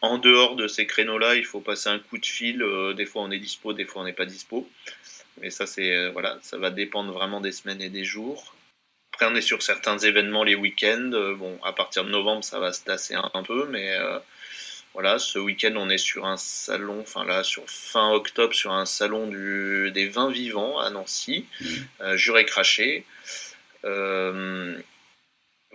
En 0.02 0.18
dehors 0.18 0.56
de 0.56 0.68
ces 0.68 0.86
créneaux-là, 0.86 1.36
il 1.36 1.46
faut 1.46 1.60
passer 1.60 1.88
un 1.88 1.98
coup 1.98 2.18
de 2.18 2.26
fil. 2.26 2.62
Euh, 2.62 2.92
des 2.92 3.06
fois 3.06 3.22
on 3.22 3.30
est 3.30 3.38
dispo, 3.38 3.72
des 3.72 3.86
fois 3.86 4.02
on 4.02 4.04
n'est 4.04 4.12
pas 4.12 4.26
dispo. 4.26 4.68
Mais 5.40 5.48
ça 5.48 5.66
c'est 5.66 5.96
euh, 5.96 6.10
voilà, 6.10 6.38
ça 6.42 6.58
va 6.58 6.68
dépendre 6.68 7.14
vraiment 7.14 7.40
des 7.40 7.52
semaines 7.52 7.80
et 7.80 7.88
des 7.88 8.04
jours. 8.04 8.54
Après 9.14 9.24
on 9.32 9.34
est 9.34 9.40
sur 9.40 9.62
certains 9.62 9.96
événements 9.96 10.44
les 10.44 10.54
week-ends. 10.54 11.34
bon, 11.38 11.58
à 11.64 11.72
partir 11.72 12.04
de 12.04 12.10
novembre 12.10 12.44
ça 12.44 12.58
va 12.58 12.74
se 12.74 12.84
tasser 12.84 13.14
un, 13.14 13.30
un 13.32 13.42
peu, 13.42 13.66
mais 13.70 13.96
voilà, 14.94 15.18
ce 15.18 15.40
week-end, 15.40 15.74
on 15.76 15.90
est 15.90 15.98
sur 15.98 16.24
un 16.24 16.36
salon, 16.36 17.00
enfin 17.00 17.24
là, 17.24 17.42
sur 17.42 17.68
fin 17.68 18.12
octobre, 18.12 18.54
sur 18.54 18.72
un 18.72 18.86
salon 18.86 19.26
du, 19.26 19.90
des 19.92 20.06
vins 20.06 20.30
vivants 20.30 20.78
à 20.78 20.88
Nancy, 20.90 21.46
mmh. 21.60 21.66
euh, 22.00 22.16
Juré 22.16 22.44
Craché. 22.44 23.04
Euh, 23.84 24.78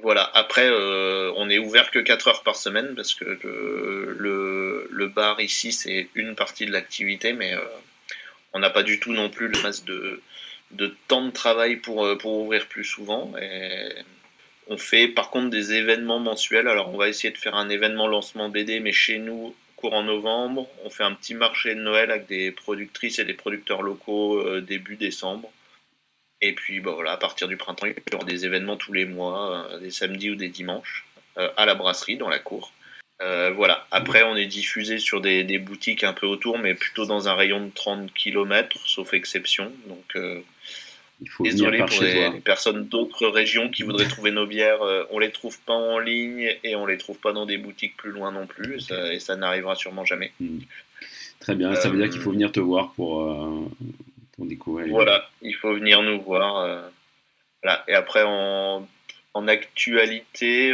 voilà, 0.01 0.31
après, 0.33 0.69
euh, 0.69 1.33
on 1.35 1.49
est 1.49 1.59
ouvert 1.59 1.91
que 1.91 1.99
4 1.99 2.29
heures 2.29 2.43
par 2.43 2.55
semaine 2.55 2.95
parce 2.95 3.13
que 3.13 3.25
le, 4.17 4.87
le, 4.89 5.07
bar 5.07 5.41
ici, 5.41 5.73
c'est 5.73 6.07
une 6.15 6.35
partie 6.35 6.65
de 6.65 6.71
l'activité, 6.71 7.33
mais 7.33 7.53
on 8.53 8.59
n'a 8.59 8.69
pas 8.69 8.83
du 8.83 9.01
tout 9.01 9.11
non 9.11 9.29
plus 9.29 9.49
le 9.49 9.61
masse 9.61 9.83
de, 9.83 10.21
de 10.71 10.95
temps 11.09 11.25
de 11.25 11.31
travail 11.31 11.75
pour, 11.75 12.17
pour 12.19 12.39
ouvrir 12.39 12.67
plus 12.67 12.85
souvent. 12.85 13.33
Et 13.41 13.89
on 14.69 14.77
fait 14.77 15.07
par 15.07 15.31
contre 15.31 15.49
des 15.49 15.73
événements 15.73 16.19
mensuels. 16.19 16.67
Alors 16.67 16.93
on 16.93 16.97
va 16.97 17.09
essayer 17.09 17.33
de 17.33 17.37
faire 17.37 17.55
un 17.55 17.69
événement 17.69 18.07
lancement 18.07 18.49
BD, 18.49 18.79
mais 18.79 18.93
chez 18.93 19.17
nous, 19.17 19.55
courant 19.75 20.03
novembre. 20.03 20.69
On 20.85 20.89
fait 20.89 21.03
un 21.03 21.13
petit 21.13 21.33
marché 21.33 21.73
de 21.73 21.81
Noël 21.81 22.11
avec 22.11 22.27
des 22.27 22.51
productrices 22.51 23.17
et 23.19 23.25
des 23.25 23.33
producteurs 23.33 23.81
locaux 23.81 24.37
euh, 24.37 24.61
début 24.61 24.95
décembre. 24.95 25.51
Et 26.41 26.53
puis 26.53 26.79
bah, 26.79 26.91
voilà, 26.93 27.13
à 27.13 27.17
partir 27.17 27.47
du 27.47 27.57
printemps, 27.57 27.87
il 27.87 27.95
y 28.11 28.15
aura 28.15 28.25
des 28.25 28.45
événements 28.45 28.77
tous 28.77 28.93
les 28.93 29.05
mois, 29.05 29.67
euh, 29.71 29.79
des 29.79 29.91
samedis 29.91 30.29
ou 30.29 30.35
des 30.35 30.49
dimanches, 30.49 31.05
euh, 31.37 31.49
à 31.57 31.65
la 31.65 31.73
brasserie, 31.73 32.17
dans 32.17 32.29
la 32.29 32.39
cour. 32.39 32.71
voilà. 33.19 33.87
Après, 33.91 34.23
on 34.23 34.35
est 34.35 34.45
diffusé 34.45 34.99
sur 34.99 35.19
des, 35.19 35.57
boutiques 35.57 36.03
un 36.03 36.13
peu 36.13 36.27
autour, 36.27 36.59
mais 36.59 36.75
plutôt 36.75 37.05
dans 37.05 37.27
un 37.27 37.33
rayon 37.33 37.65
de 37.65 37.71
30 37.73 38.13
km, 38.13 38.77
sauf 38.85 39.13
exception. 39.13 39.73
Donc 39.87 40.15
il 41.21 41.29
faut 41.29 41.43
Désolé 41.43 41.79
pour 41.79 42.01
les, 42.01 42.39
personnes 42.39 42.87
d'autres 42.87 43.27
régions 43.27 43.69
qui 43.69 43.83
voudraient 43.83 44.07
trouver 44.07 44.31
nos 44.31 44.45
bières. 44.45 44.81
Euh, 44.81 45.03
on 45.11 45.19
les 45.19 45.31
trouve 45.31 45.59
pas 45.61 45.73
en 45.73 45.99
ligne 45.99 46.55
et 46.63 46.75
on 46.75 46.85
les 46.85 46.97
trouve 46.97 47.17
pas 47.17 47.33
dans 47.33 47.45
des 47.45 47.57
boutiques 47.57 47.97
plus 47.97 48.11
loin 48.11 48.31
non 48.31 48.47
plus. 48.47 48.89
Et 49.11 49.19
ça, 49.19 49.35
n'arrivera 49.35 49.75
sûrement 49.75 50.05
jamais. 50.05 50.31
Hmm. 50.39 50.59
Très 51.39 51.55
bien. 51.55 51.75
Ça 51.75 51.89
veut 51.89 51.97
dire 51.97 52.09
qu'il 52.09 52.21
faut 52.21 52.29
euh, 52.29 52.33
venir 52.33 52.51
te 52.51 52.59
voir 52.59 52.91
pour, 52.93 53.21
euh, 53.21 53.69
pour 54.35 54.45
découvrir. 54.45 54.87
Voilà, 54.87 55.29
il 55.41 55.55
faut 55.55 55.73
venir 55.73 56.01
nous 56.03 56.21
voir. 56.21 56.83
Voilà. 57.63 57.83
Et 57.89 57.93
après, 57.93 58.23
en, 58.25 58.87
en 59.33 59.47
actualité, 59.47 60.71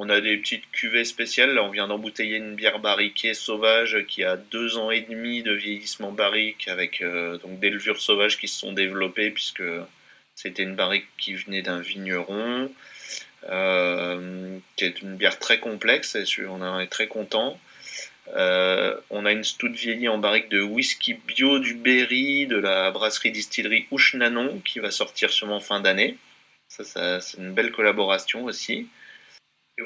on 0.00 0.08
a 0.08 0.20
des 0.20 0.36
petites 0.36 0.70
cuvées 0.70 1.04
spéciales. 1.04 1.54
Là, 1.54 1.64
on 1.64 1.70
vient 1.70 1.88
d'embouteiller 1.88 2.36
une 2.36 2.54
bière 2.54 2.78
barriquée 2.78 3.34
sauvage 3.34 4.04
qui 4.06 4.22
a 4.22 4.36
deux 4.36 4.78
ans 4.78 4.92
et 4.92 5.00
demi 5.00 5.42
de 5.42 5.52
vieillissement 5.52 6.12
barrique 6.12 6.68
avec 6.68 7.02
euh, 7.02 7.36
donc 7.38 7.58
des 7.58 7.68
levures 7.68 8.00
sauvages 8.00 8.38
qui 8.38 8.46
se 8.46 8.60
sont 8.60 8.72
développées 8.72 9.32
puisque 9.32 9.64
c'était 10.36 10.62
une 10.62 10.76
barrique 10.76 11.08
qui 11.18 11.34
venait 11.34 11.62
d'un 11.62 11.80
vigneron, 11.80 12.70
euh, 13.50 14.58
qui 14.76 14.84
est 14.84 15.02
une 15.02 15.16
bière 15.16 15.40
très 15.40 15.58
complexe 15.58 16.14
et 16.14 16.24
on 16.46 16.62
en 16.62 16.78
est 16.78 16.86
très 16.86 17.08
content. 17.08 17.58
Euh, 18.36 18.94
on 19.10 19.26
a 19.26 19.32
une 19.32 19.42
stout 19.42 19.72
vieillie 19.72 20.06
en 20.06 20.18
barrique 20.18 20.48
de 20.48 20.62
whisky 20.62 21.14
bio 21.14 21.58
du 21.58 21.74
Berry 21.74 22.46
de 22.46 22.56
la 22.56 22.92
brasserie 22.92 23.32
distillerie 23.32 23.88
Ouche-Nanon 23.90 24.60
qui 24.64 24.78
va 24.78 24.92
sortir 24.92 25.32
sûrement 25.32 25.58
fin 25.58 25.80
d'année. 25.80 26.18
C'est 26.68 27.38
une 27.38 27.52
belle 27.52 27.72
collaboration 27.72 28.44
aussi 28.44 28.86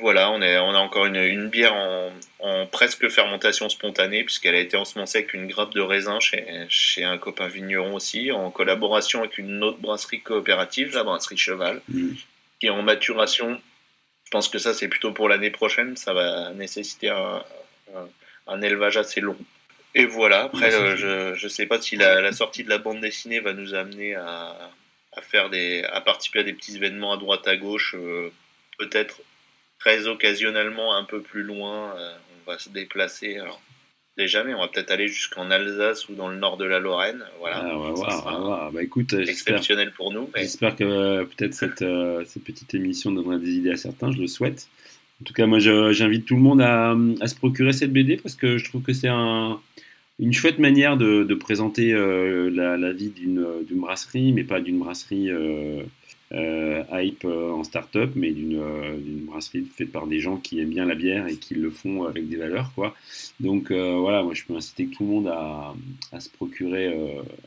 voilà, 0.01 0.31
on, 0.31 0.41
est, 0.41 0.59
on 0.59 0.71
a 0.71 0.79
encore 0.79 1.07
une, 1.07 1.49
bière 1.49 1.75
en, 1.75 2.67
presque 2.67 3.09
fermentation 3.09 3.69
spontanée, 3.69 4.25
puisqu'elle 4.25 4.55
a 4.55 4.59
été 4.59 4.77
ensemencée 4.77 5.19
avec 5.19 5.35
une 5.35 5.47
grappe 5.47 5.75
de 5.75 5.81
raisin 5.81 6.19
chez, 6.19 6.45
chez, 6.69 7.05
un 7.05 7.19
copain 7.19 7.47
vigneron 7.47 7.95
aussi, 7.95 8.33
en 8.33 8.51
collaboration 8.51 9.21
avec 9.21 9.37
une 9.37 9.63
autre 9.63 9.79
brasserie 9.79 10.23
coopérative, 10.23 10.95
la 10.95 11.05
brasserie 11.05 11.37
Cheval, 11.37 11.83
qui 12.59 12.67
est 12.67 12.71
en 12.71 12.83
maturation. 12.83 13.61
Je 14.25 14.31
pense 14.31 14.49
que 14.49 14.59
ça, 14.59 14.73
c'est 14.73 14.89
plutôt 14.89 15.13
pour 15.13 15.29
l'année 15.29 15.51
prochaine. 15.51 15.95
Ça 15.95 16.15
va 16.15 16.53
nécessiter 16.55 17.11
un, 17.11 17.45
un, 18.47 18.63
élevage 18.63 18.97
assez 18.97 19.21
long. 19.21 19.37
Et 19.95 20.07
voilà, 20.07 20.45
après, 20.45 20.73
euh, 20.73 21.35
je 21.37 21.45
ne 21.45 21.49
sais 21.51 21.67
pas 21.67 21.79
si 21.83 21.97
la, 21.97 22.33
sortie 22.33 22.65
de 22.65 22.71
la 22.71 22.79
bande 22.79 23.01
dessinée 23.01 23.41
va 23.41 23.53
nous 23.53 23.75
amener 23.75 24.15
à, 24.15 24.71
à, 25.13 25.21
faire 25.21 25.51
des, 25.51 25.85
à 25.85 26.01
participer 26.01 26.39
à 26.39 26.43
des 26.45 26.55
petits 26.55 26.77
événements 26.77 27.13
à 27.13 27.19
droite 27.19 27.47
à 27.47 27.59
gauche, 27.59 27.95
euh, 27.95 28.33
peut-être 28.79 29.21
très 29.83 30.07
occasionnellement 30.07 30.95
un 30.95 31.05
peu 31.05 31.21
plus 31.21 31.43
loin, 31.43 31.95
euh, 31.97 32.13
on 32.47 32.51
va 32.51 32.59
se 32.59 32.69
déplacer. 32.69 33.39
Alors, 33.39 33.61
déjà, 34.17 34.45
mais 34.45 34.55
on 34.55 34.61
va 34.61 34.69
peut-être 34.69 34.93
aller 34.93 35.09
jusqu'en 35.09 35.51
Alsace 35.51 36.09
ou 36.09 36.15
dans 36.15 36.29
le 36.29 36.37
nord 36.37 36.57
de 36.57 36.65
la 36.65 36.79
Lorraine. 36.79 37.25
Voilà. 37.41 37.63
Ah, 37.65 37.77
on 37.77 37.81
va 37.81 37.91
voir, 37.91 38.27
on 38.27 38.31
va 38.31 38.39
voir. 38.39 38.73
Bah, 38.73 38.83
écoute, 38.83 39.13
exceptionnel 39.13 39.93
pour 39.93 40.13
nous. 40.13 40.31
J'espère 40.37 40.77
que 40.77 40.85
euh, 40.85 41.25
peut-être 41.25 41.55
cette, 41.55 41.83
euh, 41.83 42.25
cette, 42.27 42.45
petite 42.45 42.73
émission 42.75 43.11
donnera 43.11 43.39
des 43.39 43.51
idées 43.51 43.73
à 43.73 43.77
certains, 43.77 44.13
je 44.13 44.19
le 44.19 44.29
souhaite. 44.29 44.69
En 45.21 45.25
tout 45.25 45.35
cas, 45.35 45.47
moi, 45.47 45.59
j'invite 45.59 46.27
tout 46.27 46.37
le 46.37 46.43
monde 46.43 46.61
à, 46.61 46.97
à, 47.21 47.27
se 47.27 47.35
procurer 47.35 47.73
cette 47.73 47.93
BD 47.93 48.17
parce 48.17 48.37
que 48.37 48.59
je 48.59 48.65
trouve 48.65 48.83
que 48.83 48.93
c'est 48.93 49.09
un, 49.09 49.61
une 50.19 50.33
chouette 50.33 50.59
manière 50.59 50.97
de, 50.97 51.25
de 51.25 51.35
présenter 51.35 51.93
la, 51.93 52.77
la, 52.77 52.93
vie 52.93 53.11
d'une 53.11 53.65
brasserie, 53.71 54.33
mais 54.33 54.43
pas 54.43 54.61
d'une 54.61 54.81
brasserie 54.81 55.31
hype 56.35 57.25
euh, 57.25 57.51
en 57.51 57.65
start-up, 57.65 58.13
mais 58.15 58.31
euh, 58.31 58.99
d'une 58.99 59.25
brasserie 59.27 59.65
faite 59.65 59.93
par 59.93 60.07
des 60.07 60.21
gens 60.21 60.37
qui 60.37 60.61
aiment 60.61 60.71
bien 60.71 60.87
la 60.87 60.95
bière 60.95 61.27
et 61.27 61.37
qui 61.37 61.55
le 61.55 61.71
font 61.71 62.05
avec 62.05 62.29
des 62.29 62.37
valeurs. 62.37 62.73
Quoi. 62.75 62.95
Donc 63.41 63.71
voilà, 63.71 64.23
moi 64.23 64.35
je 64.35 64.45
peux 64.45 64.55
inciter 64.55 64.87
tout 64.87 65.05
le 65.05 65.11
monde 65.11 65.29
à, 65.29 65.75
à 66.13 66.21
se 66.21 66.31
procurer, 66.31 66.89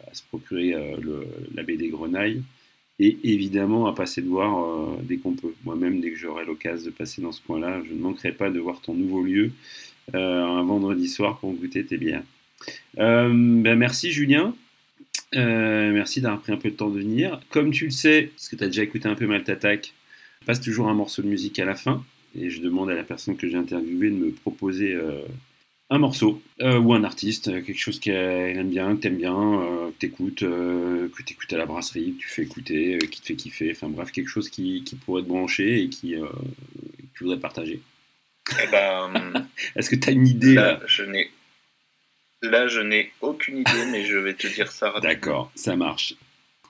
à 0.10 0.14
se 0.14 0.24
procurer 0.24 0.76
le, 1.02 1.26
la 1.54 1.64
BD 1.64 1.90
Grenaille 1.90 2.42
et 3.00 3.18
évidemment 3.24 3.88
à 3.88 3.94
passer 3.94 4.22
de 4.22 4.28
voir 4.28 4.98
dès 5.04 5.18
qu'on 5.18 5.34
peut. 5.34 5.54
Moi-même, 5.64 6.00
dès 6.02 6.12
que 6.12 6.18
j'aurai 6.18 6.46
l'occasion 6.46 6.90
de 6.90 6.96
passer 6.96 7.22
dans 7.22 7.32
ce 7.32 7.42
coin-là, 7.42 7.82
je 7.88 7.94
ne 7.94 8.00
manquerai 8.00 8.32
pas 8.32 8.50
de 8.50 8.60
voir 8.60 8.82
ton 8.82 8.94
nouveau 8.94 9.24
lieu 9.24 9.52
un 10.14 10.64
vendredi 10.64 11.08
soir 11.08 11.40
pour 11.40 11.54
goûter 11.54 11.86
tes 11.86 11.98
bières. 11.98 12.24
Ben 12.98 13.76
merci 13.76 14.12
Julien. 14.12 14.54
Euh, 15.36 15.92
merci 15.92 16.22
d'avoir 16.22 16.42
pris 16.42 16.52
un 16.54 16.58
peu 16.58 16.70
de 16.70 16.76
temps 16.76 16.90
de 16.90 17.00
venir. 17.00 17.40
Comme 17.50 17.72
tu 17.72 17.86
le 17.86 17.92
sais, 17.92 18.32
parce 18.36 18.50
que 18.50 18.56
tu 18.56 18.64
as 18.64 18.68
déjà 18.68 18.84
écouté 18.84 19.08
un 19.08 19.16
peu 19.16 19.28
Mal 19.28 19.44
Attack, 19.48 19.94
je 20.42 20.46
passe 20.46 20.62
toujours 20.62 20.88
un 20.88 20.94
morceau 20.94 21.22
de 21.22 21.28
musique 21.28 21.60
à 21.60 21.66
la 21.66 21.76
fin. 21.76 22.04
Et 22.38 22.50
je 22.50 22.62
demande 22.62 22.90
à 22.90 22.96
la 22.96 23.04
personne 23.04 23.38
que 23.38 23.48
j'ai 23.48 23.56
interviewée 23.56 24.10
de 24.10 24.16
me 24.16 24.32
proposer 24.32 24.94
euh, 24.94 25.22
un 25.90 25.98
morceau 26.00 26.42
euh, 26.62 26.80
ou 26.80 26.94
un 26.94 27.04
artiste, 27.06 27.46
quelque 27.66 27.80
chose 27.80 28.00
qu'elle 28.00 28.58
aime 28.58 28.70
bien, 28.70 28.96
que 28.96 29.02
tu 29.02 29.08
aimes 29.08 29.18
bien, 29.18 29.34
que 29.34 30.00
tu 30.00 30.06
écoutes, 30.08 30.40
que 30.42 31.24
tu 31.26 31.34
écoutes 31.34 31.54
à 31.54 31.58
la 31.58 31.66
brasserie, 31.66 32.14
que 32.14 32.22
tu 32.22 32.28
fais 32.28 32.44
écouter, 32.44 32.98
qui 33.10 33.22
te 33.22 33.26
fait 33.26 33.36
kiffer. 33.36 33.72
Enfin 33.72 33.88
bref, 33.88 34.12
quelque 34.12 34.30
chose 34.30 34.50
qui, 34.50 34.84
pourrait 35.06 35.22
te 35.22 35.28
brancher 35.28 35.82
et 35.82 35.90
qui, 35.90 36.12
que 36.14 37.08
tu 37.14 37.24
voudrais 37.24 37.40
partager. 37.40 37.80
Eh 38.64 38.68
ben, 38.72 39.48
Est-ce 39.76 39.90
que 39.90 39.96
tu 39.96 40.10
as 40.10 40.12
une 40.12 40.28
idée 40.28 40.56
là, 40.56 40.80
Je 40.88 41.04
n'ai 41.04 41.30
Là, 42.42 42.68
je 42.68 42.80
n'ai 42.80 43.12
aucune 43.22 43.60
idée, 43.60 43.86
mais 43.92 44.06
je 44.06 44.18
vais 44.18 44.34
te 44.34 44.48
dire 44.48 44.72
ça 44.72 44.92
rapidement. 44.92 45.14
D'accord, 45.14 45.52
ça 45.56 45.76
marche. 45.76 46.16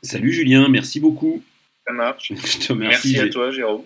Salut 0.01 0.31
Julien, 0.31 0.69
merci 0.69 0.99
beaucoup. 0.99 1.43
Ça 1.85 1.93
marche. 1.93 2.31
je 2.35 2.59
te 2.59 2.73
remercie. 2.73 3.13
Merci 3.13 3.19
à 3.19 3.29
toi, 3.29 3.51
Jérôme. 3.51 3.83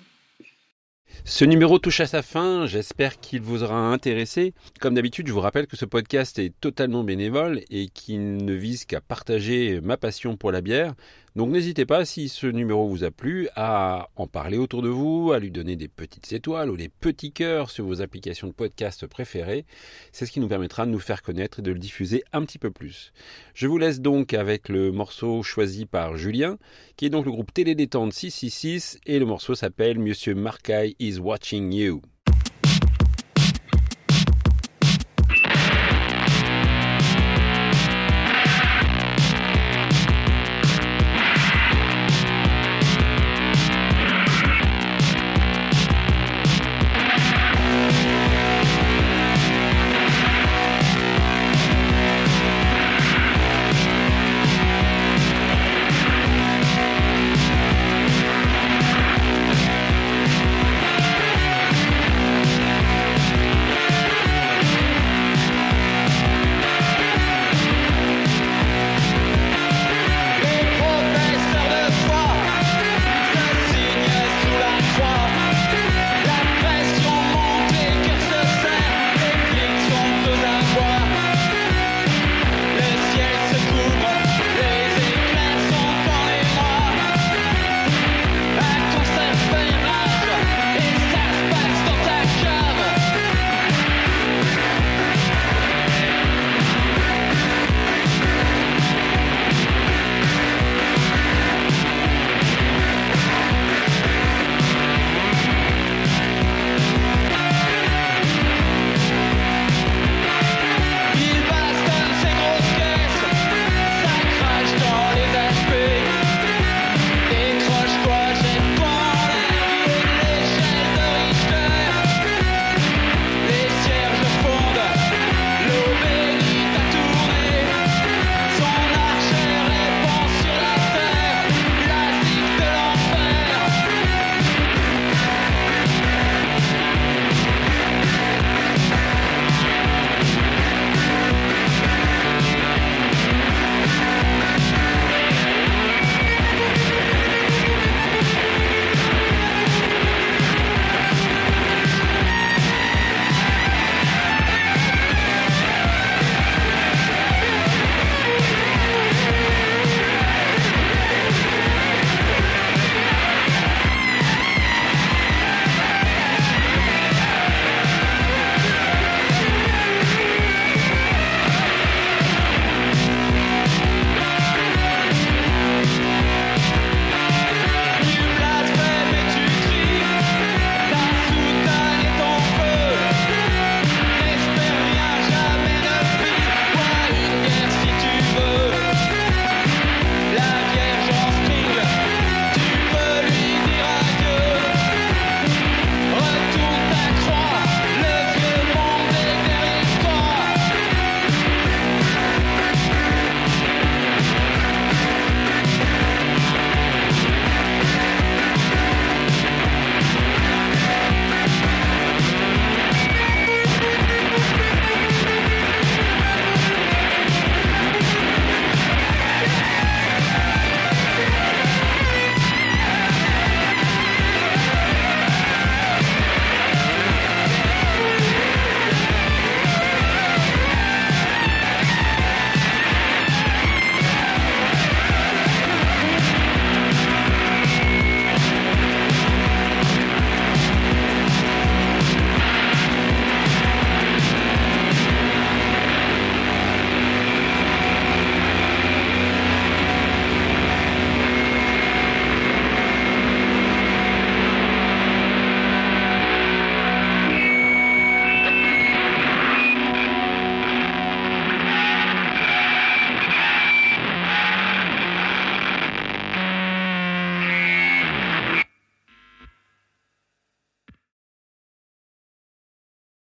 Ce 1.25 1.45
numéro 1.45 1.79
touche 1.79 1.99
à 1.99 2.07
sa 2.07 2.21
fin, 2.21 2.65
j'espère 2.65 3.19
qu'il 3.19 3.41
vous 3.41 3.63
aura 3.63 3.91
intéressé. 3.91 4.53
Comme 4.79 4.95
d'habitude, 4.95 5.27
je 5.27 5.33
vous 5.33 5.41
rappelle 5.41 5.67
que 5.67 5.75
ce 5.75 5.85
podcast 5.85 6.39
est 6.39 6.53
totalement 6.59 7.03
bénévole 7.03 7.61
et 7.69 7.87
qu'il 7.89 8.37
ne 8.37 8.53
vise 8.53 8.85
qu'à 8.85 9.01
partager 9.01 9.81
ma 9.81 9.97
passion 9.97 10.37
pour 10.37 10.51
la 10.51 10.61
bière. 10.61 10.93
Donc 11.39 11.51
n'hésitez 11.51 11.85
pas, 11.85 12.03
si 12.03 12.27
ce 12.27 12.47
numéro 12.47 12.89
vous 12.89 13.05
a 13.05 13.11
plu, 13.11 13.47
à 13.55 14.09
en 14.17 14.27
parler 14.27 14.57
autour 14.57 14.81
de 14.81 14.89
vous, 14.89 15.31
à 15.31 15.39
lui 15.39 15.51
donner 15.51 15.77
des 15.77 15.87
petites 15.87 16.33
étoiles 16.33 16.69
ou 16.69 16.75
des 16.75 16.89
petits 16.89 17.31
cœurs 17.31 17.69
sur 17.69 17.85
vos 17.85 18.01
applications 18.01 18.47
de 18.47 18.51
podcast 18.51 19.07
préférées. 19.07 19.65
C'est 20.11 20.25
ce 20.25 20.33
qui 20.33 20.41
nous 20.41 20.49
permettra 20.49 20.85
de 20.85 20.91
nous 20.91 20.99
faire 20.99 21.21
connaître 21.21 21.59
et 21.59 21.61
de 21.61 21.71
le 21.71 21.79
diffuser 21.79 22.25
un 22.33 22.43
petit 22.43 22.59
peu 22.59 22.71
plus. 22.71 23.13
Je 23.53 23.67
vous 23.67 23.77
laisse 23.77 24.01
donc 24.01 24.33
avec 24.33 24.67
le 24.67 24.91
morceau 24.91 25.41
choisi 25.41 25.85
par 25.85 26.17
Julien, 26.17 26.57
qui 26.97 27.05
est 27.05 27.09
donc 27.09 27.23
le 27.23 27.31
groupe 27.31 27.53
Télé 27.53 27.73
Détente 27.73 28.11
666, 28.11 28.99
et 29.05 29.17
le 29.17 29.25
morceau 29.25 29.55
s'appelle 29.55 29.97
Monsieur 29.97 30.35
Marcaille 30.35 30.97
is 30.99 31.19
watching 31.19 31.71
you. 31.71 32.01